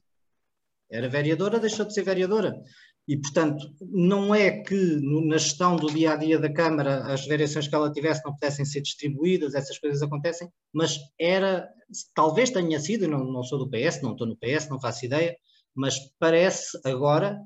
Era 0.91 1.09
vereadora, 1.09 1.59
deixou 1.59 1.87
de 1.87 1.95
ser 1.95 2.03
vereadora. 2.03 2.63
E, 3.07 3.19
portanto, 3.19 3.63
não 3.83 4.35
é 4.35 4.51
que 4.51 4.99
na 5.03 5.37
gestão 5.37 5.77
do 5.77 5.93
dia 5.93 6.13
a 6.13 6.17
dia 6.17 6.39
da 6.39 6.53
Câmara 6.53 7.13
as 7.13 7.27
variações 7.27 7.69
que 7.69 7.75
ela 7.75 7.93
tivesse 7.93 8.23
não 8.25 8.33
pudessem 8.33 8.65
ser 8.65 8.81
distribuídas, 8.81 9.55
essas 9.55 9.79
coisas 9.79 10.03
acontecem, 10.03 10.49
mas 10.73 10.99
era, 11.21 11.69
talvez 12.15 12.51
tenha 12.51 12.81
sido, 12.81 13.07
não, 13.07 13.25
não 13.25 13.43
sou 13.43 13.59
do 13.59 13.69
PS, 13.69 14.01
não 14.01 14.13
estou 14.13 14.27
no 14.27 14.37
PS, 14.37 14.69
não 14.71 14.81
faço 14.81 15.05
ideia, 15.05 15.37
mas 15.75 15.99
parece 16.19 16.79
agora 16.85 17.39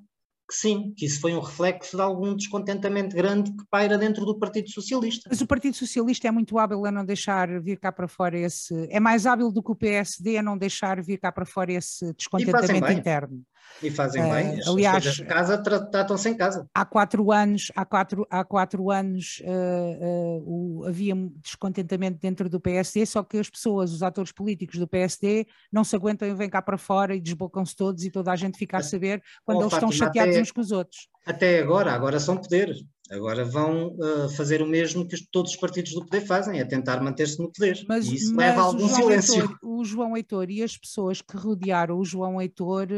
que 0.49 0.55
sim, 0.55 0.95
que 0.97 1.05
isso 1.05 1.21
foi 1.21 1.35
um 1.35 1.41
reflexo 1.41 1.95
de 1.95 2.03
algum 2.03 2.35
descontentamento 2.35 3.15
grande 3.15 3.51
que 3.51 3.65
paira 3.71 3.99
dentro 3.99 4.25
do 4.25 4.39
Partido 4.39 4.71
Socialista. 4.71 5.29
Mas 5.29 5.43
o 5.43 5.47
Partido 5.47 5.77
Socialista 5.77 6.27
é 6.27 6.31
muito 6.31 6.59
hábil 6.59 6.87
a 6.87 6.91
não 6.91 7.05
deixar 7.05 7.61
vir 7.61 7.79
cá 7.79 7.93
para 7.93 8.09
fora 8.09 8.39
esse. 8.39 8.75
É 8.91 8.99
mais 8.99 9.27
hábil 9.27 9.53
do 9.53 9.63
que 9.63 9.71
o 9.71 9.77
PSD 9.77 10.39
a 10.39 10.43
não 10.43 10.57
deixar 10.57 11.03
vir 11.03 11.19
cá 11.19 11.31
para 11.31 11.45
fora 11.45 11.73
esse 11.73 12.15
descontentamento 12.15 12.91
interno. 12.91 13.43
E 13.83 13.91
fazem 13.91 14.23
bem. 14.23 14.59
As, 14.59 14.67
aliás, 14.67 15.21
casa 15.21 15.59
tratam-se 15.59 16.29
em 16.29 16.37
casa. 16.37 16.67
Há 16.75 16.85
quatro 16.85 17.31
anos, 17.31 17.71
há 17.77 17.85
quatro, 17.85 18.27
há 18.29 18.45
quatro 18.45 18.91
anos 18.91 19.41
uh, 19.45 20.05
uh, 20.05 20.81
o, 20.81 20.85
havia 20.85 21.15
descontentamento 21.37 22.19
dentro 22.19 22.49
do 22.49 22.61
PSD, 22.61 23.07
só 23.07 23.23
que 23.23 23.39
as 23.39 23.49
pessoas, 23.49 23.93
os 23.93 24.03
atores 24.03 24.33
políticos 24.33 24.79
do 24.79 24.89
PSD, 24.89 25.47
não 25.73 25.85
se 25.85 25.95
aguentam 25.95 26.27
e 26.27 26.35
vêm 26.35 26.51
cá 26.51 26.61
para 26.61 26.77
fora 26.77 27.15
e 27.15 27.21
desbocam-se 27.21 27.77
todos 27.77 28.05
e 28.05 28.11
toda 28.11 28.33
a 28.33 28.37
gente 28.37 28.59
fica 28.59 28.79
a 28.79 28.83
saber 28.83 29.23
quando 29.45 29.59
oh, 29.59 29.63
eles 29.63 29.73
Fátima, 29.73 29.91
estão 29.91 30.07
chateados 30.07 30.35
até, 30.35 30.43
uns 30.43 30.51
com 30.51 30.61
os 30.61 30.73
outros. 30.73 31.09
Até 31.25 31.61
agora, 31.61 31.93
agora 31.93 32.19
são 32.19 32.37
poder. 32.37 32.75
Agora 33.11 33.43
vão 33.43 33.97
uh, 33.97 34.29
fazer 34.37 34.61
o 34.61 34.67
mesmo 34.67 35.07
que 35.07 35.17
todos 35.33 35.53
os 35.53 35.57
partidos 35.57 35.93
do 35.93 36.05
poder 36.05 36.21
fazem, 36.27 36.61
é 36.61 36.65
tentar 36.65 37.01
manter-se 37.01 37.39
no 37.39 37.51
poder. 37.51 37.83
Mas, 37.89 38.07
e 38.07 38.17
isso 38.17 38.37
leva 38.37 38.61
a 38.61 38.65
algum 38.65 38.87
silêncio. 38.87 39.43
Heitor, 39.43 39.59
o 39.63 39.85
João 39.85 40.15
Heitor 40.15 40.51
e 40.51 40.63
as 40.63 40.77
pessoas 40.77 41.23
que 41.23 41.37
rodearam 41.37 41.99
o 41.99 42.05
João 42.05 42.41
Heitor 42.41 42.89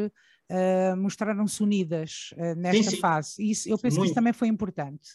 uh, 0.50 0.96
mostraram-se 0.96 1.62
unidas 1.62 2.34
uh, 2.36 2.54
nesta 2.56 2.82
sim, 2.82 2.90
sim. 2.90 2.96
fase. 2.96 3.50
Isso, 3.50 3.68
eu 3.68 3.78
penso 3.78 3.96
muito. 3.96 4.00
que 4.00 4.06
isso 4.06 4.14
também 4.14 4.32
foi 4.32 4.48
importante. 4.48 5.08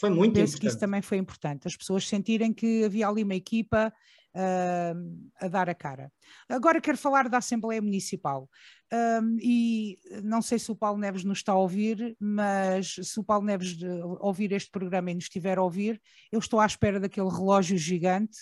Foi 0.00 0.10
muito 0.10 0.34
penso 0.34 0.40
importante. 0.42 0.60
que 0.60 0.66
isso 0.66 0.78
também 0.78 1.02
foi 1.02 1.18
importante. 1.18 1.68
As 1.68 1.76
pessoas 1.76 2.08
sentirem 2.08 2.52
que 2.52 2.84
havia 2.84 3.08
ali 3.08 3.22
uma 3.22 3.34
equipa 3.34 3.92
uh, 4.38 5.28
a 5.40 5.48
dar 5.48 5.68
a 5.68 5.74
cara. 5.74 6.12
Agora 6.48 6.80
quero 6.80 6.96
falar 6.96 7.28
da 7.28 7.38
Assembleia 7.38 7.82
Municipal. 7.82 8.48
Um, 8.90 9.36
e 9.42 9.98
não 10.24 10.40
sei 10.40 10.58
se 10.58 10.72
o 10.72 10.76
Paulo 10.76 10.98
Neves 10.98 11.22
nos 11.22 11.38
está 11.38 11.52
a 11.52 11.58
ouvir, 11.58 12.16
mas 12.18 12.94
se 13.02 13.20
o 13.20 13.24
Paulo 13.24 13.44
Neves 13.44 13.76
ouvir 14.18 14.50
este 14.52 14.70
programa 14.70 15.10
e 15.10 15.14
nos 15.14 15.24
estiver 15.24 15.58
a 15.58 15.62
ouvir, 15.62 16.00
eu 16.32 16.38
estou 16.38 16.58
à 16.58 16.64
espera 16.64 16.98
daquele 16.98 17.28
relógio 17.28 17.76
gigante 17.76 18.38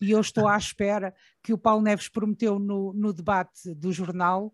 e 0.00 0.12
eu 0.12 0.20
estou 0.20 0.46
à 0.46 0.56
espera 0.56 1.12
que 1.42 1.52
o 1.52 1.58
Paulo 1.58 1.82
Neves 1.82 2.08
prometeu 2.08 2.60
no, 2.60 2.92
no 2.92 3.12
debate 3.12 3.74
do 3.74 3.90
jornal. 3.90 4.52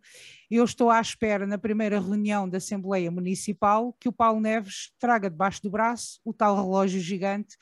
Eu 0.51 0.65
estou 0.65 0.89
à 0.91 0.99
espera, 1.01 1.47
na 1.47 1.59
primeira 1.59 2.01
reunião 2.01 2.49
da 2.49 2.57
Assembleia 2.57 3.11
Municipal, 3.11 3.95
que 4.01 4.09
o 4.09 4.13
Paulo 4.13 4.41
Neves 4.41 4.93
traga 4.99 5.29
debaixo 5.29 5.63
do 5.63 5.71
braço 5.71 6.21
o 6.25 6.33
tal 6.33 6.57
relógio 6.57 7.01
gigante 7.01 7.57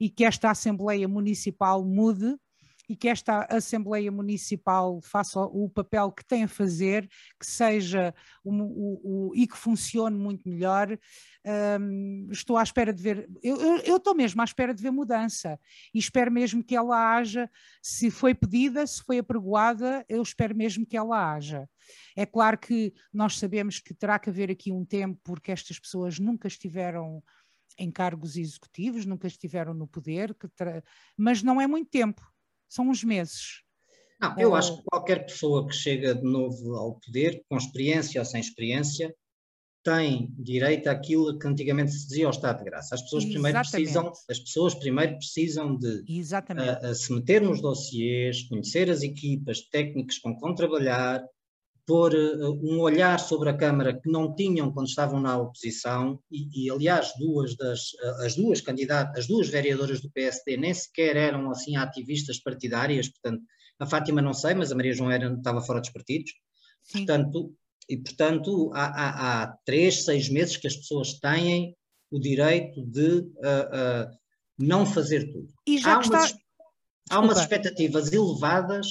e 0.00 0.08
que 0.08 0.24
esta 0.24 0.50
Assembleia 0.50 1.06
Municipal 1.06 1.84
mude 1.84 2.34
e 2.88 2.94
que 2.94 3.08
esta 3.08 3.46
Assembleia 3.50 4.10
Municipal 4.12 5.00
faça 5.02 5.40
o 5.40 5.68
papel 5.68 6.12
que 6.12 6.24
tem 6.24 6.44
a 6.44 6.48
fazer, 6.48 7.08
que 7.38 7.46
seja 7.46 8.14
o, 8.44 8.52
o, 8.52 9.28
o 9.30 9.34
e 9.34 9.46
que 9.46 9.56
funcione 9.56 10.16
muito 10.16 10.48
melhor. 10.48 10.96
Um, 11.80 12.28
estou 12.30 12.56
à 12.56 12.62
espera 12.62 12.92
de 12.92 13.02
ver, 13.02 13.28
eu, 13.42 13.56
eu, 13.56 13.76
eu, 13.78 13.96
estou 13.96 14.14
mesmo 14.14 14.40
à 14.40 14.44
espera 14.44 14.74
de 14.74 14.82
ver 14.82 14.90
mudança 14.90 15.58
e 15.94 15.98
espero 15.98 16.30
mesmo 16.30 16.62
que 16.62 16.74
ela 16.74 17.16
haja, 17.16 17.48
se 17.80 18.10
foi 18.10 18.34
pedida, 18.34 18.86
se 18.86 19.02
foi 19.02 19.18
apregoada, 19.18 20.04
eu 20.08 20.22
espero 20.22 20.56
mesmo 20.56 20.86
que 20.86 20.96
ela 20.96 21.34
haja. 21.34 21.68
É 22.16 22.26
claro 22.26 22.58
que 22.58 22.92
nós 23.12 23.38
sabemos 23.38 23.78
que 23.78 23.94
terá 23.94 24.18
que 24.18 24.28
haver 24.28 24.50
aqui 24.50 24.72
um 24.72 24.84
tempo, 24.84 25.20
porque 25.22 25.52
estas 25.52 25.78
pessoas 25.78 26.18
nunca 26.18 26.48
estiveram 26.48 27.22
em 27.78 27.90
cargos 27.90 28.36
executivos, 28.36 29.04
nunca 29.04 29.26
estiveram 29.26 29.74
no 29.74 29.86
poder, 29.86 30.34
mas 31.16 31.42
não 31.42 31.60
é 31.60 31.66
muito 31.66 31.90
tempo 31.90 32.22
são 32.68 32.88
uns 32.88 33.02
meses. 33.04 33.62
Não, 34.20 34.34
eu 34.38 34.54
acho 34.54 34.76
que 34.76 34.82
qualquer 34.90 35.26
pessoa 35.26 35.66
que 35.66 35.74
chega 35.74 36.14
de 36.14 36.24
novo 36.24 36.74
ao 36.74 36.98
poder, 36.98 37.44
com 37.48 37.56
experiência 37.56 38.20
ou 38.20 38.24
sem 38.24 38.40
experiência, 38.40 39.14
tem 39.86 40.34
direito 40.36 40.88
àquilo 40.88 41.38
que 41.38 41.46
antigamente 41.46 41.92
se 41.92 42.08
dizia 42.08 42.24
ao 42.24 42.32
Estado 42.32 42.58
de 42.58 42.64
Graça. 42.64 42.96
As 42.96 43.02
pessoas 43.02 43.24
primeiro 43.24 43.58
precisam, 43.58 44.12
as 44.28 44.38
pessoas 44.40 44.74
primeiro 44.74 45.16
precisam 45.16 45.76
de 45.76 46.00
uh, 46.00 46.90
uh, 46.90 46.94
se 46.94 47.12
meter 47.12 47.40
nos 47.40 47.60
dossiês, 47.60 48.42
conhecer 48.48 48.90
as 48.90 49.02
equipas 49.02 49.60
técnicas 49.68 50.18
com 50.18 50.34
que 50.34 50.40
vão 50.40 50.56
trabalhar, 50.56 51.24
pôr 51.86 52.12
uh, 52.12 52.52
um 52.62 52.80
olhar 52.80 53.18
sobre 53.20 53.48
a 53.48 53.56
Câmara 53.56 53.98
que 53.98 54.10
não 54.10 54.34
tinham 54.34 54.72
quando 54.72 54.88
estavam 54.88 55.20
na 55.20 55.38
oposição 55.38 56.20
e, 56.30 56.66
e 56.66 56.70
aliás 56.70 57.12
duas 57.16 57.56
das 57.56 57.92
uh, 57.94 58.24
as 58.24 58.34
duas 58.34 58.60
candidatas, 58.60 59.20
as 59.20 59.26
duas 59.26 59.48
vereadoras 59.48 60.00
do 60.00 60.10
PSD 60.10 60.56
nem 60.56 60.74
sequer 60.74 61.16
eram 61.16 61.48
assim 61.50 61.76
ativistas 61.76 62.40
partidárias, 62.40 63.08
portanto 63.08 63.42
a 63.78 63.86
Fátima 63.86 64.20
não 64.20 64.34
sei, 64.34 64.54
mas 64.54 64.72
a 64.72 64.74
Maria 64.74 64.94
João 64.94 65.10
era, 65.10 65.32
estava 65.32 65.60
fora 65.60 65.80
dos 65.80 65.90
partidos, 65.90 66.32
Sim. 66.82 67.06
portanto 67.06 67.54
e 67.88 67.96
portanto 67.96 68.70
há, 68.74 68.86
há, 68.86 69.42
há, 69.42 69.56
três, 69.64 70.04
seis 70.04 70.28
meses 70.28 70.56
que 70.56 70.66
as 70.66 70.76
pessoas 70.76 71.20
têm 71.20 71.76
o 72.10 72.18
direito 72.18 72.84
de 72.84 73.18
uh, 73.18 74.10
não 74.58 74.84
fazer 74.84 75.30
tudo. 75.32 75.52
E 75.66 75.78
já 75.78 75.94
há, 75.94 75.98
umas, 75.98 76.24
está... 76.24 76.38
há 77.10 77.20
umas 77.20 77.38
expectativas 77.38 78.12
elevadas 78.12 78.88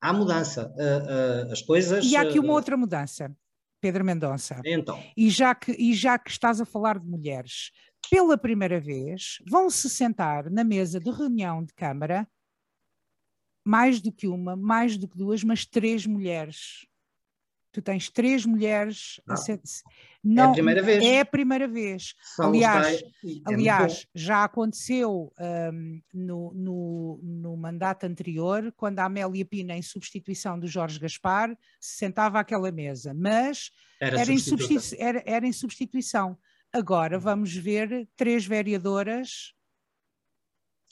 há 0.00 0.12
mudança. 0.12 0.72
Uh, 0.76 1.48
uh, 1.48 1.52
as 1.52 1.62
coisas. 1.62 2.04
E 2.04 2.16
há 2.16 2.22
aqui 2.22 2.38
uma 2.38 2.52
outra 2.52 2.76
mudança, 2.76 3.34
Pedro 3.80 4.04
Mendonça. 4.04 4.60
Então. 4.64 5.02
E 5.16 5.30
já, 5.30 5.54
que, 5.54 5.72
e 5.72 5.94
já 5.94 6.18
que 6.18 6.30
estás 6.30 6.60
a 6.60 6.64
falar 6.64 6.98
de 6.98 7.06
mulheres, 7.06 7.70
pela 8.10 8.38
primeira 8.38 8.80
vez 8.80 9.38
vão 9.48 9.68
se 9.68 9.88
sentar 9.90 10.50
na 10.50 10.64
mesa 10.64 10.98
de 10.98 11.10
reunião 11.10 11.64
de 11.64 11.72
Câmara 11.74 12.26
mais 13.66 14.00
do 14.00 14.10
que 14.10 14.26
uma, 14.26 14.56
mais 14.56 14.96
do 14.96 15.06
que 15.06 15.16
duas, 15.16 15.44
mas 15.44 15.66
três 15.66 16.06
mulheres 16.06 16.86
tu 17.72 17.80
tens 17.80 18.10
três 18.10 18.44
mulheres 18.44 19.20
não. 19.26 19.34
A 19.34 19.58
não, 20.22 20.44
é 20.44 20.50
a 20.50 20.52
primeira 20.52 20.82
vez. 20.82 21.04
É 21.04 21.20
a 21.20 21.24
primeira 21.24 21.68
vez. 21.68 22.14
São 22.36 22.48
aliás, 22.48 23.02
é 23.02 23.04
aliás 23.44 24.06
já 24.14 24.44
aconteceu 24.44 25.32
um, 25.72 26.00
no, 26.12 26.52
no, 26.54 27.20
no, 27.22 27.56
mandato 27.56 28.04
anterior, 28.04 28.72
quando 28.76 28.98
a 28.98 29.04
Amélia 29.04 29.44
Pina, 29.46 29.74
em 29.74 29.82
substituição 29.82 30.58
do 30.58 30.66
Jorge 30.66 30.98
Gaspar, 30.98 31.56
se 31.80 31.96
sentava 31.96 32.38
àquela 32.38 32.70
mesa, 32.70 33.14
mas 33.14 33.70
era, 33.98 34.20
era, 34.20 34.32
em, 34.32 34.38
substitu 34.38 34.96
era, 34.98 35.22
era 35.24 35.46
em 35.46 35.52
substituição. 35.52 36.36
Agora 36.72 37.16
uhum. 37.16 37.22
vamos 37.22 37.54
ver 37.56 38.06
três 38.16 38.44
vereadoras. 38.44 39.54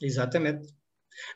Exatamente. 0.01 0.75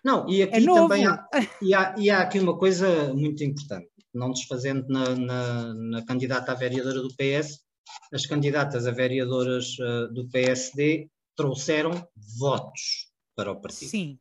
Não, 0.02 0.28
e 0.28 0.42
aqui 0.42 0.56
é 0.56 0.64
também 0.64 1.06
há, 1.06 1.28
e 1.60 1.74
há, 1.74 1.94
e 1.98 2.08
há 2.08 2.20
aqui 2.20 2.38
uma 2.38 2.56
coisa 2.56 3.12
muito 3.12 3.42
importante 3.42 3.91
não 4.14 4.32
desfazendo 4.32 4.86
na, 4.88 5.14
na, 5.14 5.74
na, 5.74 6.04
candidata 6.04 6.52
a 6.52 6.54
vereadora 6.54 7.00
do 7.00 7.14
PS, 7.14 7.60
as 8.12 8.26
candidatas 8.26 8.86
a 8.86 8.90
vereadoras 8.90 9.76
uh, 9.78 10.12
do 10.12 10.28
PSD 10.28 11.08
trouxeram 11.36 12.06
votos 12.38 13.10
para 13.34 13.50
o 13.50 13.60
partido. 13.60 13.88
Sim. 13.88 14.18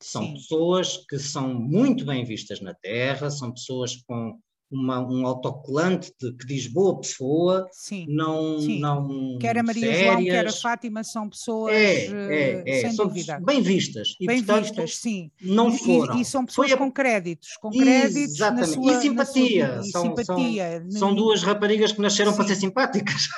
São 0.00 0.22
sim. 0.22 0.34
pessoas 0.34 1.04
que 1.08 1.18
são 1.18 1.52
muito 1.54 2.04
bem 2.04 2.24
vistas 2.24 2.60
na 2.60 2.74
terra, 2.74 3.30
são 3.30 3.52
pessoas 3.52 3.96
com 4.06 4.38
uma, 4.70 5.00
um 5.00 5.26
autocolante 5.26 6.12
de, 6.20 6.32
que 6.32 6.46
diz 6.46 6.66
boa 6.66 7.00
pessoa, 7.00 7.66
sim, 7.70 8.06
não, 8.08 8.60
sim. 8.60 8.80
não 8.80 9.38
Quer 9.40 9.58
a 9.58 9.62
Maria 9.62 9.82
sérias. 9.82 10.04
João, 10.04 10.24
quer 10.24 10.46
a 10.46 10.52
Fátima, 10.52 11.04
são 11.04 11.28
pessoas 11.28 11.74
é, 11.74 12.06
é, 12.06 12.62
é. 12.66 12.80
sem 12.80 12.92
são 12.92 13.06
dúvida. 13.06 13.40
Bem 13.40 13.62
vistas. 13.62 14.16
E, 14.20 14.26
bem 14.26 14.42
portanto, 14.42 14.64
vistas, 14.66 14.96
sim. 14.96 15.30
Não 15.40 15.72
foram. 15.72 16.16
E, 16.16 16.22
e 16.22 16.24
são 16.24 16.44
pessoas 16.44 16.72
a... 16.72 16.76
com 16.76 16.90
créditos, 16.90 17.56
com 17.60 17.70
créditos 17.70 18.34
Exatamente. 18.34 18.70
Sua, 18.70 18.92
e 18.92 19.00
simpatia. 19.00 19.82
Sua, 19.82 19.84
são, 19.84 20.02
simpatia. 20.02 20.84
São, 20.90 20.98
são, 20.98 21.14
duas 21.14 21.42
raparigas 21.42 21.92
que 21.92 22.00
nasceram 22.00 22.32
sim. 22.32 22.36
para 22.36 22.46
ser 22.48 22.56
simpáticas. 22.56 23.28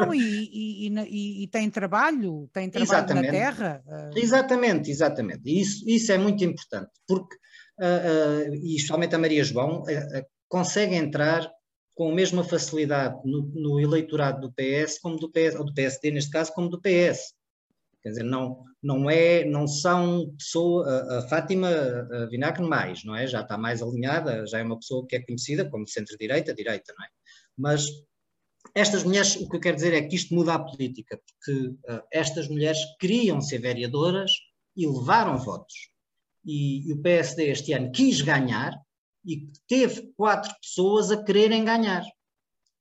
Não, 0.00 0.14
e, 0.14 0.88
e, 0.88 1.42
e 1.42 1.46
têm 1.48 1.68
trabalho, 1.70 2.48
têm 2.52 2.70
trabalho 2.70 2.98
exatamente. 2.98 3.26
na 3.26 3.32
terra. 3.32 3.84
Exatamente, 4.14 4.90
exatamente. 4.90 5.42
Isso, 5.60 5.88
isso 5.88 6.12
é 6.12 6.18
muito 6.18 6.44
importante, 6.44 6.90
porque 7.06 7.36
Uh, 7.78 8.48
uh, 8.48 8.54
e 8.54 8.76
especialmente 8.76 9.14
a 9.14 9.18
Maria 9.18 9.44
João, 9.44 9.82
uh, 9.82 10.26
consegue 10.48 10.94
entrar 10.94 11.50
com 11.94 12.10
a 12.10 12.14
mesma 12.14 12.44
facilidade 12.44 13.18
no, 13.24 13.50
no, 13.54 13.80
eleitorado 13.80 14.40
do 14.40 14.52
PS 14.52 14.98
como 14.98 15.16
do 15.16 15.30
PS, 15.30 15.54
ou 15.56 15.64
do 15.64 15.72
PSD 15.72 16.10
neste 16.10 16.30
caso, 16.30 16.52
como 16.52 16.68
do 16.68 16.80
PS. 16.80 17.34
Quer 18.02 18.10
dizer, 18.10 18.22
não, 18.22 18.62
não, 18.82 19.10
é, 19.10 19.44
não 19.44 19.66
são 19.66 20.30
pessoa, 20.38 20.86
a, 20.88 21.18
a 21.18 21.28
Fátima 21.28 21.70
Vinagre 22.30 22.62
mais, 22.62 23.02
não 23.02 23.16
é? 23.16 23.26
Já 23.26 23.40
está 23.40 23.58
mais 23.58 23.82
alinhada, 23.82 24.46
já 24.46 24.58
é 24.58 24.62
uma 24.62 24.78
pessoa 24.78 25.06
que 25.08 25.16
é 25.16 25.24
conhecida 25.24 25.68
como 25.68 25.88
centro-direita, 25.88 26.54
direita, 26.54 26.94
não 26.96 27.04
é? 27.04 27.08
Mas 27.56 27.86
estas 28.74 29.04
mulheres, 29.04 29.36
o 29.36 29.48
que 29.48 29.56
eu 29.56 29.60
quero 29.60 29.76
dizer 29.76 29.94
é 29.94 30.02
que 30.02 30.16
isto 30.16 30.34
muda 30.34 30.54
a 30.54 30.58
política, 30.58 31.18
porque 31.18 31.68
uh, 31.68 32.02
estas 32.12 32.48
mulheres 32.48 32.78
queriam 33.00 33.40
ser 33.40 33.58
vereadoras 33.58 34.30
e 34.76 34.86
levaram 34.86 35.38
votos. 35.38 35.74
E, 36.44 36.88
e, 36.88 36.92
o 36.92 37.00
PSD 37.00 37.48
este 37.48 37.72
ano 37.72 37.90
quis 37.90 38.20
ganhar 38.20 38.78
e 39.26 39.48
teve 39.66 40.12
quatro 40.16 40.54
pessoas 40.62 41.10
a 41.10 41.22
quererem 41.22 41.64
ganhar. 41.64 42.04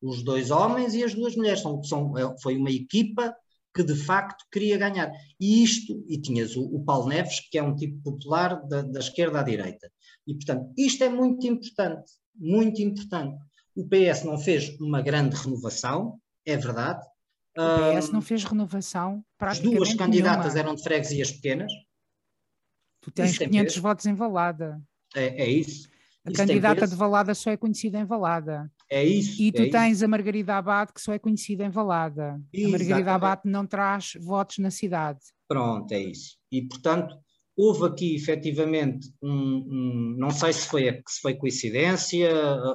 Os 0.01 0.23
dois 0.23 0.51
homens 0.51 0.93
e 0.93 1.03
as 1.03 1.15
duas 1.15 1.35
mulheres. 1.35 1.61
São, 1.61 1.83
são, 1.83 2.17
é, 2.17 2.35
foi 2.41 2.55
uma 2.55 2.69
equipa 2.69 3.35
que 3.75 3.83
de 3.83 3.95
facto 3.95 4.45
queria 4.51 4.77
ganhar. 4.77 5.11
E 5.39 5.63
isto, 5.63 6.05
e 6.07 6.21
tinhas 6.21 6.55
o, 6.55 6.63
o 6.63 6.85
Paulo 6.85 7.09
Neves, 7.09 7.41
que 7.49 7.57
é 7.57 7.63
um 7.63 7.75
tipo 7.75 8.01
popular 8.03 8.65
da, 8.67 8.83
da 8.83 8.99
esquerda 8.99 9.39
à 9.39 9.43
direita. 9.43 9.91
E, 10.27 10.35
portanto, 10.35 10.71
isto 10.77 11.03
é 11.03 11.09
muito 11.09 11.45
importante, 11.47 12.11
muito 12.35 12.81
importante. 12.81 13.37
O 13.75 13.85
PS 13.87 14.23
não 14.23 14.37
fez 14.37 14.79
uma 14.79 15.01
grande 15.01 15.35
renovação, 15.35 16.19
é 16.45 16.55
verdade. 16.55 17.05
O 17.57 17.97
PS 17.97 18.09
não 18.09 18.21
fez 18.21 18.43
renovação 18.43 19.23
As 19.39 19.59
duas 19.59 19.93
candidatas 19.93 20.53
nenhuma. 20.53 20.59
eram 20.59 20.75
de 20.75 20.83
freguesias 20.83 21.31
pequenas. 21.31 21.71
Tu 23.01 23.11
tens 23.11 23.37
500 23.37 23.77
votos 23.77 24.05
em 24.05 24.13
Valada. 24.13 24.81
É, 25.15 25.43
é 25.43 25.49
isso. 25.49 25.89
A 26.25 26.31
isso 26.31 26.37
candidata 26.37 26.87
de 26.87 26.95
Valada 26.95 27.35
só 27.35 27.51
é 27.51 27.57
conhecida 27.57 27.99
em 27.99 28.05
Valada. 28.05 28.71
É 28.89 29.03
isso. 29.03 29.41
E 29.41 29.51
tu 29.51 29.61
é 29.61 29.69
tens 29.69 29.97
isso. 29.97 30.05
a 30.05 30.07
Margarida 30.07 30.55
Abad, 30.55 30.91
que 30.91 31.01
só 31.01 31.13
é 31.13 31.19
conhecida 31.19 31.63
em 31.63 31.69
Valada. 31.69 32.41
Exatamente. 32.51 32.65
A 32.65 32.69
Margarida 32.69 33.13
Abad 33.13 33.41
não 33.45 33.65
traz 33.67 34.13
votos 34.19 34.57
na 34.57 34.71
cidade. 34.71 35.19
Pronto, 35.47 35.91
é 35.91 35.99
isso. 35.99 36.37
E, 36.51 36.63
portanto, 36.63 37.15
houve 37.55 37.85
aqui 37.85 38.15
efetivamente 38.15 39.13
um, 39.21 39.29
um, 39.31 40.15
não 40.17 40.31
sei 40.31 40.51
se 40.51 40.67
foi, 40.67 41.01
se 41.07 41.21
foi 41.21 41.35
coincidência 41.35 42.29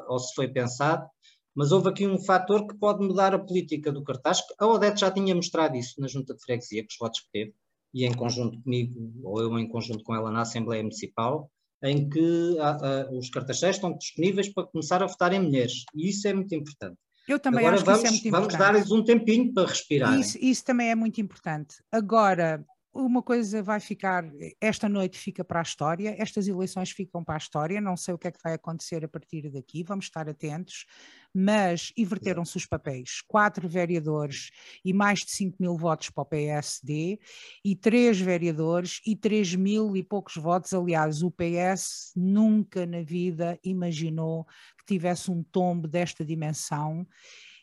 ou 0.09 0.19
se 0.19 0.33
foi 0.35 0.49
pensado, 0.49 1.07
mas 1.55 1.73
houve 1.73 1.89
aqui 1.89 2.07
um 2.07 2.19
fator 2.19 2.67
que 2.67 2.79
pode 2.79 3.05
mudar 3.05 3.35
a 3.35 3.39
política 3.39 3.91
do 3.91 4.05
cartaz. 4.05 4.41
A 4.59 4.67
Odete 4.67 5.01
já 5.01 5.11
tinha 5.11 5.35
mostrado 5.35 5.77
isso 5.77 6.01
na 6.01 6.07
junta 6.07 6.35
de 6.35 6.43
freguesia, 6.43 6.83
com 6.83 6.89
os 6.89 6.97
votos 6.99 7.21
que 7.21 7.31
teve, 7.33 7.55
e 7.93 8.07
em 8.07 8.15
conjunto 8.15 8.63
comigo, 8.63 9.13
ou 9.25 9.41
eu 9.41 9.59
em 9.59 9.69
conjunto 9.69 10.05
com 10.05 10.15
ela 10.15 10.31
na 10.31 10.43
Assembleia 10.43 10.83
Municipal, 10.83 11.51
em 11.83 12.09
que 12.09 12.59
a, 12.59 12.70
a, 12.70 13.11
os 13.11 13.31
cartacheiros 13.31 13.76
estão 13.76 13.97
disponíveis 13.97 14.53
para 14.53 14.66
começar 14.66 15.03
a 15.03 15.07
votar 15.07 15.33
em 15.33 15.41
mulheres, 15.41 15.85
e 15.95 16.09
isso 16.11 16.26
é 16.28 16.33
muito 16.33 16.55
importante. 16.55 16.97
Eu 17.28 17.39
também 17.39 17.61
Agora 17.61 17.76
acho 17.76 17.85
vamos, 17.85 18.01
que 18.03 18.09
isso 18.09 18.14
é 18.14 18.20
muito 18.20 18.31
vamos 18.33 18.55
importante. 18.55 18.72
Vamos 18.72 18.89
dar-lhes 18.89 19.01
um 19.01 19.05
tempinho 19.05 19.53
para 19.53 19.68
respirar. 19.68 20.18
Isso, 20.18 20.39
isso 20.41 20.64
também 20.64 20.91
é 20.91 20.95
muito 20.95 21.20
importante. 21.20 21.76
Agora, 21.93 22.64
uma 22.93 23.22
coisa 23.22 23.62
vai 23.62 23.78
ficar, 23.78 24.24
esta 24.61 24.88
noite 24.88 25.16
fica 25.18 25.45
para 25.45 25.61
a 25.61 25.62
história, 25.62 26.14
estas 26.18 26.49
eleições 26.49 26.91
ficam 26.91 27.22
para 27.22 27.36
a 27.36 27.38
história, 27.38 27.80
não 27.80 27.97
sei 27.97 28.14
o 28.14 28.18
que 28.18 28.28
é 28.28 28.32
que 28.32 28.43
vai 28.43 28.55
acontecer 28.55 29.05
a 29.05 29.09
partir 29.09 29.49
daqui, 29.49 29.84
vamos 29.84 30.07
estar 30.07 30.28
atentos, 30.28 30.86
mas 31.32 31.93
inverteram-se 31.97 32.57
os 32.57 32.66
papéis. 32.66 33.22
Quatro 33.28 33.68
vereadores 33.68 34.51
e 34.84 34.93
mais 34.93 35.20
de 35.20 35.30
5 35.30 35.57
mil 35.61 35.76
votos 35.76 36.11
para 36.11 36.22
o 36.22 36.26
PSD, 36.26 37.20
e 37.64 37.76
três 37.76 38.20
vereadores 38.20 39.01
e 39.07 39.14
3 39.14 39.55
mil 39.55 39.97
e 39.97 40.03
poucos 40.03 40.34
votos. 40.34 40.72
Aliás, 40.72 41.22
o 41.22 41.30
PS 41.30 42.12
nunca 42.16 42.84
na 42.86 43.03
vida 43.03 43.59
imaginou 43.62 44.45
que 44.78 44.84
tivesse 44.86 45.30
um 45.30 45.45
tombo 45.45 45.86
desta 45.86 46.24
dimensão 46.24 47.07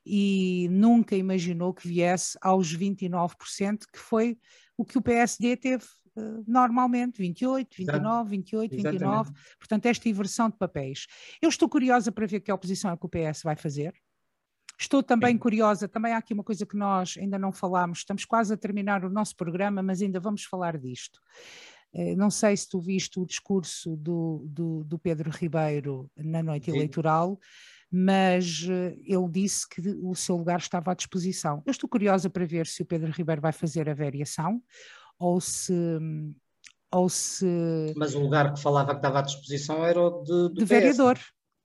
e 0.06 0.70
nunca 0.72 1.18
imaginou 1.18 1.74
que 1.74 1.86
viesse 1.86 2.38
aos 2.42 2.74
29%, 2.74 3.80
que 3.92 4.00
foi 4.00 4.38
o 4.78 4.86
que 4.86 4.98
o 4.98 5.02
PSD 5.02 5.58
teve 5.58 5.84
uh, 6.16 6.44
normalmente, 6.48 7.18
28, 7.18 7.76
29, 7.78 8.30
28, 8.30 8.74
Exatamente. 8.76 9.00
29. 9.00 9.32
Portanto, 9.58 9.86
esta 9.88 10.08
inversão 10.08 10.50
de 10.50 10.58
papéis. 10.58 11.08
Eu 11.42 11.50
estou 11.50 11.68
curiosa 11.68 12.12
para 12.12 12.28
ver 12.28 12.40
que 12.40 12.52
oposição 12.52 12.92
é 12.92 12.98
que 12.98 13.06
o 13.06 13.10
PS 13.10 13.44
vai 13.44 13.56
fazer. 13.56 13.94
Estou 14.80 15.02
também 15.02 15.32
Sim. 15.34 15.40
curiosa, 15.40 15.88
também 15.88 16.14
há 16.14 16.18
aqui 16.18 16.34
uma 16.34 16.44
coisa 16.44 16.64
que 16.64 16.78
nós 16.78 17.16
ainda 17.18 17.40
não 17.40 17.52
falámos, 17.52 18.00
estamos 18.00 18.24
quase 18.26 18.54
a 18.54 18.58
terminar 18.58 19.04
o 19.04 19.10
nosso 19.10 19.36
programa, 19.36 19.82
mas 19.82 20.04
ainda 20.04 20.20
vamos 20.20 20.44
falar 20.44 20.78
disto. 20.78 21.20
Eh, 21.94 22.16
não 22.16 22.30
sei 22.30 22.56
se 22.56 22.70
tu 22.70 22.80
viste 22.80 23.20
o 23.20 23.26
discurso 23.26 23.96
do, 23.96 24.46
do, 24.48 24.84
do 24.84 25.00
Pedro 25.00 25.32
Ribeiro 25.32 26.12
na 26.16 26.44
noite 26.44 26.70
Sim. 26.70 26.78
eleitoral, 26.78 27.40
mas 27.92 28.66
eh, 28.70 28.98
ele 29.04 29.30
disse 29.30 29.68
que 29.68 29.82
o 30.02 30.14
seu 30.16 30.36
lugar 30.36 30.60
estava 30.60 30.92
à 30.92 30.94
disposição. 30.94 31.62
Eu 31.66 31.72
estou 31.72 31.90
curiosa 31.90 32.30
para 32.30 32.46
ver 32.46 32.68
se 32.68 32.82
o 32.82 32.86
Pedro 32.86 33.12
Ribeiro 33.12 33.42
vai 33.42 33.52
fazer 33.52 33.90
a 33.90 33.94
variação 33.94 34.62
ou 35.18 35.40
se. 35.40 35.74
Ou 36.90 37.10
se... 37.10 37.94
Mas 37.98 38.16
o 38.16 38.20
lugar 38.20 38.54
que 38.54 38.62
falava 38.62 38.92
que 38.92 38.98
estava 38.98 39.20
à 39.20 39.22
disposição 39.22 39.86
era 39.86 40.00
o 40.00 40.24
de, 40.24 40.54
de 40.54 40.66
vereador 40.66 41.20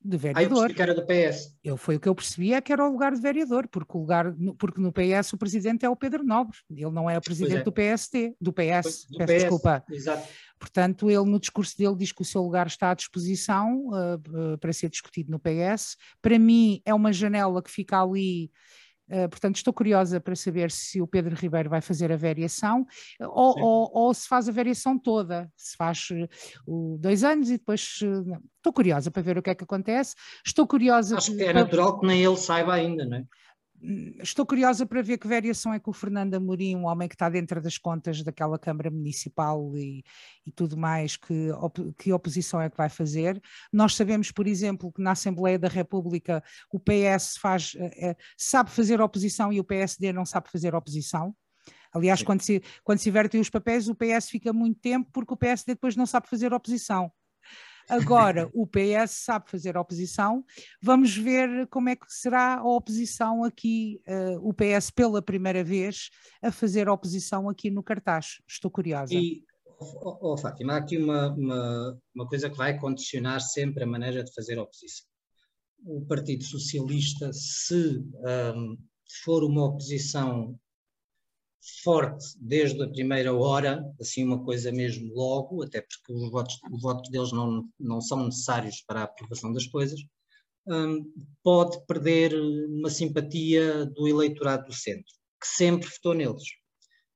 de 0.05 0.17
vereador. 0.17 0.71
Ah, 0.71 0.75
que 0.75 0.83
era 0.83 0.95
do 0.95 1.05
PS. 1.07 1.55
Eu, 1.63 1.77
foi 1.77 1.97
o 1.97 2.01
que 2.01 2.09
eu 2.09 2.15
percebia 2.15 2.61
que 2.61 2.73
era 2.73 2.87
o 2.87 2.91
lugar 2.91 3.13
de 3.13 3.21
vereador, 3.21 3.69
porque, 3.69 3.97
o 3.97 4.01
lugar, 4.01 4.35
porque 4.59 4.81
no 4.81 4.93
PS 4.93 5.33
o 5.33 5.39
presidente 5.39 5.85
é 5.85 5.89
o 5.89 5.97
Pedro 5.97 6.25
Nobre, 6.25 6.59
ele 6.71 6.91
não 6.91 7.09
é 7.09 7.17
o 7.17 7.21
presidente 7.21 7.61
é. 7.61 7.63
do 7.63 7.73
PSD, 7.73 8.35
do 8.41 8.53
PS, 8.53 9.07
do 9.09 9.19
peço 9.19 9.27
PS, 9.27 9.43
desculpa. 9.43 9.85
Exato. 9.91 10.29
Portanto, 10.59 11.11
ele 11.11 11.25
no 11.25 11.41
discurso 11.41 11.77
dele 11.77 11.97
diz 11.97 12.13
que 12.13 12.23
o 12.23 12.25
seu 12.25 12.41
lugar 12.41 12.69
está 12.69 12.91
à 12.91 12.95
disposição 12.95 13.89
uh, 13.89 14.59
para 14.59 14.73
ser 14.73 14.89
discutido 14.89 15.31
no 15.31 15.41
PS. 15.41 15.97
Para 16.21 16.39
mim 16.39 16.81
é 16.85 16.95
uma 16.95 17.13
janela 17.13 17.61
que 17.61 17.71
fica 17.71 18.01
ali 18.01 18.49
Uh, 19.13 19.29
portanto, 19.29 19.57
estou 19.57 19.75
curiosa 19.75 20.19
para 20.19 20.35
saber 20.35 20.71
se 20.71 21.01
o 21.03 21.07
Pedro 21.07 21.37
Ribeiro 21.37 21.69
vai 21.69 21.83
fazer 21.83 22.11
a 22.11 22.17
variação 22.17 22.87
ou, 23.21 23.61
ou, 23.61 23.91
ou 23.93 24.15
se 24.15 24.27
faz 24.27 24.49
a 24.49 24.53
variação 24.53 24.99
toda, 24.99 25.53
se 25.55 25.77
faz 25.77 26.09
uh, 26.67 26.97
dois 26.99 27.23
anos 27.23 27.51
e 27.51 27.59
depois. 27.59 27.99
Uh, 28.03 28.41
estou 28.57 28.73
curiosa 28.73 29.11
para 29.11 29.23
ver 29.23 29.37
o 29.37 29.43
que 29.43 29.51
é 29.51 29.55
que 29.55 29.65
acontece. 29.65 30.15
Estou 30.47 30.67
curiosa. 30.67 31.19
Acho 31.19 31.37
que 31.37 31.43
é 31.43 31.53
natural 31.53 31.99
que 31.99 32.07
nem 32.07 32.25
ele 32.25 32.37
saiba 32.37 32.73
ainda, 32.73 33.05
não 33.05 33.19
é? 33.19 33.25
Estou 34.23 34.47
curiosa 34.47 34.87
para 34.87 35.03
ver 35.03 35.19
que 35.19 35.27
variação 35.27 35.75
é 35.75 35.81
que 35.81 35.91
o 35.91 35.93
Fernando 35.93 36.35
Amorim, 36.35 36.77
um 36.77 36.87
homem 36.87 37.09
que 37.09 37.15
está 37.15 37.29
dentro 37.29 37.61
das 37.61 37.77
contas 37.77 38.23
daquela 38.23 38.59
Câmara 38.59 38.91
Municipal 38.91 39.77
e, 39.77 40.05
e 40.47 40.53
tudo 40.53 40.77
mais, 40.77 41.17
que, 41.17 41.51
op, 41.53 41.93
que 41.99 42.13
oposição 42.13 42.61
é 42.61 42.71
que 42.71 42.77
vai 42.77 42.89
fazer. 42.89 43.41
Nós 43.73 43.97
sabemos, 43.97 44.31
por 44.31 44.47
exemplo, 44.47 44.93
que 44.93 45.03
na 45.03 45.13
Assembleia 45.13 45.59
da 45.59 45.69
República 45.69 46.43
o 46.73 46.79
PS 46.79 47.37
faz, 47.39 47.75
é, 47.77 48.17
sabe 48.37 48.71
fazer 48.71 49.01
oposição 49.01 49.53
e 49.53 49.59
o 49.59 49.65
PSD 49.65 50.13
não 50.13 50.25
sabe 50.25 50.49
fazer 50.51 50.75
oposição. 50.75 51.35
Aliás, 51.93 52.23
quando 52.23 52.41
se, 52.41 52.63
quando 52.83 52.99
se 53.01 53.09
invertem 53.09 53.41
os 53.41 53.51
papéis, 53.51 53.89
o 53.89 53.95
PS 53.95 54.31
fica 54.31 54.53
muito 54.53 54.81
tempo 54.81 55.11
porque 55.13 55.35
o 55.35 55.37
PSD 55.37 55.75
depois 55.75 55.97
não 55.97 56.07
sabe 56.07 56.29
fazer 56.29 56.53
oposição. 56.53 57.13
Agora, 57.89 58.49
o 58.55 58.67
PS 58.67 59.11
sabe 59.11 59.51
fazer 59.51 59.77
oposição. 59.77 60.45
Vamos 60.81 61.17
ver 61.17 61.67
como 61.69 61.89
é 61.89 61.97
que 61.97 62.07
será 62.09 62.59
a 62.59 62.65
oposição 62.65 63.45
aqui, 63.45 64.01
uh, 64.09 64.49
o 64.49 64.53
PS 64.53 64.91
pela 64.91 65.23
primeira 65.23 65.63
vez 65.63 66.11
a 66.43 66.51
fazer 66.51 66.89
oposição 66.89 67.49
aqui 67.49 67.71
no 67.71 67.83
cartaz. 67.83 68.41
Estou 68.49 68.71
curiosa. 68.71 69.15
E, 69.15 69.45
oh, 69.79 70.33
oh, 70.33 70.37
Fátima, 70.37 70.75
há 70.75 70.77
aqui 70.79 70.97
uma, 70.97 71.33
uma, 71.35 71.99
uma 72.15 72.27
coisa 72.27 72.51
que 72.51 72.57
vai 72.57 72.79
condicionar 72.79 73.41
sempre 73.41 73.85
a 73.85 73.87
maneira 73.87 74.23
de 74.25 74.33
fazer 74.35 74.59
oposição. 74.59 75.07
O 75.85 76.05
Partido 76.07 76.45
Socialista, 76.45 77.33
se 77.33 77.99
um, 78.55 78.77
for 79.25 79.45
uma 79.45 79.65
oposição 79.65 80.59
forte 81.85 82.25
desde 82.41 82.83
a 82.83 82.89
primeira 82.89 83.33
hora, 83.33 83.85
assim 84.01 84.25
uma 84.25 84.45
coisa 84.45 84.73
mesmo 84.73 85.13
logo, 85.15 85.63
até 85.63 85.81
porque 85.81 86.13
os 86.13 86.31
votos, 86.31 86.59
os 86.71 86.83
votos 86.83 87.11
deles 87.11 87.33
não, 87.33 87.69
não 87.79 88.01
são 88.01 88.25
necessários 88.25 88.83
para 88.87 89.01
a 89.01 89.05
aprovação 89.05 89.53
das 89.53 89.67
coisas, 89.67 90.01
um, 90.67 91.05
pode 91.43 91.85
perder 91.87 92.35
uma 92.35 92.91
simpatia 92.91 93.87
do 93.87 94.09
eleitorado 94.09 94.67
do 94.67 94.73
centro, 94.73 95.13
que 95.41 95.47
sempre 95.47 95.89
votou 95.89 96.15
neles, 96.15 96.45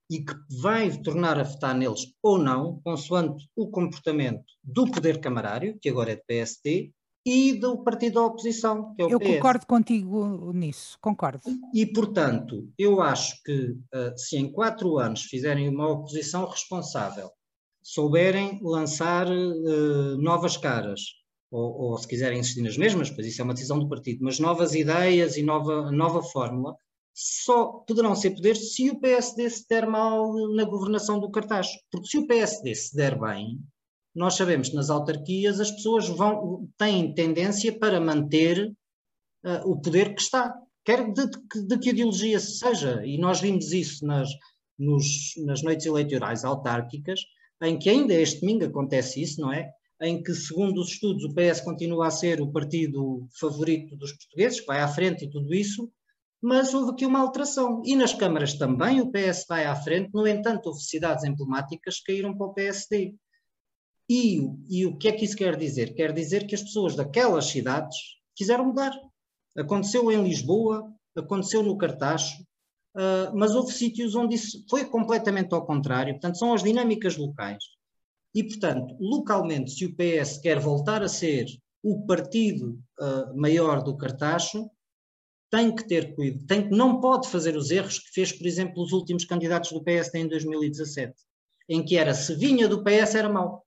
e 0.08 0.24
que 0.24 0.34
vai 0.60 0.90
tornar 1.02 1.38
a 1.38 1.42
votar 1.42 1.74
neles 1.74 2.14
ou 2.22 2.38
não, 2.38 2.80
consoante 2.82 3.48
o 3.56 3.68
comportamento 3.68 4.44
do 4.62 4.88
poder 4.90 5.20
camarário, 5.20 5.78
que 5.80 5.88
agora 5.88 6.12
é 6.12 6.16
do 6.16 6.24
PSD, 6.26 6.92
e 7.26 7.54
do 7.54 7.82
partido 7.82 8.14
da 8.14 8.26
oposição, 8.26 8.94
que 8.94 9.02
é 9.02 9.04
o 9.04 9.10
Eu 9.10 9.18
PS. 9.18 9.26
concordo 9.26 9.66
contigo 9.66 10.52
nisso, 10.52 10.96
concordo. 11.00 11.40
E, 11.74 11.84
portanto, 11.84 12.72
eu 12.78 13.02
acho 13.02 13.42
que 13.42 13.72
uh, 13.72 14.16
se 14.16 14.36
em 14.36 14.52
quatro 14.52 14.96
anos 14.96 15.22
fizerem 15.22 15.68
uma 15.68 15.90
oposição 15.90 16.46
responsável, 16.46 17.28
souberem 17.82 18.60
lançar 18.62 19.26
uh, 19.28 20.16
novas 20.18 20.56
caras, 20.56 21.00
ou, 21.50 21.90
ou, 21.90 21.98
se 21.98 22.06
quiserem 22.06 22.38
insistir 22.38 22.62
nas 22.62 22.76
mesmas, 22.76 23.10
pois 23.10 23.26
isso 23.26 23.40
é 23.40 23.44
uma 23.44 23.54
decisão 23.54 23.80
do 23.80 23.88
partido, 23.88 24.22
mas 24.22 24.38
novas 24.38 24.74
ideias 24.74 25.36
e 25.36 25.42
nova, 25.42 25.90
nova 25.90 26.22
fórmula, 26.22 26.76
só 27.12 27.84
poderão 27.88 28.14
ser 28.14 28.32
poderes 28.32 28.74
se 28.74 28.88
o 28.90 29.00
PSD 29.00 29.50
se 29.50 29.66
der 29.68 29.86
mal 29.86 30.32
na 30.54 30.64
governação 30.64 31.18
do 31.18 31.30
cartaz. 31.30 31.68
Porque 31.90 32.08
se 32.08 32.18
o 32.18 32.26
PSD 32.26 32.74
se 32.74 32.94
der 32.94 33.18
bem, 33.18 33.58
nós 34.16 34.34
sabemos 34.34 34.70
que 34.70 34.74
nas 34.74 34.88
autarquias 34.88 35.60
as 35.60 35.70
pessoas 35.70 36.08
vão, 36.08 36.66
têm 36.78 37.14
tendência 37.14 37.78
para 37.78 38.00
manter 38.00 38.72
uh, 39.44 39.70
o 39.70 39.78
poder 39.78 40.14
que 40.14 40.22
está, 40.22 40.54
quer 40.82 41.12
de, 41.12 41.28
de, 41.28 41.66
de, 41.66 41.78
que 41.78 41.90
ideologia 41.90 42.40
seja, 42.40 43.04
e 43.04 43.18
nós 43.18 43.42
vimos 43.42 43.72
isso 43.72 44.06
nas, 44.06 44.30
nos, 44.78 45.04
nas 45.44 45.62
noites 45.62 45.84
eleitorais 45.84 46.46
autárquicas, 46.46 47.20
em 47.62 47.78
que 47.78 47.90
ainda 47.90 48.14
este 48.14 48.40
domingo 48.40 48.64
acontece 48.64 49.20
isso, 49.20 49.38
não 49.38 49.52
é? 49.52 49.70
Em 50.00 50.22
que, 50.22 50.34
segundo 50.34 50.80
os 50.80 50.92
estudos, 50.92 51.24
o 51.24 51.34
PS 51.34 51.60
continua 51.60 52.06
a 52.06 52.10
ser 52.10 52.40
o 52.40 52.50
partido 52.50 53.26
favorito 53.38 53.96
dos 53.96 54.12
portugueses, 54.12 54.64
vai 54.64 54.80
à 54.80 54.88
frente 54.88 55.26
e 55.26 55.30
tudo 55.30 55.54
isso, 55.54 55.90
mas 56.40 56.72
houve 56.72 56.92
aqui 56.92 57.04
uma 57.04 57.20
alteração. 57.20 57.82
E 57.84 57.96
nas 57.96 58.14
câmaras 58.14 58.54
também 58.54 59.00
o 59.00 59.10
PS 59.10 59.44
vai 59.46 59.66
à 59.66 59.74
frente, 59.74 60.10
no 60.14 60.26
entanto, 60.26 60.66
houve 60.68 60.80
cidades 60.80 61.24
emblemáticas 61.24 61.98
que 61.98 62.12
caíram 62.12 62.36
para 62.36 62.46
o 62.46 62.54
PSD. 62.54 63.14
E, 64.08 64.40
e 64.68 64.86
o 64.86 64.96
que 64.96 65.08
é 65.08 65.12
que 65.12 65.24
isso 65.24 65.36
quer 65.36 65.56
dizer? 65.56 65.94
Quer 65.94 66.12
dizer 66.12 66.46
que 66.46 66.54
as 66.54 66.62
pessoas 66.62 66.94
daquelas 66.94 67.46
cidades 67.46 67.96
quiseram 68.34 68.66
mudar. 68.66 68.92
Aconteceu 69.56 70.10
em 70.12 70.22
Lisboa, 70.22 70.92
aconteceu 71.16 71.62
no 71.62 71.76
Cartacho, 71.76 72.40
uh, 72.94 73.34
mas 73.34 73.54
houve 73.54 73.72
sítios 73.72 74.14
onde 74.14 74.36
isso 74.36 74.64
foi 74.68 74.84
completamente 74.84 75.52
ao 75.54 75.66
contrário. 75.66 76.14
Portanto, 76.14 76.38
são 76.38 76.54
as 76.54 76.62
dinâmicas 76.62 77.16
locais. 77.16 77.64
E, 78.34 78.44
portanto, 78.44 78.94
localmente, 79.00 79.72
se 79.72 79.86
o 79.86 79.94
PS 79.96 80.38
quer 80.38 80.60
voltar 80.60 81.02
a 81.02 81.08
ser 81.08 81.46
o 81.82 82.04
partido 82.06 82.78
uh, 83.00 83.36
maior 83.36 83.82
do 83.82 83.96
Cartacho, 83.96 84.70
tem 85.50 85.74
que 85.74 85.86
ter 85.86 86.14
cuidado, 86.14 86.46
tem, 86.46 86.68
não 86.70 87.00
pode 87.00 87.28
fazer 87.28 87.56
os 87.56 87.70
erros 87.70 87.98
que 87.98 88.12
fez, 88.12 88.32
por 88.32 88.46
exemplo, 88.46 88.82
os 88.82 88.92
últimos 88.92 89.24
candidatos 89.24 89.70
do 89.70 89.82
PS 89.82 90.12
em 90.14 90.28
2017, 90.28 91.14
em 91.68 91.84
que 91.84 91.96
era 91.96 92.12
se 92.12 92.34
vinha 92.34 92.68
do 92.68 92.82
PS 92.82 93.14
era 93.14 93.28
mau 93.28 93.65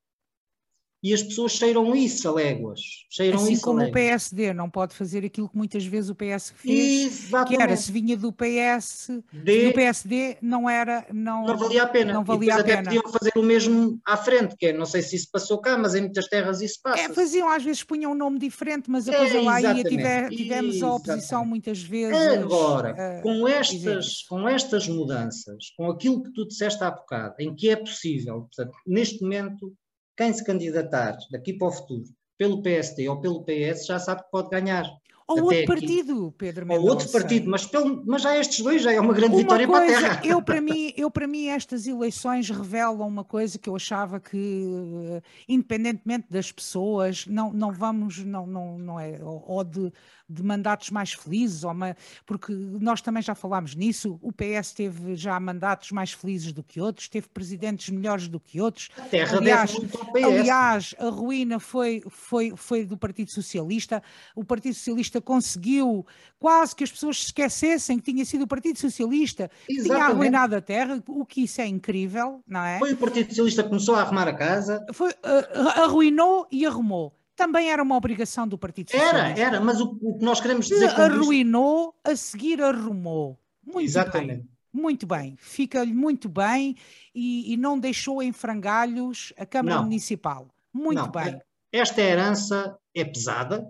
e 1.01 1.13
as 1.13 1.23
pessoas 1.23 1.53
cheiram 1.53 1.95
isso 1.95 2.27
a 2.27 2.33
léguas. 2.33 2.81
Cheiram 3.09 3.39
assim 3.39 3.53
isso 3.53 3.61
como 3.61 3.81
o 3.81 3.91
PSD 3.91 4.53
não 4.53 4.69
pode 4.69 4.93
fazer 4.93 5.23
aquilo 5.23 5.47
que 5.47 5.55
muitas 5.55 5.85
vezes 5.85 6.09
o 6.09 6.15
PS 6.15 6.53
fez, 6.55 7.27
Exatamente. 7.27 7.57
que 7.57 7.63
era 7.63 7.75
se 7.77 7.91
vinha 7.91 8.17
do 8.17 8.33
PS, 8.33 9.09
de... 9.31 9.67
do 9.67 9.73
PSD 9.73 10.37
não 10.41 10.69
era, 10.69 11.05
não, 11.13 11.45
não 11.45 11.57
valia 11.57 11.83
a 11.83 11.87
pena. 11.87 12.13
Não 12.13 12.23
valia 12.23 12.55
a 12.55 12.59
até 12.59 12.75
pena. 12.75 12.83
podiam 12.83 13.03
fazer 13.11 13.31
o 13.37 13.43
mesmo 13.43 13.99
à 14.05 14.17
frente, 14.17 14.55
que 14.57 14.67
é, 14.67 14.73
não 14.73 14.85
sei 14.85 15.01
se 15.01 15.15
isso 15.15 15.29
passou 15.31 15.59
cá, 15.59 15.77
mas 15.77 15.95
em 15.95 16.01
muitas 16.01 16.27
terras 16.27 16.61
isso 16.61 16.79
passa. 16.83 17.01
É, 17.01 17.09
faziam, 17.09 17.49
às 17.49 17.63
vezes 17.63 17.81
punham 17.83 18.11
um 18.11 18.15
nome 18.15 18.37
diferente, 18.37 18.89
mas 18.89 19.07
a 19.07 19.13
é, 19.13 19.17
coisa 19.17 19.41
lá 19.41 19.61
ia, 19.61 19.83
tive, 19.83 20.29
tivemos 20.35 20.75
exatamente. 20.75 20.83
a 20.83 20.93
oposição 20.93 21.45
muitas 21.45 21.81
vezes. 21.81 22.43
Agora, 22.43 23.19
uh, 23.19 23.21
com, 23.21 23.47
estas, 23.47 24.23
com 24.23 24.49
estas 24.49 24.87
mudanças, 24.87 25.71
com 25.77 25.89
aquilo 25.89 26.21
que 26.23 26.33
tu 26.33 26.45
disseste 26.45 26.83
há 26.83 26.91
bocado, 26.91 27.35
em 27.39 27.55
que 27.55 27.69
é 27.69 27.77
possível, 27.77 28.41
portanto, 28.41 28.75
neste 28.85 29.21
momento 29.21 29.73
quem 30.19 30.33
se 30.33 30.43
candidatar 30.43 31.17
daqui 31.31 31.53
para 31.53 31.69
o 31.69 31.71
futuro 31.71 32.03
pelo 32.37 32.61
PSD 32.61 33.07
ou 33.07 33.21
pelo 33.21 33.45
PS 33.45 33.85
já 33.85 33.97
sabe 33.97 34.21
que 34.23 34.29
pode 34.29 34.49
ganhar. 34.49 34.83
Ou 35.29 35.43
outro 35.43 35.57
aqui. 35.57 35.65
partido, 35.67 36.33
Pedro 36.37 36.65
Mendonça. 36.65 36.85
Ou 36.85 36.89
outro 36.89 37.09
partido, 37.09 37.49
mas, 37.49 37.65
pelo, 37.65 38.03
mas 38.03 38.23
já 38.23 38.35
estes 38.35 38.61
dois 38.61 38.81
já 38.81 38.91
é 38.91 38.99
uma 38.99 39.13
grande 39.13 39.35
uma 39.35 39.41
vitória 39.41 39.67
coisa, 39.67 39.85
para 39.85 39.95
a 39.95 40.01
Terra. 40.01 40.21
Eu 40.25 40.41
para, 40.41 40.59
mim, 40.59 40.91
eu, 40.97 41.11
para 41.11 41.27
mim, 41.27 41.47
estas 41.47 41.85
eleições 41.85 42.49
revelam 42.49 43.07
uma 43.07 43.23
coisa 43.23 43.59
que 43.59 43.69
eu 43.69 43.75
achava 43.75 44.19
que, 44.19 44.65
eh, 45.11 45.21
independentemente 45.47 46.25
das 46.31 46.51
pessoas, 46.51 47.27
não, 47.27 47.53
não 47.53 47.71
vamos, 47.71 48.17
não, 48.25 48.47
não, 48.47 48.79
não 48.79 48.99
é, 48.99 49.19
ou 49.21 49.63
de 49.63 49.93
de 50.29 50.43
mandatos 50.43 50.91
mais 50.91 51.13
felizes, 51.13 51.63
ou 51.63 51.71
uma, 51.71 51.97
porque 52.25 52.53
nós 52.53 53.01
também 53.01 53.23
já 53.23 53.33
falámos 53.33 53.73
nisso, 53.73 54.19
o 54.21 54.31
PS 54.31 54.73
teve 54.73 55.15
já 55.15 55.39
mandatos 55.39 55.91
mais 55.91 56.11
felizes 56.11 56.53
do 56.53 56.61
que 56.61 56.79
outros, 56.79 57.09
teve 57.09 57.27
presidentes 57.27 57.89
melhores 57.89 58.27
do 58.27 58.39
que 58.39 58.61
outros. 58.61 58.89
A 58.97 59.01
terra 59.01 59.37
aliás, 59.37 59.71
deve 59.71 59.81
muito 59.81 59.97
ao 59.97 60.13
PS. 60.13 60.23
aliás, 60.25 60.95
a 60.99 61.09
ruína 61.09 61.59
foi, 61.59 62.03
foi, 62.07 62.53
foi 62.55 62.85
do 62.85 62.95
Partido 62.95 63.31
Socialista, 63.31 64.03
o 64.35 64.43
Partido 64.43 64.75
Socialista 64.75 65.18
conseguiu 65.21 66.05
quase 66.39 66.75
que 66.75 66.83
as 66.83 66.91
pessoas 66.91 67.17
se 67.17 67.25
esquecessem 67.27 67.97
que 67.99 68.11
tinha 68.11 68.25
sido 68.25 68.43
o 68.43 68.47
Partido 68.47 68.79
Socialista 68.79 69.49
que 69.67 69.83
tinha 69.83 70.05
arruinado 70.05 70.55
a 70.55 70.61
terra, 70.61 71.01
o 71.07 71.25
que 71.25 71.43
isso 71.43 71.61
é 71.61 71.67
incrível, 71.67 72.41
não 72.47 72.61
é? 72.61 72.79
Foi 72.79 72.93
o 72.93 72.97
Partido 72.97 73.29
Socialista 73.29 73.63
que 73.63 73.69
começou 73.69 73.95
a 73.95 74.01
arrumar 74.01 74.27
a 74.27 74.33
casa. 74.33 74.85
Foi, 74.93 75.11
uh, 75.11 75.83
arruinou 75.83 76.47
e 76.51 76.65
arrumou 76.65 77.13
também 77.35 77.71
era 77.71 77.81
uma 77.81 77.95
obrigação 77.95 78.45
do 78.45 78.57
Partido 78.57 78.91
Socialista. 78.91 79.17
Era, 79.17 79.39
era, 79.39 79.61
mas 79.61 79.79
o, 79.79 79.97
o 80.01 80.17
que 80.17 80.25
nós 80.25 80.41
queremos 80.41 80.67
dizer... 80.67 80.89
Se 80.89 80.95
arruinou, 81.01 81.95
isto... 81.95 82.11
a 82.11 82.15
seguir 82.17 82.61
arrumou. 82.61 83.39
Muito 83.65 83.79
Exatamente. 83.79 84.39
Bem. 84.39 84.49
Muito 84.71 85.07
bem, 85.07 85.35
fica-lhe 85.39 85.93
muito 85.93 86.29
bem 86.29 86.75
e, 87.15 87.53
e, 87.53 87.57
não 87.57 87.79
deixou 87.79 88.21
em 88.21 88.31
frangalhos 88.31 89.33
a 89.35 89.45
Câmara 89.45 89.77
não. 89.77 89.83
Municipal. 89.83 90.47
Muito 90.71 91.01
não. 91.01 91.09
bem. 91.09 91.41
Esta 91.71 92.01
herança 92.01 92.77
é 92.93 93.03
pesada. 93.03 93.67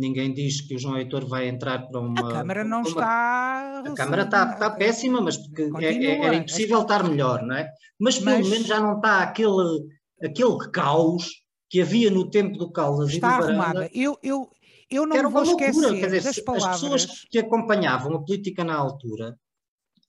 Ninguém 0.00 0.32
diz 0.32 0.62
que 0.62 0.74
o 0.74 0.78
João 0.78 0.96
Heitor 0.96 1.26
vai 1.26 1.46
entrar 1.46 1.86
para 1.86 2.00
uma. 2.00 2.18
A 2.18 2.32
Câmara 2.32 2.64
não 2.64 2.78
uma... 2.78 2.88
está. 2.88 3.82
A 3.84 3.94
Câmara 3.94 4.22
está, 4.22 4.50
está 4.50 4.70
péssima, 4.70 5.20
mas 5.20 5.36
porque 5.36 5.70
é, 5.78 6.04
é, 6.04 6.24
era 6.24 6.36
impossível 6.36 6.80
estar 6.80 7.06
melhor, 7.06 7.42
não 7.42 7.54
é? 7.54 7.68
Mas 8.00 8.18
pelo 8.18 8.38
mas... 8.38 8.48
menos 8.48 8.66
já 8.66 8.80
não 8.80 8.96
está 8.96 9.20
aquele, 9.20 9.78
aquele 10.22 10.70
caos 10.72 11.28
que 11.68 11.82
havia 11.82 12.10
no 12.10 12.30
tempo 12.30 12.56
do 12.56 12.72
Caldas 12.72 13.10
Está 13.10 13.16
e 13.16 13.20
do 13.20 13.40
Baranda, 13.40 13.62
arrumada. 13.62 13.90
Eu, 13.92 14.18
eu, 14.22 14.50
eu 14.90 15.06
não 15.06 15.16
me 15.16 15.28
vou 15.28 15.42
esquecer 15.42 15.92
dizer, 15.92 16.22
das 16.22 16.40
palavras. 16.40 16.74
As 16.74 16.80
pessoas 16.80 17.24
que 17.30 17.38
acompanhavam 17.38 18.16
a 18.16 18.24
política 18.24 18.64
na 18.64 18.76
altura, 18.76 19.38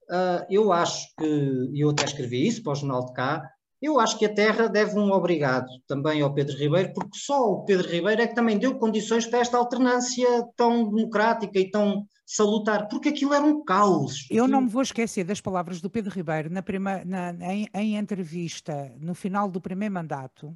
uh, 0.09 0.45
eu 0.49 0.71
acho 0.71 1.05
que, 1.19 1.25
e 1.73 1.83
eu 1.83 1.89
até 1.89 2.05
escrevi 2.05 2.47
isso 2.47 2.63
para 2.63 2.71
o 2.71 2.75
Jornal 2.75 3.05
de 3.07 3.13
Cá, 3.13 3.43
eu 3.81 3.99
acho 3.99 4.17
que 4.19 4.25
a 4.25 4.33
Terra 4.33 4.67
deve 4.67 4.97
um 4.99 5.11
obrigado 5.11 5.67
também 5.87 6.21
ao 6.21 6.33
Pedro 6.33 6.55
Ribeiro, 6.55 6.93
porque 6.93 7.17
só 7.17 7.51
o 7.51 7.65
Pedro 7.65 7.89
Ribeiro 7.89 8.21
é 8.21 8.27
que 8.27 8.35
também 8.35 8.59
deu 8.59 8.77
condições 8.77 9.25
para 9.25 9.39
esta 9.39 9.57
alternância 9.57 10.27
tão 10.55 10.87
democrática 10.87 11.57
e 11.57 11.71
tão 11.71 12.05
salutar, 12.23 12.87
porque 12.87 13.09
aquilo 13.09 13.33
era 13.33 13.43
um 13.43 13.63
caos. 13.63 14.27
Eu 14.29 14.47
não 14.47 14.61
me 14.61 14.69
vou 14.69 14.83
esquecer 14.83 15.23
das 15.23 15.41
palavras 15.41 15.81
do 15.81 15.89
Pedro 15.89 16.13
Ribeiro 16.13 16.49
na 16.49 16.61
prima, 16.61 17.03
na, 17.03 17.33
em, 17.51 17.67
em 17.73 17.97
entrevista 17.97 18.93
no 18.99 19.15
final 19.15 19.49
do 19.49 19.59
primeiro 19.59 19.95
mandato, 19.95 20.55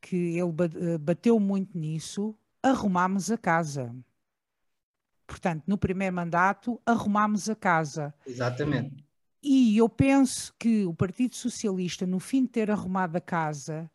que 0.00 0.38
ele 0.38 0.52
eh, 0.92 0.98
bateu 0.98 1.40
muito 1.40 1.78
nisso, 1.78 2.36
arrumámos 2.62 3.30
a 3.30 3.38
casa. 3.38 3.94
Portanto, 5.26 5.64
no 5.66 5.78
primeiro 5.78 6.14
mandato, 6.14 6.78
arrumámos 6.84 7.48
a 7.48 7.56
casa. 7.56 8.12
Exatamente. 8.26 9.02
E 9.42 9.76
eu 9.76 9.88
penso 9.88 10.54
que 10.58 10.84
o 10.84 10.94
Partido 10.94 11.34
Socialista, 11.34 12.06
no 12.06 12.20
fim 12.20 12.42
de 12.42 12.48
ter 12.48 12.70
arrumado 12.70 13.16
a 13.16 13.20
casa, 13.20 13.90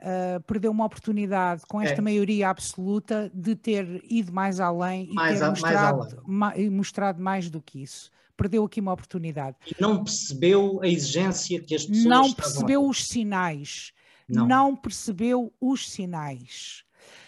uh, 0.00 0.42
perdeu 0.42 0.70
uma 0.70 0.84
oportunidade 0.84 1.62
com 1.66 1.80
esta 1.80 2.00
é. 2.00 2.00
maioria 2.00 2.50
absoluta 2.50 3.30
de 3.34 3.56
ter 3.56 4.04
ido 4.04 4.32
mais 4.32 4.60
além 4.60 5.10
e 5.10 5.14
mais 5.14 5.38
ter 5.38 5.44
a, 5.44 5.50
mostrado, 5.50 6.22
mais, 6.26 6.70
mostrado 6.70 7.22
mais 7.22 7.48
do 7.48 7.62
que 7.62 7.82
isso. 7.82 8.10
Perdeu 8.36 8.64
aqui 8.64 8.80
uma 8.80 8.92
oportunidade. 8.92 9.56
E 9.66 9.80
não 9.80 10.02
percebeu 10.02 10.80
a 10.82 10.88
exigência 10.88 11.60
que 11.60 11.74
as 11.74 11.84
pessoas 11.84 12.04
Não 12.04 12.32
percebeu 12.32 12.86
os 12.86 13.06
sinais 13.06 13.92
não. 14.30 14.46
não 14.46 14.76
percebeu 14.76 15.52
os 15.60 15.90
sinais. 15.90 16.84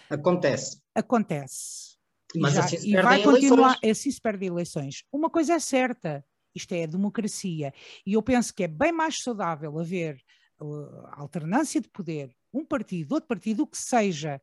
Acontece. 0.09 0.81
Acontece. 0.95 1.97
Mas 2.37 2.55
já, 2.55 2.65
assim 2.65 2.79
se 2.79 2.91
e 2.91 3.03
vai 3.03 3.23
continuar, 3.23 3.79
eleições. 3.83 3.91
assim 3.91 4.11
se 4.11 4.21
perde 4.21 4.47
eleições. 4.47 5.05
Uma 5.13 5.29
coisa 5.29 5.55
é 5.55 5.59
certa, 5.59 6.25
isto 6.55 6.73
é 6.73 6.85
a 6.85 6.89
democracia. 6.89 7.73
E 8.07 8.15
eu 8.15 8.23
penso 8.23 8.55
que 8.55 8.65
é 8.65 8.69
bem 8.69 8.93
mais 8.93 9.23
saudável 9.23 9.79
haver 9.79 10.21
uh, 10.61 11.07
alternância 11.13 11.81
de 11.81 11.89
poder, 11.89 12.35
um 12.53 12.65
partido, 12.65 13.13
outro 13.13 13.29
partido, 13.29 13.63
o 13.63 13.67
que 13.67 13.79
seja. 13.79 14.41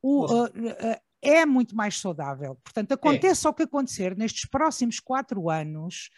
O, 0.00 0.26
uh, 0.26 0.44
uh, 0.46 1.00
é 1.22 1.46
muito 1.46 1.76
mais 1.76 1.98
saudável. 2.00 2.56
Portanto, 2.64 2.92
aconteça 2.92 3.46
é. 3.46 3.50
o 3.50 3.54
que 3.54 3.62
acontecer 3.62 4.16
nestes 4.16 4.48
próximos 4.48 4.98
quatro 4.98 5.48
anos, 5.48 6.10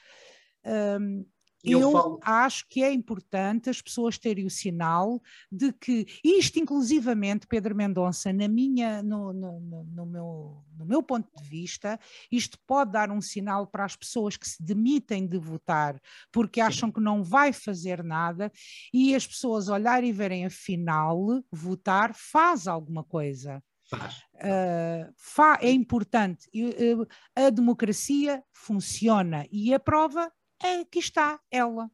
um, 0.64 1.26
eu, 1.64 1.80
eu 1.80 1.92
falo... 1.92 2.20
acho 2.22 2.66
que 2.68 2.82
é 2.82 2.92
importante 2.92 3.70
as 3.70 3.80
pessoas 3.80 4.18
terem 4.18 4.46
o 4.46 4.50
sinal 4.50 5.20
de 5.50 5.72
que 5.72 6.06
isto, 6.22 6.58
inclusivamente, 6.58 7.46
Pedro 7.46 7.74
Mendonça, 7.74 8.32
na 8.32 8.48
minha, 8.48 9.02
no, 9.02 9.32
no, 9.32 9.60
no, 9.60 10.06
meu, 10.06 10.64
no 10.76 10.84
meu 10.84 11.02
ponto 11.02 11.28
de 11.36 11.48
vista, 11.48 11.98
isto 12.30 12.58
pode 12.66 12.92
dar 12.92 13.10
um 13.10 13.20
sinal 13.20 13.66
para 13.66 13.84
as 13.84 13.96
pessoas 13.96 14.36
que 14.36 14.48
se 14.48 14.62
demitem 14.62 15.26
de 15.26 15.38
votar 15.38 16.00
porque 16.32 16.60
Sim. 16.60 16.66
acham 16.66 16.92
que 16.92 17.00
não 17.00 17.22
vai 17.22 17.52
fazer 17.52 18.02
nada 18.02 18.52
e 18.92 19.14
as 19.14 19.26
pessoas 19.26 19.68
olharem 19.68 20.10
e 20.10 20.12
verem 20.12 20.46
afinal 20.46 21.42
votar 21.50 22.12
faz 22.14 22.66
alguma 22.66 23.04
coisa. 23.04 23.62
Faz. 23.88 24.16
Uh, 24.34 25.12
fa 25.16 25.58
é 25.60 25.70
importante. 25.70 26.48
Uh, 26.54 27.06
a 27.36 27.50
democracia 27.50 28.42
funciona 28.52 29.46
e 29.50 29.74
a 29.74 29.78
prova 29.78 30.32
aqui 30.64 30.98
está 30.98 31.40
ela. 31.50 31.90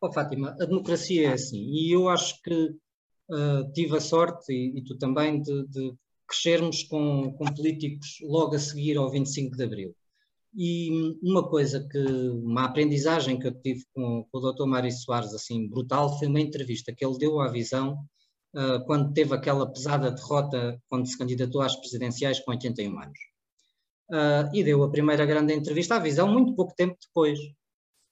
Oh, 0.00 0.12
Fátima, 0.12 0.50
a 0.60 0.64
democracia 0.64 1.30
é 1.30 1.32
assim, 1.32 1.58
e 1.58 1.92
eu 1.92 2.08
acho 2.08 2.40
que 2.42 2.54
uh, 2.54 3.72
tive 3.74 3.96
a 3.96 4.00
sorte, 4.00 4.52
e, 4.52 4.78
e 4.78 4.84
tu 4.84 4.96
também, 4.96 5.42
de, 5.42 5.66
de 5.66 5.94
crescermos 6.26 6.84
com, 6.84 7.32
com, 7.32 7.44
políticos 7.54 8.18
logo 8.22 8.54
a 8.54 8.58
seguir 8.58 8.96
ao 8.96 9.10
25 9.10 9.56
de 9.56 9.64
Abril. 9.64 9.96
E 10.54 11.18
uma 11.22 11.48
coisa 11.48 11.86
que, 11.90 11.98
uma 11.98 12.64
aprendizagem 12.64 13.38
que 13.38 13.46
eu 13.46 13.60
tive 13.60 13.84
com, 13.94 14.24
com 14.30 14.38
o 14.38 14.52
Dr. 14.52 14.66
Mário 14.66 14.90
Soares, 14.92 15.34
assim, 15.34 15.68
brutal, 15.68 16.18
foi 16.18 16.28
uma 16.28 16.40
entrevista 16.40 16.92
que 16.94 17.04
ele 17.04 17.18
deu 17.18 17.40
à 17.40 17.48
visão 17.48 17.98
uh, 18.54 18.84
quando 18.86 19.12
teve 19.12 19.34
aquela 19.34 19.70
pesada 19.70 20.10
derrota, 20.10 20.80
quando 20.88 21.06
se 21.06 21.16
candidatou 21.18 21.60
às 21.60 21.76
presidenciais 21.76 22.40
com 22.40 22.50
81 22.52 23.00
anos. 23.00 23.18
Uh, 24.10 24.48
e 24.54 24.64
deu 24.64 24.82
a 24.82 24.90
primeira 24.90 25.26
grande 25.26 25.52
entrevista 25.52 25.96
à 25.96 25.98
visão 25.98 26.32
muito 26.32 26.54
pouco 26.54 26.74
tempo 26.74 26.96
depois. 27.00 27.38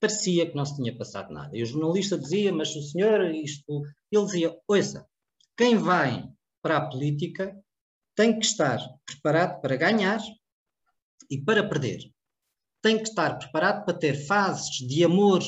Parecia 0.00 0.48
que 0.48 0.56
não 0.56 0.64
se 0.64 0.76
tinha 0.76 0.96
passado 0.96 1.32
nada. 1.32 1.56
E 1.56 1.62
o 1.62 1.66
jornalista 1.66 2.18
dizia, 2.18 2.52
mas 2.52 2.74
o 2.74 2.82
senhor, 2.82 3.24
isto. 3.34 3.82
Ele 4.10 4.24
dizia: 4.24 4.56
ouça, 4.68 5.06
quem 5.56 5.76
vai 5.76 6.28
para 6.62 6.78
a 6.78 6.88
política 6.88 7.56
tem 8.14 8.38
que 8.38 8.46
estar 8.46 8.78
preparado 9.06 9.60
para 9.60 9.76
ganhar 9.76 10.20
e 11.30 11.38
para 11.40 11.68
perder. 11.68 12.00
Tem 12.82 12.96
que 12.96 13.08
estar 13.08 13.38
preparado 13.38 13.84
para 13.84 13.98
ter 13.98 14.26
fases 14.26 14.76
de 14.76 15.04
amor 15.04 15.42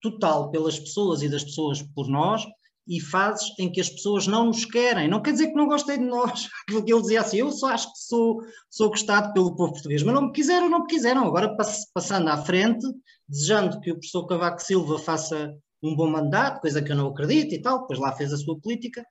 total 0.00 0.50
pelas 0.50 0.78
pessoas 0.78 1.22
e 1.22 1.28
das 1.28 1.44
pessoas 1.44 1.82
por 1.82 2.08
nós 2.08 2.44
e 2.88 3.00
fases 3.00 3.52
em 3.58 3.70
que 3.70 3.80
as 3.80 3.90
pessoas 3.90 4.26
não 4.26 4.46
nos 4.46 4.64
querem. 4.64 5.08
Não 5.08 5.20
quer 5.20 5.32
dizer 5.32 5.48
que 5.48 5.54
não 5.54 5.66
gostem 5.66 5.98
de 5.98 6.04
nós. 6.04 6.48
Porque 6.66 6.92
ele 6.92 7.02
dizia 7.02 7.20
assim: 7.20 7.38
eu 7.38 7.52
só 7.52 7.68
acho 7.68 7.92
que 7.92 7.98
sou, 7.98 8.40
sou 8.70 8.88
gostado 8.88 9.32
pelo 9.34 9.54
povo 9.54 9.72
português, 9.72 10.02
mas 10.02 10.14
não 10.14 10.26
me 10.26 10.32
quiseram, 10.32 10.70
não 10.70 10.80
me 10.80 10.86
quiseram. 10.86 11.26
Agora, 11.26 11.54
passando 11.92 12.28
à 12.28 12.38
frente, 12.38 12.86
desejando 13.28 13.78
que 13.80 13.90
o 13.90 13.94
professor 13.94 14.26
Cavaco 14.26 14.62
Silva 14.62 14.98
faça 14.98 15.54
um 15.82 15.94
bom 15.94 16.08
mandato, 16.08 16.60
coisa 16.60 16.82
que 16.82 16.90
eu 16.90 16.96
não 16.96 17.08
acredito 17.08 17.54
e 17.54 17.60
tal, 17.60 17.82
depois 17.82 18.00
lá 18.00 18.12
fez 18.12 18.32
a 18.32 18.36
sua 18.36 18.58
política. 18.58 19.04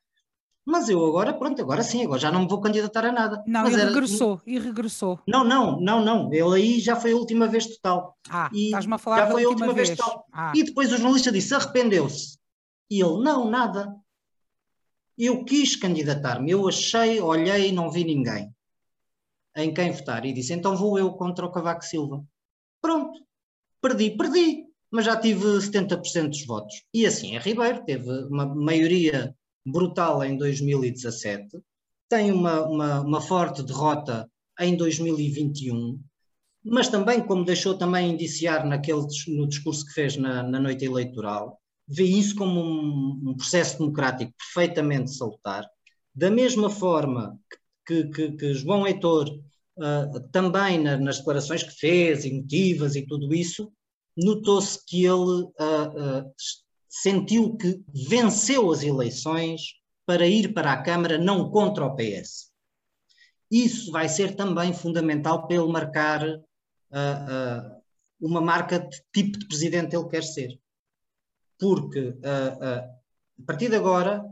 Mas 0.66 0.90
eu 0.90 1.06
agora, 1.06 1.34
pronto, 1.34 1.62
agora 1.62 1.82
sim, 1.82 2.04
agora 2.04 2.20
já 2.20 2.30
não 2.30 2.42
me 2.42 2.48
vou 2.50 2.60
candidatar 2.60 3.06
a 3.06 3.12
nada. 3.12 3.42
Não, 3.48 3.64
Mas 3.64 3.74
e 3.74 3.80
era... 3.80 3.90
regressou, 3.90 4.42
e 4.46 4.60
regressou. 4.60 5.18
Não, 5.26 5.42
não, 5.46 5.80
não, 5.80 6.04
não. 6.04 6.34
Ele 6.34 6.56
aí 6.56 6.80
já 6.82 6.94
foi 6.98 7.14
a 7.14 7.16
última 7.16 7.48
vez 7.48 7.68
total. 7.68 8.18
Ah, 8.30 8.50
estás-me 8.54 8.94
a 8.94 8.98
falar 8.98 9.20
já 9.20 9.32
foi 9.32 9.46
a 9.46 9.48
última 9.48 9.74
vez, 9.74 9.88
vez 9.88 9.98
total. 9.98 10.26
Ah. 10.34 10.52
E 10.54 10.64
depois 10.64 10.92
o 10.92 10.98
jornalista 10.98 11.32
disse, 11.32 11.56
arrependeu-se. 11.56 12.38
E 12.90 13.02
ele, 13.02 13.24
não, 13.24 13.50
nada. 13.50 13.96
Eu 15.18 15.44
quis 15.44 15.76
candidatar-me, 15.76 16.52
eu 16.52 16.68
achei, 16.68 17.20
olhei, 17.20 17.72
não 17.72 17.92
vi 17.92 18.04
ninguém 18.04 18.54
em 19.58 19.74
quem 19.74 19.92
votar. 19.92 20.26
E 20.26 20.32
disse, 20.32 20.54
então 20.54 20.78
vou 20.78 20.98
eu 20.98 21.12
contra 21.14 21.46
o 21.46 21.52
Cavaco 21.52 21.84
Silva. 21.84 22.24
Pronto, 22.80 23.20
perdi, 23.82 24.12
perdi, 24.12 24.66
mas 24.92 25.06
já 25.06 25.20
tive 25.20 25.44
70% 25.44 26.30
dos 26.30 26.46
votos. 26.46 26.84
E 26.94 27.06
assim 27.06 27.36
é 27.36 27.40
Ribeiro, 27.40 27.84
teve 27.84 28.10
uma 28.26 28.46
maioria 28.46 29.36
brutal 29.66 30.24
em 30.24 30.38
2017, 30.38 31.60
tem 32.08 32.32
uma, 32.32 32.62
uma, 32.62 33.02
uma 33.02 33.22
forte 33.22 33.64
derrota 33.64 34.30
em 34.60 34.78
2021, 34.78 36.00
mas 36.64 36.88
também, 36.88 37.22
como 37.26 37.44
deixou 37.44 37.78
também 37.78 38.12
indiciar 38.12 38.66
naquele, 38.66 39.06
no 39.28 39.48
discurso 39.48 39.86
que 39.86 39.94
fez 39.94 40.16
na, 40.16 40.44
na 40.44 40.60
noite 40.60 40.86
eleitoral, 40.86 41.60
vê 41.88 42.04
isso 42.04 42.36
como 42.36 42.60
um, 42.60 43.30
um 43.30 43.36
processo 43.36 43.78
democrático 43.78 44.34
perfeitamente 44.38 45.14
salutar. 45.14 45.66
Da 46.14 46.30
mesma 46.30 46.70
forma 46.70 47.40
que, 47.86 48.06
que, 48.10 48.32
que 48.34 48.54
João 48.54 48.86
Heitor, 48.86 49.30
uh, 49.78 50.20
também 50.32 50.80
na, 50.80 50.98
nas 50.98 51.20
declarações 51.20 51.64
que 51.64 51.72
fez, 51.72 52.26
emotivas 52.26 52.96
e 52.96 53.06
tudo 53.06 53.34
isso, 53.34 53.72
notou-se 54.18 54.84
que 54.86 55.06
ele 55.06 55.14
uh, 55.14 56.24
uh, 56.24 56.34
sentiu 56.90 57.56
que 57.56 57.82
venceu 57.94 58.70
as 58.72 58.84
eleições 58.84 59.62
para 60.06 60.28
ir 60.28 60.54
para 60.54 60.74
a 60.74 60.82
Câmara 60.82 61.18
não 61.18 61.50
contra 61.50 61.86
o 61.86 61.96
PS. 61.96 62.52
Isso 63.50 63.92
vai 63.92 64.10
ser 64.10 64.36
também 64.36 64.74
fundamental 64.74 65.48
para 65.48 65.56
ele 65.56 65.72
marcar 65.72 66.22
uma 68.20 68.42
marca 68.42 68.80
de 68.80 69.02
tipo 69.14 69.38
de 69.38 69.48
presidente 69.48 69.96
ele 69.96 70.08
quer 70.08 70.24
ser 70.24 70.58
porque 71.60 72.00
uh, 72.00 72.12
uh, 72.12 72.98
a 73.42 73.46
partir 73.46 73.70
de 73.70 73.76
agora 73.76 74.24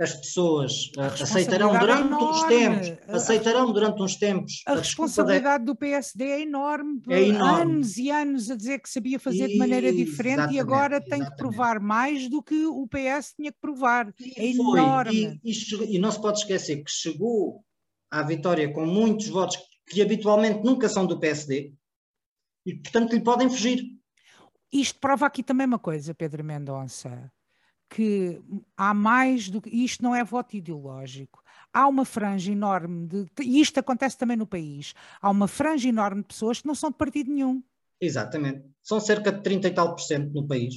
as 0.00 0.14
pessoas 0.14 0.92
uh, 0.96 1.22
aceitarão 1.22 1.76
durante 1.76 2.12
é 2.12 2.16
uns 2.16 2.42
tempos, 2.44 2.92
aceitarão 3.08 3.72
durante 3.72 4.00
uns 4.00 4.14
tempos. 4.14 4.62
A, 4.64 4.72
a 4.72 4.76
responsabilidade 4.76 5.64
do 5.64 5.74
PSD 5.74 6.24
é 6.24 6.40
enorme, 6.42 7.02
é 7.08 7.22
enorme, 7.22 7.72
anos 7.72 7.96
e 7.96 8.08
anos 8.08 8.48
a 8.48 8.54
dizer 8.54 8.78
que 8.78 8.88
sabia 8.88 9.18
fazer 9.18 9.46
e, 9.46 9.52
de 9.52 9.58
maneira 9.58 9.92
diferente 9.92 10.54
e 10.54 10.60
agora 10.60 11.00
tem 11.00 11.18
exatamente. 11.18 11.30
que 11.30 11.36
provar 11.36 11.80
mais 11.80 12.28
do 12.30 12.40
que 12.40 12.64
o 12.66 12.86
PS 12.86 13.34
tinha 13.34 13.50
que 13.50 13.58
provar. 13.60 14.14
E 14.20 14.30
é 14.30 14.54
foi, 14.54 14.78
enorme. 14.78 15.40
E, 15.42 15.50
e, 15.50 15.96
e 15.96 15.98
não 15.98 16.12
se 16.12 16.20
pode 16.20 16.38
esquecer 16.38 16.76
que 16.84 16.90
chegou 16.90 17.64
à 18.08 18.22
vitória 18.22 18.72
com 18.72 18.86
muitos 18.86 19.26
votos 19.26 19.58
que 19.88 20.00
habitualmente 20.00 20.62
nunca 20.62 20.88
são 20.88 21.06
do 21.06 21.18
PSD 21.18 21.72
e 22.64 22.74
portanto 22.74 23.14
lhe 23.14 23.20
podem 23.20 23.48
fugir 23.48 23.82
isto 24.72 24.98
prova 25.00 25.26
aqui 25.26 25.42
também 25.42 25.66
uma 25.66 25.78
coisa, 25.78 26.14
Pedro 26.14 26.44
Mendonça, 26.44 27.30
que 27.88 28.40
há 28.76 28.92
mais 28.92 29.48
do 29.48 29.60
que. 29.60 29.70
Isto 29.70 30.02
não 30.02 30.14
é 30.14 30.22
voto 30.22 30.56
ideológico. 30.56 31.42
Há 31.72 31.86
uma 31.86 32.04
franja 32.04 32.52
enorme 32.52 33.06
de. 33.06 33.26
E 33.42 33.60
isto 33.60 33.78
acontece 33.78 34.16
também 34.16 34.36
no 34.36 34.46
país. 34.46 34.94
Há 35.20 35.30
uma 35.30 35.48
franja 35.48 35.88
enorme 35.88 36.22
de 36.22 36.28
pessoas 36.28 36.60
que 36.60 36.66
não 36.66 36.74
são 36.74 36.90
de 36.90 36.96
partido 36.96 37.32
nenhum. 37.32 37.62
Exatamente. 38.00 38.64
São 38.82 39.00
cerca 39.00 39.32
de 39.32 39.42
30 39.42 39.68
e 39.68 39.70
tal 39.72 39.94
por 39.94 40.02
cento 40.02 40.32
no 40.32 40.46
país. 40.46 40.74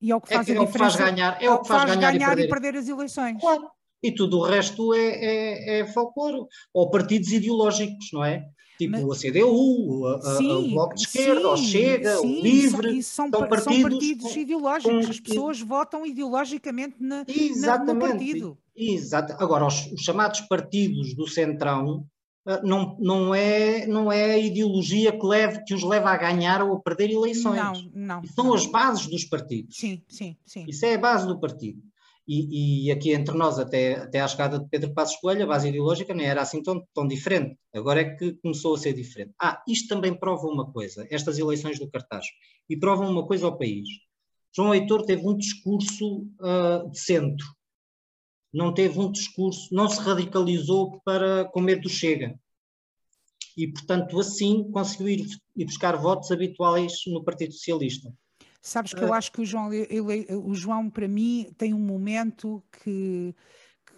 E 0.00 0.10
é 0.10 0.16
o 0.16 0.20
que 0.20 0.32
faz, 0.32 0.48
é 0.48 0.52
que, 0.52 0.58
é 0.58 0.60
o 0.60 0.66
que 0.66 0.78
faz 0.78 0.96
ganhar, 0.96 1.42
é, 1.42 1.46
é 1.46 1.50
o 1.50 1.60
que 1.60 1.68
faz, 1.68 1.82
faz 1.82 1.94
ganhar, 1.94 2.12
ganhar, 2.12 2.32
e, 2.32 2.34
perder. 2.34 2.44
e 2.44 2.48
perder 2.48 2.76
as 2.78 2.88
eleições. 2.88 3.40
Claro. 3.40 3.70
E 4.02 4.12
tudo 4.12 4.38
o 4.38 4.42
resto 4.42 4.94
é, 4.94 5.00
é, 5.00 5.78
é 5.80 5.86
folclore. 5.86 6.46
Ou 6.72 6.90
partidos 6.90 7.32
ideológicos, 7.32 8.08
não 8.12 8.24
é? 8.24 8.44
Tipo 8.78 9.06
Mas, 9.06 9.24
a 9.24 9.28
CDU, 9.28 10.06
a, 10.06 10.36
sim, 10.36 10.50
a, 10.50 10.58
o 10.58 10.70
Bloco 10.70 10.94
de 10.94 11.02
Esquerda, 11.02 11.48
o 11.48 11.56
Chega, 11.56 12.16
sim, 12.18 12.38
o 12.38 12.42
Livre. 12.42 13.02
São, 13.02 13.30
são, 13.30 13.48
partidos, 13.48 13.64
são 13.64 13.90
partidos 13.90 14.32
com, 14.32 14.38
ideológicos. 14.38 15.04
Com, 15.06 15.10
As 15.10 15.20
pessoas 15.20 15.62
com, 15.62 15.68
votam 15.68 16.06
ideologicamente 16.06 16.96
na, 17.00 17.24
na, 17.56 17.84
no 17.84 17.98
partido. 17.98 18.58
Exato. 18.76 19.34
Agora, 19.38 19.66
os, 19.66 19.90
os, 19.92 20.02
chamados 20.02 20.40
partidos 20.42 21.14
do 21.14 21.26
Centrão 21.26 22.06
ah, 22.46 22.60
não, 22.62 22.96
não, 23.00 23.34
é, 23.34 23.86
não 23.86 24.12
é 24.12 24.34
a 24.34 24.38
ideologia 24.38 25.10
que, 25.10 25.26
leve, 25.26 25.64
que 25.64 25.74
os 25.74 25.82
leva 25.82 26.10
a 26.10 26.16
ganhar 26.16 26.62
ou 26.62 26.76
a 26.76 26.80
perder 26.80 27.10
eleições. 27.10 27.56
Não, 27.56 27.90
não. 27.92 28.24
são 28.24 28.46
não. 28.46 28.54
as 28.54 28.66
bases 28.66 29.06
dos 29.08 29.24
partidos. 29.24 29.76
Sim, 29.76 30.00
sim, 30.08 30.36
sim. 30.46 30.64
Isso 30.68 30.86
é 30.86 30.94
a 30.94 30.98
base 30.98 31.26
do 31.26 31.40
partido. 31.40 31.82
E, 32.28 32.86
e, 32.86 32.90
aqui 32.90 33.12
entre 33.12 33.36
nós, 33.36 33.56
até, 33.58 33.94
até 33.94 34.20
à 34.20 34.26
chegada 34.26 34.58
de 34.58 34.68
Pedro 34.68 34.92
Passos 34.92 35.16
Coelho, 35.20 35.44
a 35.44 35.46
base 35.46 35.68
ideológica 35.68 36.12
nem 36.12 36.26
era 36.26 36.42
assim 36.42 36.60
tão, 36.60 36.84
tão 36.92 37.06
diferente. 37.06 37.56
Agora 37.72 38.00
é 38.00 38.16
que 38.16 38.32
começou 38.42 38.74
a 38.74 38.78
ser 38.78 38.94
diferente. 38.94 39.32
Ah, 39.40 39.62
isto 39.68 39.88
também 39.88 40.12
prova 40.12 40.48
uma 40.48 40.70
coisa, 40.72 41.06
estas 41.10 41.38
eleições 41.38 41.78
do 41.78 41.88
cartaz, 41.88 42.26
e 42.68 42.76
provam 42.76 43.08
uma 43.08 43.24
coisa 43.24 43.46
ao 43.46 43.56
país. 43.56 43.88
João 44.54 44.74
Heitor 44.74 45.04
teve 45.04 45.26
um 45.26 45.36
discurso 45.36 46.26
uh, 46.40 46.90
de 46.90 46.98
centro, 46.98 47.46
não 48.52 48.72
teve 48.72 48.98
um 48.98 49.12
discurso, 49.12 49.68
não 49.72 49.88
se 49.88 50.00
radicalizou 50.00 51.00
para 51.04 51.44
com 51.44 51.60
medo 51.60 51.82
do 51.82 51.88
Chega. 51.88 52.34
E, 53.56 53.68
portanto, 53.68 54.18
assim 54.18 54.70
conseguiu 54.70 55.08
ir, 55.08 55.26
ir 55.54 55.64
buscar 55.64 55.96
votos 55.96 56.30
habituais 56.30 56.92
no 57.06 57.22
Partido 57.22 57.52
Socialista. 57.52 58.12
Sabes 58.66 58.92
que 58.92 59.00
eu 59.00 59.14
ah. 59.14 59.18
acho 59.18 59.30
que 59.30 59.40
o 59.40 59.44
João, 59.44 59.72
ele, 59.72 60.26
o 60.34 60.52
João, 60.52 60.90
para 60.90 61.06
mim, 61.06 61.48
tem 61.56 61.72
um 61.72 61.78
momento 61.78 62.60
que, 62.82 63.32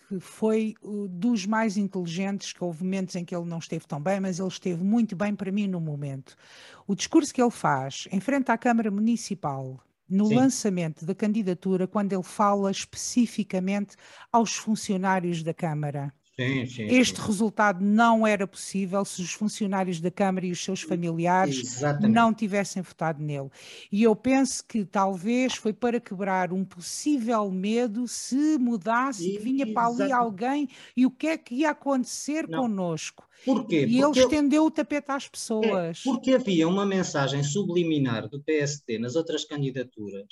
que 0.06 0.20
foi 0.20 0.74
dos 1.08 1.46
mais 1.46 1.78
inteligentes, 1.78 2.52
que 2.52 2.62
houve 2.62 2.84
momentos 2.84 3.16
em 3.16 3.24
que 3.24 3.34
ele 3.34 3.46
não 3.46 3.60
esteve 3.60 3.86
tão 3.86 3.98
bem, 3.98 4.20
mas 4.20 4.38
ele 4.38 4.48
esteve 4.48 4.84
muito 4.84 5.16
bem 5.16 5.34
para 5.34 5.50
mim 5.50 5.66
no 5.66 5.80
momento. 5.80 6.36
O 6.86 6.94
discurso 6.94 7.32
que 7.32 7.40
ele 7.40 7.50
faz 7.50 8.06
em 8.12 8.20
frente 8.20 8.50
à 8.50 8.58
Câmara 8.58 8.90
Municipal, 8.90 9.82
no 10.06 10.26
Sim. 10.26 10.34
lançamento 10.34 11.06
da 11.06 11.14
candidatura, 11.14 11.86
quando 11.86 12.12
ele 12.12 12.22
fala 12.22 12.70
especificamente 12.70 13.96
aos 14.30 14.54
funcionários 14.54 15.42
da 15.42 15.54
Câmara. 15.54 16.12
Sim, 16.40 16.66
sim, 16.66 16.86
este 16.86 17.20
sim. 17.20 17.26
resultado 17.26 17.84
não 17.84 18.24
era 18.24 18.46
possível 18.46 19.04
se 19.04 19.20
os 19.20 19.32
funcionários 19.32 20.00
da 20.00 20.08
Câmara 20.08 20.46
e 20.46 20.52
os 20.52 20.62
seus 20.62 20.82
familiares 20.82 21.58
Exatamente. 21.58 22.14
não 22.14 22.32
tivessem 22.32 22.80
votado 22.80 23.20
nele. 23.20 23.50
E 23.90 24.04
eu 24.04 24.14
penso 24.14 24.64
que 24.64 24.84
talvez 24.84 25.54
foi 25.54 25.72
para 25.72 25.98
quebrar 25.98 26.52
um 26.52 26.64
possível 26.64 27.50
medo 27.50 28.06
se 28.06 28.56
mudasse, 28.56 29.34
e, 29.34 29.38
vinha 29.38 29.66
para 29.72 29.88
ali 29.88 30.12
alguém 30.12 30.68
e 30.96 31.04
o 31.04 31.10
que 31.10 31.26
é 31.26 31.36
que 31.36 31.56
ia 31.56 31.70
acontecer 31.70 32.46
não. 32.48 32.60
connosco. 32.60 33.28
Porquê? 33.44 33.86
E 33.86 34.00
porque 34.00 34.18
ele 34.20 34.26
estendeu 34.26 34.64
o 34.64 34.70
tapete 34.70 35.10
às 35.10 35.28
pessoas. 35.28 35.98
É, 35.98 36.02
porque 36.04 36.34
havia 36.34 36.68
uma 36.68 36.86
mensagem 36.86 37.42
subliminar 37.42 38.28
do 38.28 38.40
PSD 38.40 38.96
nas 38.98 39.16
outras 39.16 39.44
candidaturas 39.44 40.26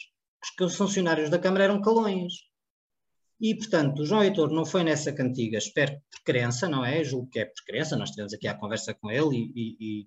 que 0.56 0.62
os 0.62 0.76
funcionários 0.76 1.30
da 1.30 1.38
Câmara 1.38 1.64
eram 1.64 1.80
calões. 1.80 2.34
E, 3.40 3.54
portanto, 3.54 4.00
o 4.00 4.06
João 4.06 4.22
Heitor 4.22 4.50
não 4.50 4.64
foi 4.64 4.82
nessa 4.82 5.12
cantiga, 5.12 5.58
espero 5.58 5.92
por 6.10 6.22
crença, 6.24 6.68
não 6.68 6.84
é? 6.84 7.04
Julgo 7.04 7.28
que 7.28 7.40
é 7.40 7.44
por 7.44 7.64
crença, 7.66 7.96
nós 7.96 8.10
tivemos 8.10 8.32
aqui 8.32 8.48
a 8.48 8.54
conversa 8.54 8.94
com 8.94 9.10
ele 9.10 9.52
e, 9.54 9.76
e, 9.78 10.06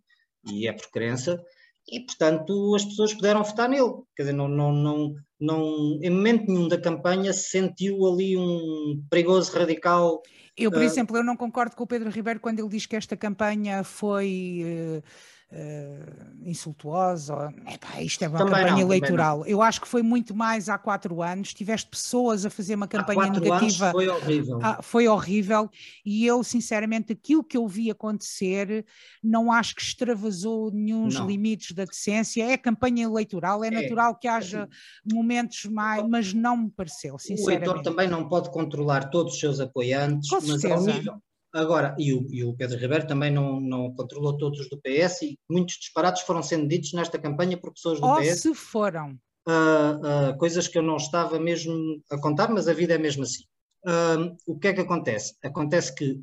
e, 0.52 0.68
é 0.68 0.74
por 0.74 0.90
crença, 0.90 1.40
e, 1.88 2.00
portanto, 2.02 2.76
as 2.76 2.86
pessoas 2.86 3.14
puderam 3.14 3.44
votar 3.44 3.70
nele. 3.70 3.94
Quer 4.16 4.24
dizer, 4.24 4.34
não, 4.34 4.48
não, 4.48 4.72
não, 4.72 5.16
não, 5.40 6.00
em 6.02 6.10
momento 6.10 6.48
nenhum 6.48 6.68
da 6.68 6.80
campanha 6.80 7.32
se 7.32 7.50
sentiu 7.50 8.06
ali 8.06 8.36
um 8.36 9.04
perigoso 9.10 9.52
radical. 9.52 10.22
Eu, 10.58 10.72
por 10.72 10.82
uh, 10.82 10.84
exemplo, 10.84 11.18
eu 11.18 11.24
não 11.24 11.38
concordo 11.38 11.76
com 11.76 11.84
o 11.84 11.88
Pedro 11.88 12.10
Ribeiro 12.10 12.40
quando 12.40 12.60
ele 12.60 12.70
diz 12.70 12.86
que 12.86 12.96
esta 12.96 13.16
campanha 13.16 13.84
foi. 13.84 14.62
Uh, 14.64 15.04
uh, 15.52 16.48
insultuosa. 16.48 17.54
Epá, 17.68 18.02
isto 18.02 18.24
é 18.24 18.28
uma 18.28 18.38
também 18.38 18.54
campanha 18.54 18.72
não, 18.72 18.80
eleitoral. 18.80 19.46
Eu 19.46 19.62
acho 19.62 19.82
que 19.82 19.88
foi 19.88 20.02
muito 20.02 20.36
mais 20.36 20.70
há 20.70 20.78
quatro 20.78 21.22
anos. 21.22 21.54
Tiveste 21.54 21.90
pessoas 21.90 22.46
a 22.46 22.50
fazer 22.50 22.76
uma 22.76 22.88
campanha 22.88 23.30
negativa. 23.30 23.92
foi 23.92 24.08
horrível. 24.08 24.60
Ah, 24.62 24.82
foi 24.82 25.08
horrível. 25.08 25.70
E 26.06 26.26
eu, 26.26 26.44
sinceramente, 26.44 27.14
aquilo 27.14 27.44
que 27.44 27.58
eu 27.58 27.68
vi 27.68 27.90
acontecer, 27.92 28.86
não 29.24 29.52
acho 29.52 29.76
que 29.76 29.82
extravasou 29.82 30.72
nenhum 30.72 31.08
limites 31.26 31.72
da 31.72 31.86
decência. 31.86 32.44
É 32.44 32.58
campanha 32.58 33.04
eleitoral, 33.04 33.64
é, 33.64 33.68
é 33.68 33.72
natural 33.72 34.16
que 34.16 34.28
haja 34.28 34.64
assim, 34.64 35.16
momentos 35.16 35.66
mais, 35.66 36.08
mas 36.08 36.34
não 36.34 36.58
me 36.58 36.72
pareceu, 36.72 37.18
sinceramente. 37.18 37.68
O 37.68 37.72
eleitor 37.72 37.84
também 37.84 38.08
não 38.08 38.28
pode 38.28 38.50
controlar 38.52 39.10
todos 39.10 39.34
os 39.34 39.40
seus 39.40 39.60
apoiantes, 39.60 40.30
mas 40.32 40.66
ao 40.66 40.82
nível, 40.82 41.22
Agora, 41.54 41.96
e 41.98 42.14
o, 42.14 42.28
e 42.30 42.44
o, 42.44 42.54
Pedro 42.54 42.78
Ribeiro 42.78 43.08
também 43.08 43.32
não, 43.32 43.60
não 43.60 43.92
controlou 43.94 44.38
todos 44.38 44.60
os 44.60 44.70
do 44.70 44.80
PS 44.80 45.24
e 45.24 45.40
muitos 45.50 45.78
disparates 45.78 46.22
foram 46.22 46.44
sendo 46.44 46.68
ditos 46.68 46.94
nesta 46.94 47.18
campanha 47.18 47.58
por 47.58 47.74
pessoas 47.74 48.00
do 48.00 48.06
Ou 48.06 48.18
PS. 48.18 48.42
se 48.42 48.54
foram. 48.54 49.18
Uh, 49.48 50.32
uh, 50.32 50.38
coisas 50.38 50.68
que 50.68 50.78
eu 50.78 50.84
não 50.84 50.98
estava 50.98 51.40
mesmo 51.40 51.74
a 52.12 52.20
contar, 52.20 52.50
mas 52.50 52.68
a 52.68 52.74
vida 52.74 52.94
é 52.94 52.98
mesmo 53.00 53.24
assim. 53.24 53.44
Uh, 53.84 54.36
o 54.46 54.60
que 54.60 54.68
é 54.68 54.74
que 54.74 54.82
acontece? 54.82 55.36
Acontece 55.44 55.96
que 55.96 56.22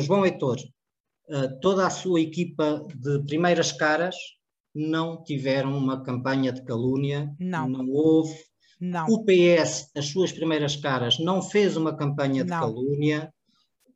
João 0.00 0.26
Heitor, 0.26 0.58
toda 1.62 1.86
a 1.86 1.90
sua 1.90 2.20
equipa 2.20 2.86
de 2.94 3.22
primeiras 3.24 3.72
caras, 3.72 4.16
não 4.74 5.22
tiveram 5.22 5.76
uma 5.76 6.02
campanha 6.02 6.52
de 6.52 6.62
calúnia, 6.62 7.34
não, 7.38 7.68
não 7.68 7.88
houve. 7.90 8.36
Não. 8.80 9.06
O 9.06 9.24
PS, 9.24 9.90
as 9.96 10.06
suas 10.06 10.30
primeiras 10.30 10.76
caras, 10.76 11.18
não 11.18 11.42
fez 11.42 11.76
uma 11.76 11.96
campanha 11.96 12.44
de 12.44 12.50
não. 12.50 12.60
calúnia 12.60 13.32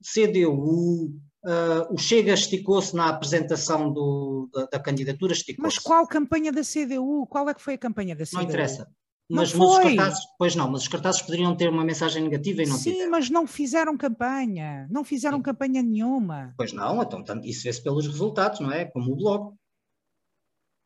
CDU, 0.02 1.06
uh, 1.06 1.10
ah, 1.44 1.88
o 1.90 1.98
Chega 1.98 2.34
esticou-se 2.34 2.94
na 2.94 3.08
apresentação 3.08 3.92
do, 3.92 4.48
da, 4.52 4.66
da, 4.66 4.80
candidatura, 4.80 5.32
esticou-se. 5.32 5.76
Mas 5.76 5.82
qual 5.82 6.06
campanha 6.06 6.52
da 6.52 6.62
CDU? 6.62 7.26
Qual 7.28 7.48
é 7.48 7.54
que 7.54 7.62
foi 7.62 7.74
a 7.74 7.78
campanha 7.78 8.14
da 8.14 8.24
CDU? 8.24 8.36
Não 8.36 8.42
interessa. 8.42 8.88
Mas, 9.30 9.54
não 9.54 9.66
foi. 9.66 9.96
Cartazes, 9.96 10.24
pois 10.38 10.54
não, 10.54 10.70
mas 10.70 10.82
os 10.82 10.88
cartazes 10.88 11.22
poderiam 11.22 11.56
ter 11.56 11.68
uma 11.68 11.84
mensagem 11.84 12.22
negativa 12.22 12.62
e 12.62 12.66
não 12.66 12.76
Sim, 12.76 12.92
tiveram. 12.92 13.10
mas 13.10 13.30
não 13.30 13.46
fizeram 13.46 13.96
campanha, 13.96 14.86
não 14.90 15.02
fizeram 15.02 15.38
Sim. 15.38 15.42
campanha 15.42 15.82
nenhuma. 15.82 16.52
Pois 16.56 16.72
não, 16.72 17.02
então 17.02 17.24
isso 17.42 17.62
vê-se 17.62 17.82
pelos 17.82 18.06
resultados, 18.06 18.60
não 18.60 18.70
é? 18.70 18.84
Como 18.84 19.12
o 19.12 19.16
Bloco. 19.16 19.56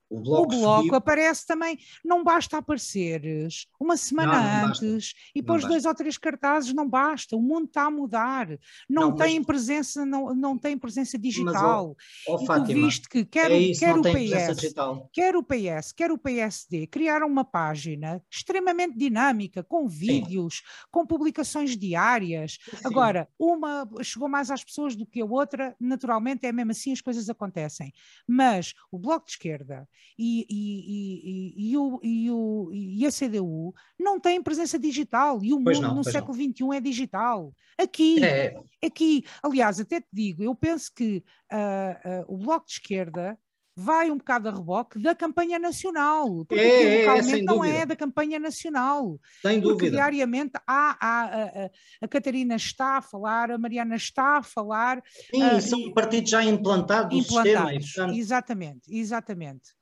O 0.08 0.20
bloco, 0.20 0.54
o 0.54 0.60
bloco 0.60 0.94
aparece 0.94 1.44
também, 1.46 1.78
não 2.04 2.22
basta 2.22 2.58
apareceres 2.58 3.66
uma 3.78 3.96
semana 3.96 4.40
não, 4.40 4.60
não 4.60 4.68
antes 4.68 5.14
e 5.34 5.42
pôs 5.42 5.64
dois 5.64 5.84
ou 5.84 5.94
três 5.94 6.16
cartazes, 6.16 6.72
não 6.72 6.88
basta, 6.88 7.36
o 7.36 7.42
mundo 7.42 7.66
está 7.66 7.84
a 7.84 7.90
mudar, 7.90 8.48
não, 8.88 9.10
não 9.10 9.16
tem 9.16 9.38
mas... 9.38 9.46
presença, 9.46 10.06
não, 10.06 10.34
não 10.34 10.56
tem 10.56 10.78
presença 10.78 11.18
digital. 11.18 11.96
Mas, 11.96 12.06
oh, 12.28 12.34
oh, 12.34 12.46
Fátima, 12.46 12.66
tu 12.66 12.86
viste 12.86 13.08
que 13.08 13.24
quer, 13.24 13.50
é 13.50 13.58
isso, 13.58 13.80
quer 13.80 13.96
o 13.96 14.02
PS, 14.02 14.74
quer 15.12 15.36
o 15.36 15.42
PS, 15.42 15.92
quer 15.92 16.12
o 16.12 16.18
PSD, 16.18 16.86
criaram 16.86 17.26
uma 17.26 17.44
página 17.44 18.22
extremamente 18.30 18.96
dinâmica, 18.96 19.64
com 19.64 19.88
vídeos, 19.88 20.56
Sim. 20.56 20.86
com 20.90 21.06
publicações 21.06 21.76
diárias. 21.76 22.58
Sim. 22.62 22.76
Agora, 22.84 23.28
uma 23.38 23.88
chegou 24.02 24.28
mais 24.28 24.50
às 24.50 24.62
pessoas 24.62 24.94
do 24.94 25.04
que 25.04 25.20
a 25.20 25.24
outra, 25.24 25.74
naturalmente 25.80 26.46
é 26.46 26.52
mesmo 26.52 26.70
assim 26.70 26.92
as 26.92 27.00
coisas 27.00 27.28
acontecem. 27.28 27.92
Mas 28.26 28.74
o 28.90 28.98
Bloco 28.98 29.26
de 29.26 29.32
Esquerda 29.32 29.88
e, 30.18 30.46
e, 30.48 31.60
e, 31.60 31.70
e, 31.70 31.76
o, 31.76 32.00
e, 32.02 32.30
o, 32.30 32.70
e 32.72 33.06
a 33.06 33.10
CDU 33.10 33.74
não 33.98 34.18
têm 34.18 34.42
presença 34.42 34.78
digital 34.78 35.40
e 35.42 35.52
o 35.52 35.62
pois 35.62 35.78
mundo 35.78 35.88
não, 35.88 35.96
no 35.96 36.04
século 36.04 36.34
XXI 36.34 36.76
é 36.76 36.80
digital. 36.80 37.52
Aqui, 37.78 38.24
é. 38.24 38.58
aqui, 38.84 39.24
aliás, 39.42 39.78
até 39.80 40.00
te 40.00 40.08
digo, 40.12 40.42
eu 40.42 40.54
penso 40.54 40.92
que 40.94 41.22
uh, 41.52 42.22
uh, 42.30 42.34
o 42.34 42.38
Bloco 42.38 42.66
de 42.66 42.72
Esquerda 42.72 43.38
vai 43.76 44.10
um 44.10 44.16
bocado 44.16 44.48
a 44.48 44.52
reboque 44.52 44.98
da 44.98 45.14
campanha 45.14 45.58
nacional, 45.58 46.46
porque 46.46 46.64
é, 46.64 47.06
localmente 47.06 47.40
é, 47.40 47.42
não 47.42 47.62
é 47.62 47.84
da 47.84 47.94
campanha 47.94 48.38
nacional. 48.38 49.20
Sem 49.42 49.60
porque 49.60 49.90
dúvida. 49.90 49.96
diariamente 49.98 50.52
há, 50.66 50.96
há 50.98 51.24
a, 51.24 51.70
a, 52.00 52.08
Catarina 52.08 52.56
está 52.56 52.96
a 52.96 53.02
falar, 53.02 53.50
a 53.50 53.58
Mariana 53.58 53.96
está 53.96 54.38
a 54.38 54.42
falar. 54.42 55.02
Sim, 55.30 55.44
uh, 55.44 55.60
são 55.60 55.92
partidos 55.92 56.30
já 56.30 56.42
implantados, 56.42 57.14
implantados 57.14 57.74
no 57.74 57.82
sistema. 57.82 58.16
Exatamente, 58.16 58.80
exatamente. 58.88 59.76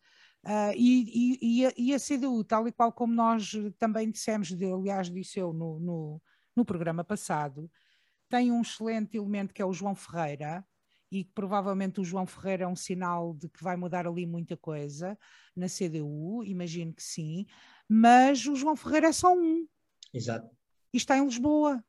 Uh, 0.44 0.74
e, 0.76 1.38
e, 1.40 1.66
a, 1.66 1.72
e, 1.76 1.94
a, 1.94 1.98
CDU, 1.98 2.44
tal 2.44 2.68
e 2.68 2.72
qual 2.72 2.92
como 2.92 3.14
nós 3.14 3.52
também 3.78 4.10
dissemos, 4.10 4.48
de, 4.48 4.70
aliás, 4.70 5.10
disse 5.10 5.38
eu 5.38 5.52
no, 5.52 5.80
no, 5.80 6.22
no, 6.54 6.64
programa 6.64 7.02
passado, 7.02 7.70
tem 8.28 8.52
um 8.52 8.60
excelente 8.60 9.16
elemento 9.16 9.54
que 9.54 9.62
é 9.62 9.64
o 9.64 9.72
João 9.72 9.94
Ferreira, 9.94 10.62
e 11.10 11.24
que 11.24 11.30
provavelmente 11.32 12.00
o 12.00 12.04
João 12.04 12.26
Ferreira 12.26 12.64
é 12.64 12.66
um 12.66 12.76
sinal 12.76 13.34
de 13.34 13.48
que 13.48 13.62
vai 13.62 13.76
mudar 13.76 14.06
ali 14.06 14.26
muita 14.26 14.56
coisa 14.56 15.16
na 15.54 15.66
CDU, 15.66 16.42
imagino 16.44 16.92
que 16.92 17.02
sim, 17.02 17.46
mas 17.88 18.46
o 18.46 18.56
João 18.56 18.76
Ferreira 18.76 19.08
é 19.08 19.12
só 19.12 19.32
um. 19.32 19.66
Exato. 20.12 20.50
E 20.92 20.96
está 20.96 21.16
em 21.16 21.24
Lisboa. 21.24 21.82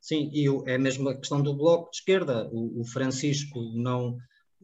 Sim, 0.00 0.30
e 0.32 0.46
é 0.70 0.76
mesmo 0.76 1.08
a 1.08 1.16
questão 1.16 1.42
do 1.42 1.56
Bloco 1.56 1.90
de 1.90 1.98
Esquerda. 1.98 2.48
O, 2.52 2.80
o 2.80 2.84
Francisco 2.84 3.60
não. 3.74 4.16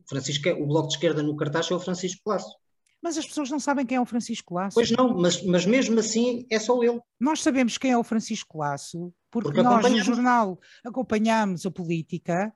Francisco 0.09 0.49
é, 0.49 0.53
o 0.53 0.67
Bloco 0.67 0.89
de 0.89 0.95
Esquerda 0.95 1.23
no 1.23 1.37
cartaz 1.37 1.71
é 1.71 1.75
o 1.75 1.81
Francisco 1.81 2.23
Lasso. 2.29 2.55
Mas 3.05 3.19
as 3.19 3.27
pessoas 3.27 3.51
não 3.51 3.61
sabem 3.61 3.85
quem 3.85 3.99
é 3.99 4.01
o 4.01 4.07
Francisco 4.07 4.55
Lasso. 4.55 4.77
Pois 4.77 4.91
não, 4.91 5.13
mas, 5.15 5.43
mas 5.45 5.67
mesmo 5.67 6.01
assim 6.01 6.47
é 6.51 6.59
só 6.59 6.83
ele. 6.83 6.99
Nós 7.21 7.43
sabemos 7.43 7.77
quem 7.77 7.91
é 7.91 7.99
o 7.99 8.03
Francisco 8.03 8.57
Lasso, 8.57 9.13
porque, 9.31 9.49
porque 9.49 9.63
nós 9.63 9.91
no 9.91 10.03
jornal 10.03 10.59
acompanhamos 10.83 11.67
a 11.67 11.71
política, 11.71 12.51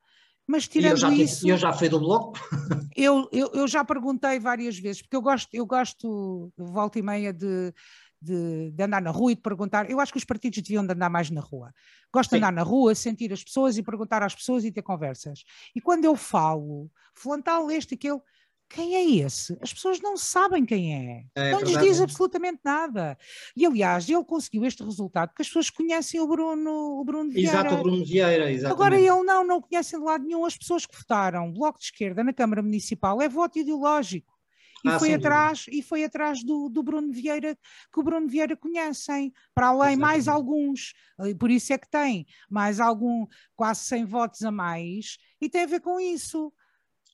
mas 0.47 0.67
tirando 0.67 0.93
eu 0.93 0.97
já, 0.97 1.13
isso. 1.13 1.47
Eu 1.47 1.59
já 1.59 1.71
fui 1.71 1.91
do 1.91 2.01
bloco. 2.01 2.41
eu, 2.97 3.29
eu, 3.31 3.51
eu 3.53 3.69
já 3.69 3.85
perguntei 3.85 4.41
várias 4.41 4.79
vezes, 4.79 5.03
porque 5.03 5.17
eu 5.17 5.21
gosto, 5.21 5.51
eu 5.53 5.67
gosto 5.67 6.51
volta 6.57 6.99
e 6.99 7.03
meia 7.03 7.31
de, 7.31 7.71
de, 8.19 8.71
de, 8.71 8.83
andar 8.83 9.03
na 9.03 9.11
rua 9.11 9.33
e 9.33 9.35
de 9.35 9.43
perguntar. 9.43 9.91
Eu 9.91 10.01
acho 10.01 10.13
que 10.13 10.19
os 10.19 10.25
partidos 10.25 10.63
deviam 10.63 10.87
de 10.87 10.95
andar 10.95 11.11
mais 11.11 11.29
na 11.29 11.43
rua. 11.43 11.75
Gosto 12.11 12.31
Sim. 12.31 12.37
de 12.37 12.39
andar 12.39 12.53
na 12.53 12.63
rua, 12.63 12.95
sentir 12.95 13.31
as 13.35 13.45
pessoas 13.45 13.77
e 13.77 13.83
perguntar 13.83 14.23
às 14.23 14.35
pessoas 14.35 14.65
e 14.65 14.73
ter 14.73 14.81
conversas. 14.81 15.45
E 15.77 15.81
quando 15.83 16.07
eu 16.07 16.17
falo, 16.17 16.91
fulano 17.15 17.43
tal, 17.43 17.71
este, 17.71 17.97
aquele, 17.97 18.23
quem 18.69 18.95
é 18.95 19.25
esse? 19.25 19.57
As 19.63 19.73
pessoas 19.73 20.01
não 20.01 20.17
sabem 20.17 20.65
quem 20.65 20.95
é. 20.95 21.25
é 21.35 21.53
não 21.53 21.61
lhes 21.61 21.79
diz 21.79 22.01
absolutamente 22.01 22.61
nada. 22.65 23.17
E 23.57 23.65
aliás, 23.65 24.09
ele 24.09 24.25
conseguiu 24.25 24.65
este 24.65 24.83
resultado 24.83 25.31
porque 25.31 25.43
as 25.43 25.49
pessoas 25.49 25.71
conhecem 25.71 26.21
o 26.21 26.27
Bruno, 26.27 27.01
o 27.01 27.05
Bruno 27.05 27.31
Vieira. 27.31 27.51
Exato, 27.51 27.75
o 27.75 27.83
Bruno 27.83 28.05
Vieira, 28.05 28.51
exatamente. 28.51 28.67
Agora 28.67 28.97
ele 28.97 29.23
não, 29.23 29.45
não 29.45 29.61
conhecem 29.61 29.99
de 29.99 30.05
lado 30.05 30.25
nenhum. 30.25 30.45
As 30.45 30.57
pessoas 30.57 30.85
que 30.85 30.97
votaram 30.97 31.53
Bloco 31.53 31.79
de 31.79 31.87
Esquerda 31.87 32.23
na 32.23 32.33
Câmara 32.33 32.63
Municipal 32.63 33.21
é 33.23 33.29
voto 33.29 33.59
ideológico. 33.59 34.39
E, 34.85 34.89
ah, 34.89 34.99
foi 34.99 35.13
atrás, 35.13 35.67
e 35.73 35.83
foi 35.83 36.05
atrás 36.05 36.45
do, 36.45 36.69
do 36.69 36.83
Bruno 36.83 37.13
Vieira, 37.13 37.59
que 37.93 37.99
o 37.99 38.03
Bruno 38.03 38.29
Vieira 38.29 38.57
conhecem, 38.57 39.33
para 39.53 39.69
além 39.69 39.95
Exatamente. 39.95 40.01
mais 40.01 40.29
alguns, 40.29 40.95
por 41.39 41.51
isso 41.51 41.73
é 41.73 41.79
que 41.79 41.91
tem 41.91 42.27
mais 42.49 42.79
algum, 42.79 43.27
quase 43.57 43.85
100 43.87 44.05
votos 44.05 44.43
a 44.43 44.53
mais, 44.53 45.19
e 45.41 45.49
tem 45.49 45.63
a 45.63 45.67
ver 45.67 45.81
com 45.81 45.99
isso 45.99 46.53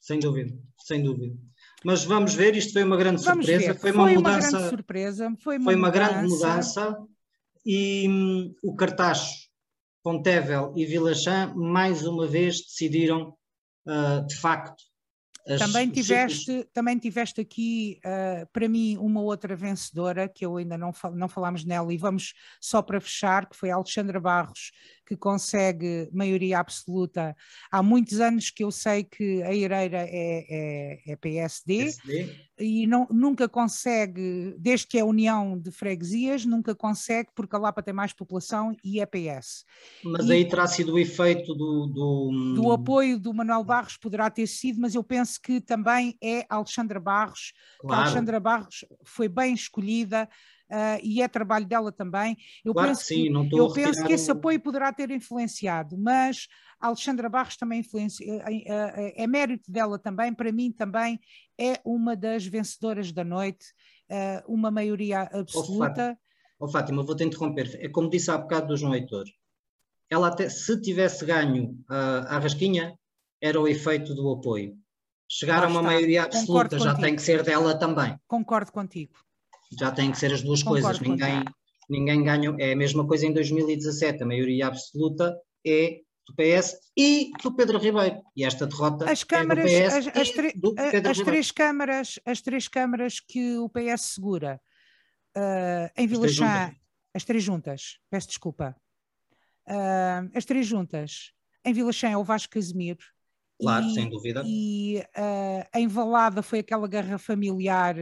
sem 0.05 0.19
dúvida, 0.19 0.55
sem 0.85 1.03
dúvida. 1.03 1.35
Mas 1.83 2.05
vamos 2.05 2.35
ver, 2.35 2.55
isto 2.55 2.75
foi 2.75 2.85
uma 2.85 2.97
grande 2.97 3.23
vamos 3.23 3.47
surpresa, 3.47 3.75
foi 3.75 3.91
uma 3.91 4.05
foi 4.05 4.15
mudança. 4.15 4.39
Uma 4.39 4.51
grande 4.51 4.69
surpresa, 4.69 5.35
foi 5.41 5.57
uma, 5.57 5.65
foi 5.65 5.75
uma 5.75 5.89
mudança. 5.89 6.13
grande 6.13 6.29
mudança 6.29 6.99
e 7.65 8.09
hum, 8.09 8.55
o 8.63 8.77
Cartaz, 8.77 9.49
Pontevel 10.03 10.75
e 10.77 10.85
Vilachã 10.85 11.55
mais 11.55 12.07
uma 12.07 12.27
vez 12.27 12.61
decidiram 12.61 13.35
uh, 13.87 14.27
de 14.27 14.37
facto 14.37 14.83
as, 15.47 15.61
também, 15.61 15.91
tiveste, 15.91 16.67
também 16.73 16.99
tiveste 16.99 17.39
aqui, 17.39 18.01
uh, 18.03 18.47
para 18.51 18.67
mim, 18.67 18.97
uma 18.97 19.21
outra 19.21 19.55
vencedora, 19.55 20.27
que 20.27 20.45
eu 20.45 20.57
ainda 20.57 20.79
não, 20.79 20.91
fal 20.91 21.15
não 21.15 21.29
falámos 21.29 21.67
nela, 21.67 21.93
e 21.93 21.99
vamos 21.99 22.33
só 22.59 22.81
para 22.81 22.99
fechar, 22.99 23.47
que 23.47 23.55
foi 23.55 23.71
a 23.71 23.75
Alexandra 23.75 24.19
Barros, 24.19 24.73
que 25.07 25.17
consegue 25.17 26.09
maioria 26.13 26.59
absoluta. 26.59 27.37
Há 27.71 27.83
muitos 27.83 28.21
anos 28.21 28.51
que 28.51 28.65
eu 28.65 28.71
sei 28.71 29.05
que 29.05 29.43
a 29.43 29.53
Ireira 29.53 29.99
é, 29.99 30.47
é, 30.49 31.13
é 31.13 31.17
PSD, 31.17 31.85
PSD, 31.85 32.45
e 32.59 32.87
não, 32.87 33.07
nunca 33.11 33.49
consegue, 33.49 34.55
desde 34.59 34.87
que 34.87 34.99
é 34.99 35.05
União 35.05 35.59
de 35.59 35.71
Freguesias, 35.71 36.45
nunca 36.45 36.75
consegue, 36.75 37.31
porque 37.35 37.57
a 37.57 37.59
Lapa 37.59 37.83
tem 37.83 37.93
mais 37.93 38.13
população 38.13 38.77
e 38.85 39.01
é 39.01 39.07
PS. 39.07 39.65
Mas 40.05 40.27
e, 40.27 40.33
aí 40.33 40.49
terá 40.49 40.67
sido 40.67 40.95
o 40.95 40.99
efeito 40.99 41.55
do, 41.55 41.87
do... 41.87 42.55
Do 42.55 42.73
apoio 42.73 43.19
do 43.19 43.35
Manuel 43.35 43.65
Barros, 43.65 43.97
poderá 43.97 44.31
ter 44.31 44.47
sido, 44.47 44.81
mas 44.81 44.95
eu 44.95 45.03
penso 45.03 45.41
que 45.43 45.61
também 45.61 46.17
é 46.23 46.47
Alexandra 46.49 47.01
Barros, 47.01 47.53
claro. 47.81 48.03
Alexandra 48.03 48.41
Barros 48.41 48.85
foi 49.05 49.29
bem 49.29 49.53
escolhida, 49.55 50.29
uh, 50.75 51.01
e 51.03 51.23
é 51.23 51.29
trabalho 51.29 51.67
dela 51.67 51.93
também. 51.93 52.37
Eu 52.65 52.75
claro 52.75 52.89
penso, 52.89 53.01
que, 53.03 53.07
sim, 53.07 53.49
que 53.49 53.59
eu 53.59 53.73
penso 53.73 54.05
que 54.05 54.13
esse 54.13 54.31
apoio 54.31 54.61
poderá 54.61 54.93
ter 54.93 55.11
influenciado, 55.11 55.97
mas 55.97 56.49
a 56.81 56.89
Alexandra 56.89 57.29
Barros 57.29 57.57
também 57.57 57.81
influencia, 57.81 58.43
é, 58.47 59.23
é 59.23 59.27
mérito 59.27 59.71
dela 59.71 59.99
também, 59.99 60.35
para 60.35 60.53
mim 60.53 60.73
também 60.73 61.21
é 61.59 61.81
uma 61.85 62.17
das 62.17 62.45
vencedoras 62.45 63.13
da 63.13 63.25
noite, 63.25 63.67
uh, 64.11 64.53
uma 64.53 64.71
maioria 64.71 65.23
absoluta. 65.33 66.19
Oh, 66.59 66.69
Fátima, 66.69 67.03
vou-te 67.03 67.25
interromper. 67.25 67.79
É 67.81 67.89
como 67.89 68.11
disse 68.11 68.31
há 68.31 68.39
bocado 68.39 68.69
do 68.69 68.77
João 68.77 68.95
Heitor. 68.95 69.25
Ela 70.11 70.29
até, 70.29 70.49
se 70.49 70.81
tivesse 70.81 71.25
ganho 71.25 71.71
uh, 71.91 72.27
a 72.29 72.39
rasquinha, 72.39 72.99
era 73.41 73.61
o 73.61 73.69
efeito 73.69 74.15
do 74.15 74.31
apoio. 74.31 74.77
chegar 75.29 75.65
a 75.65 75.69
uma 75.69 75.83
maioria 75.83 76.25
absoluta 76.25 76.79
já 76.79 76.95
tem 76.95 77.17
que 77.17 77.23
ser 77.23 77.43
dela 77.43 77.77
também. 77.79 78.17
Concordo 78.27 78.71
contigo. 78.71 79.24
Já 79.79 79.91
tem 79.91 80.11
que 80.11 80.19
ser 80.19 80.33
as 80.33 80.43
duas 80.43 80.63
Concordo 80.63 80.87
coisas. 80.87 81.01
Ninguém, 81.01 81.45
ninguém 81.89 82.23
ganha. 82.23 82.55
É 82.59 82.73
a 82.73 82.77
mesma 82.77 83.07
coisa 83.07 83.27
em 83.27 83.33
2017. 83.33 84.23
A 84.23 84.27
maioria 84.27 84.67
absoluta 84.67 85.37
é 85.67 86.01
do 86.27 86.35
PS 86.35 86.77
e 86.97 87.31
do 87.43 87.55
Pedro 87.55 87.79
Ribeiro. 87.79 88.23
E 88.37 88.45
esta 88.45 88.67
derrota 88.67 89.11
as 89.11 89.23
câmaras, 89.25 89.71
é 89.71 89.85
do 89.85 89.91
PS 89.91 89.95
as, 89.95 90.17
as, 90.17 90.53
do 90.55 90.75
Pedro 90.75 91.11
as 91.11 91.19
três 91.19 91.51
câmaras, 91.51 92.19
as 92.25 92.41
três 92.41 92.69
câmaras 92.69 93.21
que 93.21 93.59
o 93.59 93.69
PS 93.69 94.03
segura 94.15 94.61
uh, 95.37 95.91
em 95.97 96.07
Vila 96.07 96.29
Chã, 96.29 96.75
as 97.13 97.25
três 97.25 97.43
juntas, 97.43 97.99
peço 98.11 98.29
desculpa, 98.29 98.77
uh, 99.69 100.31
as 100.35 100.45
três 100.45 100.67
juntas 100.67 101.33
em 101.65 101.73
Vila 101.73 101.93
Chã 101.93 102.11
é 102.11 102.17
o 102.17 102.25
Vasco 102.25 102.53
Casimiro. 102.53 103.05
Claro, 103.61 103.87
e, 103.87 103.95
sem 103.95 104.11
dúvida. 104.11 104.43
E 104.45 105.03
uh, 105.17 105.79
em 105.79 105.87
Valada 105.87 106.43
foi 106.43 106.59
aquela 106.59 106.89
guerra 106.89 107.19
familiar 107.19 107.97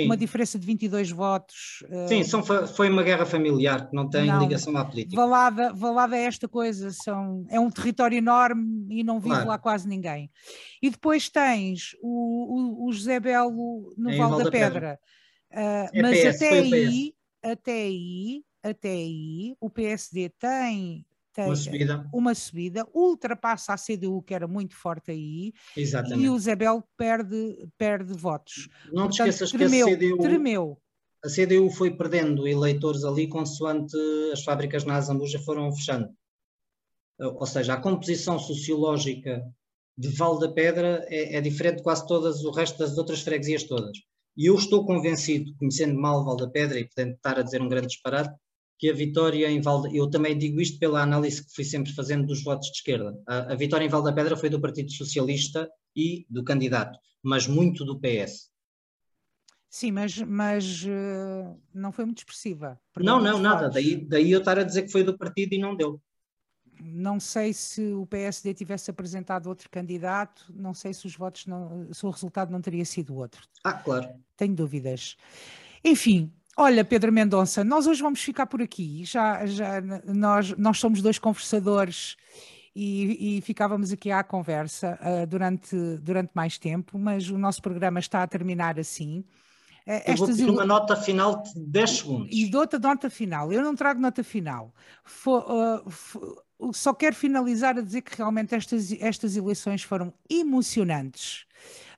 Sim. 0.00 0.06
uma 0.06 0.16
diferença 0.16 0.58
de 0.58 0.66
22 0.66 1.10
votos. 1.10 1.84
Sim, 2.08 2.22
são, 2.24 2.42
foi 2.42 2.88
uma 2.88 3.02
guerra 3.02 3.24
familiar 3.24 3.88
que 3.88 3.94
não 3.94 4.08
tem 4.08 4.26
não, 4.26 4.40
ligação 4.40 4.76
à 4.76 4.84
política. 4.84 5.16
Valada, 5.16 5.72
Valada 5.72 6.16
é 6.16 6.24
esta 6.24 6.48
coisa, 6.48 6.90
são, 6.90 7.46
é 7.48 7.58
um 7.58 7.70
território 7.70 8.16
enorme 8.16 8.86
e 8.90 9.04
não 9.04 9.20
vive 9.20 9.34
claro. 9.34 9.48
lá 9.48 9.58
quase 9.58 9.88
ninguém. 9.88 10.30
E 10.82 10.90
depois 10.90 11.28
tens 11.28 11.96
o, 12.02 12.84
o, 12.84 12.88
o 12.88 12.92
José 12.92 13.20
Belo 13.20 13.94
no 13.96 14.16
Val 14.16 14.38
da, 14.38 14.44
da 14.44 14.50
Pedra. 14.50 14.70
Pedra. 14.70 15.00
Uh, 15.52 15.90
é 15.92 16.02
mas 16.02 16.18
PS, 16.18 16.36
até 16.36 16.48
aí, 16.50 17.14
até 17.42 17.72
aí, 17.72 18.44
até 18.62 18.88
aí, 18.90 19.56
o 19.60 19.68
PSD 19.68 20.28
tem 20.30 21.04
tem 21.32 21.44
uma 21.46 21.56
subida. 21.56 22.10
uma 22.12 22.34
subida, 22.34 22.86
ultrapassa 22.92 23.72
a 23.72 23.76
CDU, 23.76 24.22
que 24.22 24.34
era 24.34 24.46
muito 24.46 24.74
forte 24.74 25.10
aí, 25.10 25.52
Exatamente. 25.76 26.22
e 26.22 26.28
o 26.28 26.36
Isabel 26.36 26.82
perde, 26.96 27.68
perde 27.78 28.12
votos. 28.12 28.68
Não 28.92 29.08
Portanto, 29.08 29.12
te 29.12 29.22
esqueças 29.22 29.52
tremeu, 29.52 29.86
que 29.86 29.92
a 29.92 29.96
CDU, 29.96 30.18
tremeu. 30.18 30.78
a 31.24 31.28
CDU 31.28 31.70
foi 31.70 31.90
perdendo 31.96 32.46
eleitores 32.46 33.04
ali 33.04 33.28
consoante 33.28 33.96
as 34.32 34.42
fábricas 34.42 34.84
na 34.84 34.96
Azambuja 34.96 35.38
foram 35.38 35.72
fechando. 35.72 36.08
Ou 37.18 37.46
seja, 37.46 37.74
a 37.74 37.80
composição 37.80 38.38
sociológica 38.38 39.44
de 39.96 40.08
Val 40.08 40.38
da 40.38 40.50
Pedra 40.50 41.04
é, 41.08 41.36
é 41.36 41.40
diferente 41.40 41.76
de 41.76 41.82
quase 41.82 42.06
todas 42.06 42.42
o 42.44 42.50
resto 42.50 42.78
das 42.78 42.96
outras 42.96 43.20
freguesias 43.20 43.64
todas. 43.64 43.98
E 44.36 44.46
eu 44.46 44.54
estou 44.54 44.86
convencido, 44.86 45.54
conhecendo 45.58 46.00
mal 46.00 46.24
Val 46.24 46.36
da 46.36 46.48
Pedra 46.48 46.78
e 46.80 46.88
podendo 46.88 47.14
estar 47.14 47.38
a 47.38 47.42
dizer 47.42 47.60
um 47.60 47.68
grande 47.68 47.88
disparate, 47.88 48.34
que 48.80 48.88
a 48.88 48.94
vitória 48.94 49.50
em 49.50 49.60
Valde, 49.60 49.94
eu 49.94 50.08
também 50.08 50.36
digo 50.36 50.58
isto 50.58 50.78
pela 50.78 51.02
análise 51.02 51.44
que 51.44 51.54
fui 51.54 51.64
sempre 51.64 51.92
fazendo 51.92 52.26
dos 52.26 52.42
votos 52.42 52.68
de 52.68 52.78
esquerda. 52.78 53.14
A, 53.26 53.52
a 53.52 53.54
vitória 53.54 53.84
em 53.84 53.90
Valda 53.90 54.12
Pedra 54.12 54.38
foi 54.38 54.48
do 54.48 54.58
Partido 54.58 54.90
Socialista 54.90 55.70
e 55.94 56.24
do 56.30 56.42
candidato, 56.42 56.98
mas 57.22 57.46
muito 57.46 57.84
do 57.84 58.00
PS. 58.00 58.50
Sim, 59.68 59.92
mas, 59.92 60.16
mas 60.22 60.82
uh, 60.84 61.60
não 61.74 61.92
foi 61.92 62.06
muito 62.06 62.18
expressiva. 62.18 62.80
Não, 62.96 63.20
não, 63.20 63.38
nada. 63.38 63.68
Daí, 63.68 64.02
daí 64.02 64.32
eu 64.32 64.38
estar 64.38 64.58
a 64.58 64.64
dizer 64.64 64.82
que 64.82 64.90
foi 64.90 65.04
do 65.04 65.16
partido 65.16 65.54
e 65.54 65.58
não 65.58 65.76
deu. 65.76 66.00
Não 66.82 67.20
sei 67.20 67.52
se 67.52 67.92
o 67.92 68.06
PSD 68.06 68.54
tivesse 68.54 68.90
apresentado 68.90 69.46
outro 69.48 69.68
candidato, 69.68 70.50
não 70.56 70.72
sei 70.72 70.94
se 70.94 71.06
os 71.06 71.14
votos 71.14 71.44
não, 71.44 71.92
se 71.92 72.06
o 72.06 72.10
resultado 72.10 72.50
não 72.50 72.62
teria 72.62 72.84
sido 72.86 73.14
outro. 73.14 73.46
Ah, 73.62 73.74
claro. 73.74 74.08
Tenho 74.38 74.54
dúvidas. 74.54 75.18
Enfim, 75.84 76.32
Olha, 76.60 76.84
Pedro 76.84 77.10
Mendonça, 77.10 77.64
nós 77.64 77.86
hoje 77.86 78.02
vamos 78.02 78.20
ficar 78.20 78.44
por 78.44 78.60
aqui. 78.60 79.02
Já, 79.02 79.46
já 79.46 79.80
nós, 80.04 80.54
nós 80.58 80.78
somos 80.78 81.00
dois 81.00 81.18
conversadores 81.18 82.18
e, 82.76 83.38
e 83.38 83.40
ficávamos 83.40 83.90
aqui 83.92 84.10
à 84.10 84.22
conversa 84.22 84.98
uh, 85.00 85.26
durante, 85.26 85.74
durante 86.02 86.32
mais 86.34 86.58
tempo, 86.58 86.98
mas 86.98 87.30
o 87.30 87.38
nosso 87.38 87.62
programa 87.62 87.98
está 87.98 88.22
a 88.22 88.26
terminar 88.26 88.78
assim. 88.78 89.24
Uh, 89.86 90.02
Eu 90.06 90.16
vou 90.16 90.26
pedir 90.26 90.50
uma 90.50 90.66
nota 90.66 90.94
final 90.96 91.42
de 91.42 91.58
10 91.58 91.90
segundos. 91.90 92.28
E 92.30 92.50
dou-te 92.50 92.76
a 92.76 92.78
nota 92.78 93.08
final. 93.08 93.50
Eu 93.50 93.62
não 93.62 93.74
trago 93.74 93.98
nota 93.98 94.22
final. 94.22 94.74
uh, 95.26 96.72
só 96.74 96.92
quero 96.92 97.16
finalizar 97.16 97.78
a 97.78 97.80
dizer 97.80 98.02
que 98.02 98.14
realmente 98.14 98.54
estas, 98.54 98.92
estas 99.00 99.34
eleições 99.34 99.82
foram 99.82 100.12
emocionantes 100.28 101.46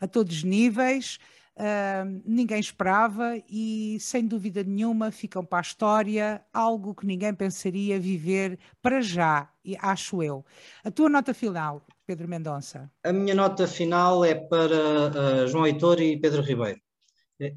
a 0.01 0.07
todos 0.07 0.37
os 0.37 0.45
níveis. 0.45 1.19
Uh, 1.55 2.23
ninguém 2.25 2.59
esperava 2.59 3.37
e, 3.49 3.99
sem 4.01 4.27
dúvida 4.27 4.65
nenhuma, 4.65 5.11
ficam 5.11 5.45
para 5.45 5.59
a 5.59 5.61
história 5.61 6.43
algo 6.53 6.95
que 6.95 7.07
ninguém 7.07 7.35
pensaria 7.35 8.01
viver 8.01 8.59
para 8.81 9.03
já, 9.03 9.51
acho 9.81 10.23
eu. 10.23 10.45
A 10.83 10.91
tua 10.91 11.11
nota 11.11 11.35
final, 11.35 11.87
Pedro 12.07 12.27
Mendonça? 12.27 12.91
A 13.05 13.13
minha 13.13 13.35
nota 13.35 13.67
final 13.67 14.25
é 14.25 14.35
para 14.35 15.45
uh, 15.45 15.47
João 15.47 15.67
Heitor 15.67 16.01
e 16.01 16.19
Pedro 16.19 16.43
Ribeiro. 16.43 16.81
Eh, 17.39 17.55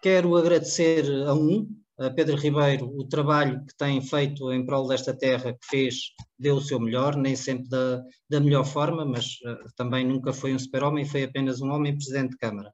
quero 0.00 0.36
agradecer 0.36 1.04
a 1.26 1.34
um, 1.34 1.68
a 1.98 2.10
Pedro 2.10 2.36
Ribeiro, 2.36 2.86
o 2.96 3.08
trabalho 3.08 3.64
que 3.66 3.76
tem 3.76 4.00
feito 4.00 4.52
em 4.52 4.64
prol 4.64 4.86
desta 4.86 5.12
terra, 5.16 5.52
que 5.52 5.66
fez, 5.66 6.12
deu 6.38 6.56
o 6.56 6.60
seu 6.60 6.78
melhor, 6.78 7.16
nem 7.16 7.34
sempre 7.34 7.68
da, 7.68 8.02
da 8.30 8.38
melhor 8.38 8.64
forma, 8.64 9.04
mas 9.04 9.38
uh, 9.44 9.68
também 9.74 10.06
nunca 10.06 10.32
foi 10.32 10.54
um 10.54 10.58
super-homem, 10.58 11.04
foi 11.04 11.24
apenas 11.24 11.60
um 11.60 11.70
homem 11.72 11.96
presidente 11.96 12.30
de 12.30 12.36
Câmara. 12.38 12.72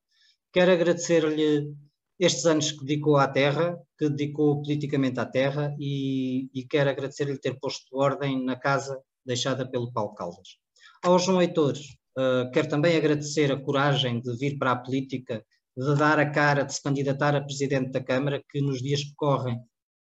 Quero 0.52 0.70
agradecer-lhe 0.70 1.74
estes 2.20 2.44
anos 2.44 2.72
que 2.72 2.84
dedicou 2.84 3.16
à 3.16 3.26
terra, 3.26 3.74
que 3.98 4.10
dedicou 4.10 4.60
politicamente 4.62 5.18
à 5.18 5.24
terra 5.24 5.74
e, 5.80 6.50
e 6.54 6.66
quero 6.66 6.90
agradecer-lhe 6.90 7.38
ter 7.38 7.58
posto 7.58 7.96
ordem 7.96 8.44
na 8.44 8.54
casa 8.54 9.00
deixada 9.24 9.66
pelo 9.66 9.90
Paulo 9.90 10.14
Caldas. 10.14 10.58
Ao 11.02 11.18
João 11.18 11.40
Heitor, 11.40 11.72
uh, 12.18 12.50
quero 12.52 12.68
também 12.68 12.96
agradecer 12.96 13.50
a 13.50 13.58
coragem 13.58 14.20
de 14.20 14.36
vir 14.36 14.58
para 14.58 14.72
a 14.72 14.76
política, 14.76 15.42
de 15.74 15.94
dar 15.96 16.18
a 16.18 16.30
cara, 16.30 16.64
de 16.64 16.74
se 16.74 16.82
candidatar 16.82 17.34
a 17.34 17.40
Presidente 17.40 17.90
da 17.90 18.04
Câmara, 18.04 18.42
que 18.50 18.60
nos 18.60 18.82
dias 18.82 19.02
que 19.02 19.14
correm, 19.16 19.58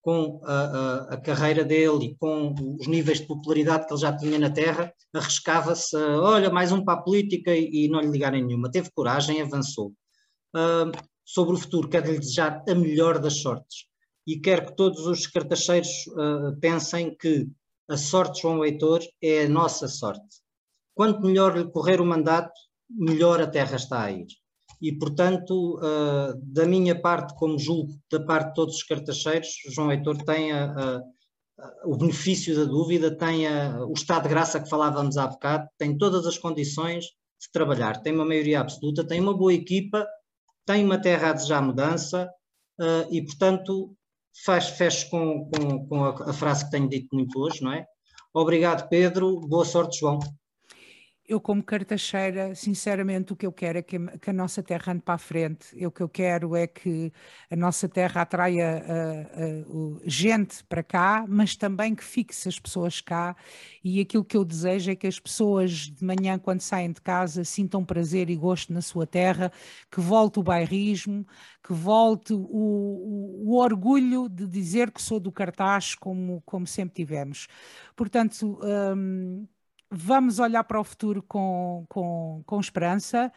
com 0.02 0.42
a, 0.44 0.54
a, 0.54 1.14
a 1.14 1.18
carreira 1.22 1.64
dele 1.64 2.08
e 2.08 2.16
com 2.18 2.54
os 2.78 2.86
níveis 2.86 3.22
de 3.22 3.28
popularidade 3.28 3.88
que 3.88 3.94
ele 3.94 4.02
já 4.02 4.18
tinha 4.18 4.38
na 4.38 4.50
Terra, 4.50 4.94
arriscava-se, 5.16 5.96
olha, 5.96 6.50
mais 6.50 6.74
um 6.74 6.84
para 6.84 7.00
a 7.00 7.02
política 7.02 7.56
e, 7.56 7.86
e 7.86 7.88
não 7.88 8.02
lhe 8.02 8.10
ligarem 8.10 8.46
nenhuma. 8.46 8.70
Teve 8.70 8.92
coragem, 8.94 9.42
avançou 9.42 9.94
uh, 10.56 10.92
sobre 11.26 11.56
o 11.56 11.58
futuro. 11.58 11.90
Quero 11.90 12.12
lhe 12.12 12.20
desejar 12.20 12.64
a 12.68 12.76
melhor 12.76 13.20
das 13.20 13.38
sortes 13.42 13.88
e 14.26 14.40
quero 14.40 14.68
que 14.68 14.76
todos 14.76 15.06
os 15.06 15.28
cartacheiros 15.28 16.08
uh, 16.08 16.58
pensem 16.60 17.16
que 17.16 17.48
a 17.90 17.98
sorte 17.98 18.42
João 18.42 18.64
Heitor 18.64 19.02
é 19.22 19.44
a 19.44 19.50
nossa 19.50 19.88
sorte. 19.88 20.42
Quanto 20.96 21.22
melhor 21.22 21.58
lhe 21.58 21.70
correr 21.70 22.00
o 22.00 22.06
mandato, 22.06 22.54
melhor 22.90 23.42
a 23.42 23.48
terra 23.48 23.76
está 23.76 24.04
a 24.04 24.12
ir. 24.12 24.28
E, 24.82 24.92
portanto, 24.98 25.78
uh, 25.78 26.34
da 26.42 26.66
minha 26.66 27.00
parte, 27.00 27.36
como 27.36 27.60
julgo 27.60 27.94
da 28.12 28.20
parte 28.20 28.50
de 28.50 28.54
todos 28.54 28.76
os 28.76 28.84
cartacheiros, 28.84 29.50
João 29.70 29.92
Heitor 29.92 30.18
tem 30.24 30.52
a, 30.52 30.66
a, 30.66 31.02
o 31.86 31.98
benefício 31.98 32.56
da 32.56 32.66
dúvida, 32.66 33.16
tem 33.16 33.48
o 33.88 33.94
estado 33.94 34.24
de 34.24 34.30
graça 34.30 34.60
que 34.60 34.70
falávamos 34.70 35.18
há 35.18 35.28
bocado, 35.28 35.68
tem 35.78 35.98
todas 35.98 36.26
as 36.26 36.38
condições 36.38 37.06
de 37.06 37.52
trabalhar, 37.52 38.02
tem 38.02 38.14
uma 38.14 38.26
maioria 38.26 38.62
absoluta, 38.62 39.06
tem 39.06 39.20
uma 39.20 39.36
boa 39.36 39.54
equipa 39.54 40.06
tem 40.66 40.84
uma 40.84 41.02
terra 41.02 41.30
a 41.30 41.34
desejar 41.34 41.62
mudança 41.62 42.30
uh, 42.80 43.14
e, 43.14 43.24
portanto, 43.26 43.96
faz, 44.46 44.70
fecho 44.70 45.10
com, 45.10 45.50
com, 45.50 45.88
com 45.88 46.04
a, 46.06 46.30
a, 46.30 46.34
frase 46.34 46.66
que 46.66 46.72
tenho 46.72 46.90
dito 46.90 47.08
muito 47.14 47.40
hoje, 47.40 47.62
não 47.62 47.74
é? 47.74 47.86
Obrigado, 48.34 48.88
Pedro. 48.90 49.40
Boa 49.42 49.66
sorte, 49.66 50.00
João 50.00 50.20
eu, 51.26 51.40
como 51.40 51.64
cartacheira, 51.64 52.54
sinceramente, 52.54 53.32
o 53.32 53.36
que 53.36 53.46
eu 53.46 53.52
quero 53.52 53.78
é 53.78 53.82
que, 53.82 53.96
a 53.96 54.34
nossa 54.34 54.62
terra 54.62 54.92
ande 54.92 55.02
para 55.02 55.16
a 55.16 55.18
frente. 55.18 55.68
Eu, 55.74 55.88
o 55.90 55.92
que 55.92 56.04
eu 56.04 56.10
quero 56.10 56.56
é 56.56 56.68
que 56.68 57.14
a 57.50 57.56
nossa 57.56 57.88
terra 57.88 58.22
atraia 58.22 58.84
uh, 59.66 60.02
gente 60.06 60.64
para 60.66 60.84
cá, 60.84 61.26
mas 61.28 61.56
também 61.56 61.96
que 61.96 62.04
fixe 62.04 62.50
as 62.50 62.60
pessoas 62.60 63.00
cá. 63.00 63.36
E 63.84 64.02
aquilo 64.02 64.26
que 64.26 64.36
eu 64.36 64.44
desejo 64.44 64.92
é 64.92 64.96
que 64.96 65.08
as 65.08 65.18
pessoas 65.20 65.72
de 65.72 66.04
manhã, 66.04 66.38
quando 66.38 66.60
saem 66.62 66.92
de 66.92 67.02
casa, 67.02 67.44
sintam 67.46 67.86
prazer 67.86 68.30
e 68.30 68.36
gosto 68.36 68.74
na 68.74 68.82
sua 68.82 69.08
terra, 69.08 69.52
que 69.90 70.02
volte 70.02 70.40
o 70.40 70.44
bairrismo, 70.44 71.26
que 71.64 71.72
volte 71.74 72.34
o, 72.34 72.40
o, 72.40 73.52
o 73.52 73.58
orgulho 73.58 74.28
de 74.28 74.46
dizer 74.46 74.92
que 74.92 75.02
sou 75.02 75.20
do 75.22 75.32
cartaz, 75.32 75.96
como, 75.96 76.42
como 76.46 76.68
sempre 76.68 76.96
tivemos. 76.96 77.48
Portanto, 77.96 78.60
um, 78.62 79.48
vamos 79.96 80.40
olhar 80.40 80.64
para 80.64 80.80
o 80.80 80.84
futuro 80.84 81.22
com, 81.24 81.86
com, 81.88 82.44
com 82.46 82.60
esperança 82.60 83.32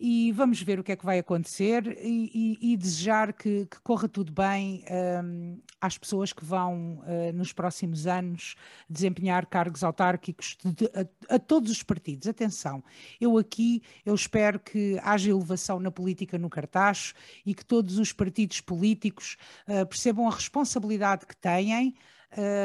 e 0.00 0.30
vamos 0.30 0.62
ver 0.62 0.78
o 0.78 0.84
que 0.84 0.92
é 0.92 0.96
que 0.96 1.04
vai 1.04 1.18
acontecer 1.18 1.98
e, 2.00 2.56
e, 2.60 2.72
e 2.72 2.76
desejar 2.76 3.32
que, 3.32 3.66
que, 3.66 3.80
corra 3.80 4.08
tudo 4.08 4.32
bem 4.32 4.84
um, 5.24 5.60
às 5.80 5.98
pessoas 5.98 6.32
que 6.32 6.44
vão, 6.44 7.00
uh, 7.00 7.32
nos 7.34 7.52
próximos 7.52 8.06
anos, 8.06 8.54
desempenhar 8.88 9.46
cargos 9.46 9.82
autárquicos 9.82 10.56
de, 10.64 10.86
a, 10.94 11.34
a, 11.34 11.38
todos 11.38 11.72
os 11.72 11.82
partidos. 11.82 12.28
Atenção, 12.28 12.82
eu 13.20 13.36
aqui, 13.36 13.82
eu 14.06 14.14
espero 14.14 14.60
que 14.60 15.00
haja 15.02 15.30
elevação 15.30 15.80
na 15.80 15.90
política 15.90 16.38
no 16.38 16.48
cartaz 16.48 17.12
e 17.44 17.52
que 17.52 17.64
todos 17.64 17.98
os 17.98 18.12
partidos 18.12 18.60
políticos 18.60 19.36
uh, 19.66 19.84
percebam 19.84 20.28
a 20.28 20.32
responsabilidade 20.32 21.26
que 21.26 21.36
têm 21.36 21.96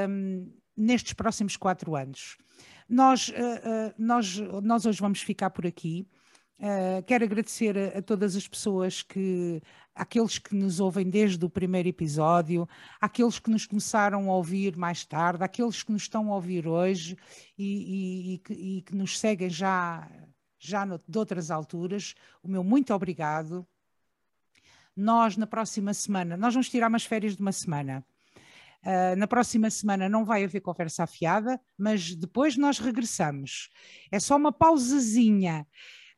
um, 0.07 0.51
nestes 0.77 1.13
próximos 1.13 1.57
quatro 1.57 1.95
anos. 1.95 2.37
Nós, 2.93 3.29
uh, 3.29 3.31
uh, 3.31 3.93
nós, 3.97 4.37
nós 4.61 4.85
hoje 4.85 5.01
vamos 5.01 5.19
ficar 5.19 5.49
por 5.49 5.65
aqui. 5.65 6.07
Uh, 6.59 7.01
quero 7.07 7.23
agradecer 7.23 7.75
a, 7.75 7.97
a, 7.97 8.01
todas 8.03 8.35
as 8.35 8.47
pessoas 8.47 9.01
que, 9.01 9.59
aqueles 9.95 10.37
que 10.37 10.53
nos 10.53 10.79
ouvem 10.79 11.09
desde 11.09 11.43
o 11.43 11.49
primeiro 11.49 11.89
episódio, 11.89 12.69
aqueles 13.01 13.39
que 13.39 13.49
nos 13.49 13.65
começaram 13.65 14.29
a 14.29 14.35
ouvir 14.35 14.77
mais 14.77 15.03
tarde, 15.05 15.43
aqueles 15.43 15.81
que 15.81 15.91
nos 15.91 16.03
estão 16.03 16.31
a 16.31 16.35
ouvir 16.35 16.67
hoje 16.67 17.17
e, 17.57 17.65
e, 17.65 18.33
e, 18.35 18.37
que, 18.37 18.53
e 18.53 18.81
que, 18.83 18.95
nos 18.95 19.19
seguem 19.19 19.49
já, 19.49 20.07
já 20.59 20.85
no, 20.85 21.01
de 21.07 21.17
outras 21.17 21.49
alturas. 21.49 22.13
O 22.43 22.47
meu 22.47 22.63
muito 22.63 22.93
obrigado. 22.93 23.65
Nós, 24.95 25.35
na 25.35 25.47
próxima 25.47 25.95
semana, 25.95 26.37
nós 26.37 26.53
vamos 26.53 26.69
tirar 26.69 26.89
umas 26.89 27.05
férias 27.05 27.35
de 27.35 27.41
uma 27.41 27.51
semana. 27.51 28.05
Uh, 28.86 29.15
na 29.15 29.25
próxima 29.27 29.69
semana 29.69 30.09
não 30.09 30.25
vai 30.25 30.43
haver 30.43 30.59
conversa 30.59 31.03
afiada, 31.03 31.59
mas 31.77 32.13
depois 32.15 32.57
nós 32.57 32.79
regressamos. 32.79 33.69
É 34.11 34.19
só 34.19 34.36
uma 34.36 34.51
pausazinha. 34.51 35.65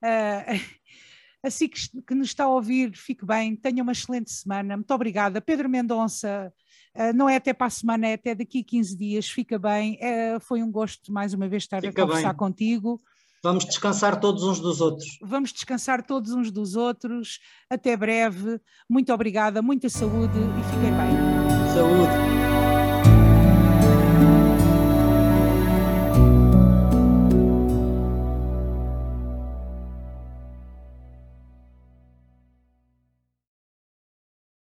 Uh, 0.03 0.59
assim 1.43 1.67
que, 1.67 1.79
que, 2.01 2.15
nos 2.15 2.29
está 2.29 2.45
a 2.45 2.49
ouvir, 2.49 2.95
fique 2.97 3.23
bem, 3.23 3.55
tenha 3.55 3.83
uma 3.83 3.91
excelente 3.91 4.31
semana. 4.31 4.75
Muito 4.75 4.91
obrigada. 4.91 5.39
Pedro 5.39 5.69
Mendonça, 5.69 6.51
uh, 6.97 7.13
não 7.13 7.29
é 7.29 7.35
até 7.35 7.53
para 7.53 7.67
a 7.67 7.69
semana, 7.69 8.07
é 8.07 8.13
até 8.13 8.33
daqui 8.33 8.61
a 8.61 8.63
15 8.63 8.97
dias. 8.97 9.29
Fica 9.29 9.59
bem. 9.59 9.99
foi 10.41 10.63
um 10.63 10.71
gosto 10.71 11.13
mais 11.13 11.35
uma 11.35 11.47
vez 11.47 11.63
estar 11.63 11.81
fica 11.81 12.01
a 12.01 12.05
conversar 12.05 12.29
bem. 12.29 12.37
contigo. 12.37 12.99
Vamos 13.43 13.63
descansar 13.63 14.19
todos 14.19 14.41
uns 14.41 14.59
dos 14.59 14.81
outros. 14.81 15.19
Vamos 15.21 15.53
descansar 15.53 16.03
todos 16.03 16.31
uns 16.31 16.49
dos 16.49 16.75
outros. 16.75 17.39
Até 17.69 17.95
breve. 17.95 18.59
Muito 18.89 19.13
obrigada, 19.13 19.61
muita 19.61 19.87
saúde 19.87 20.33
e 20.39 20.63
fiquem 20.63 20.91
bem. 20.91 21.71
Saúde. 21.75 22.44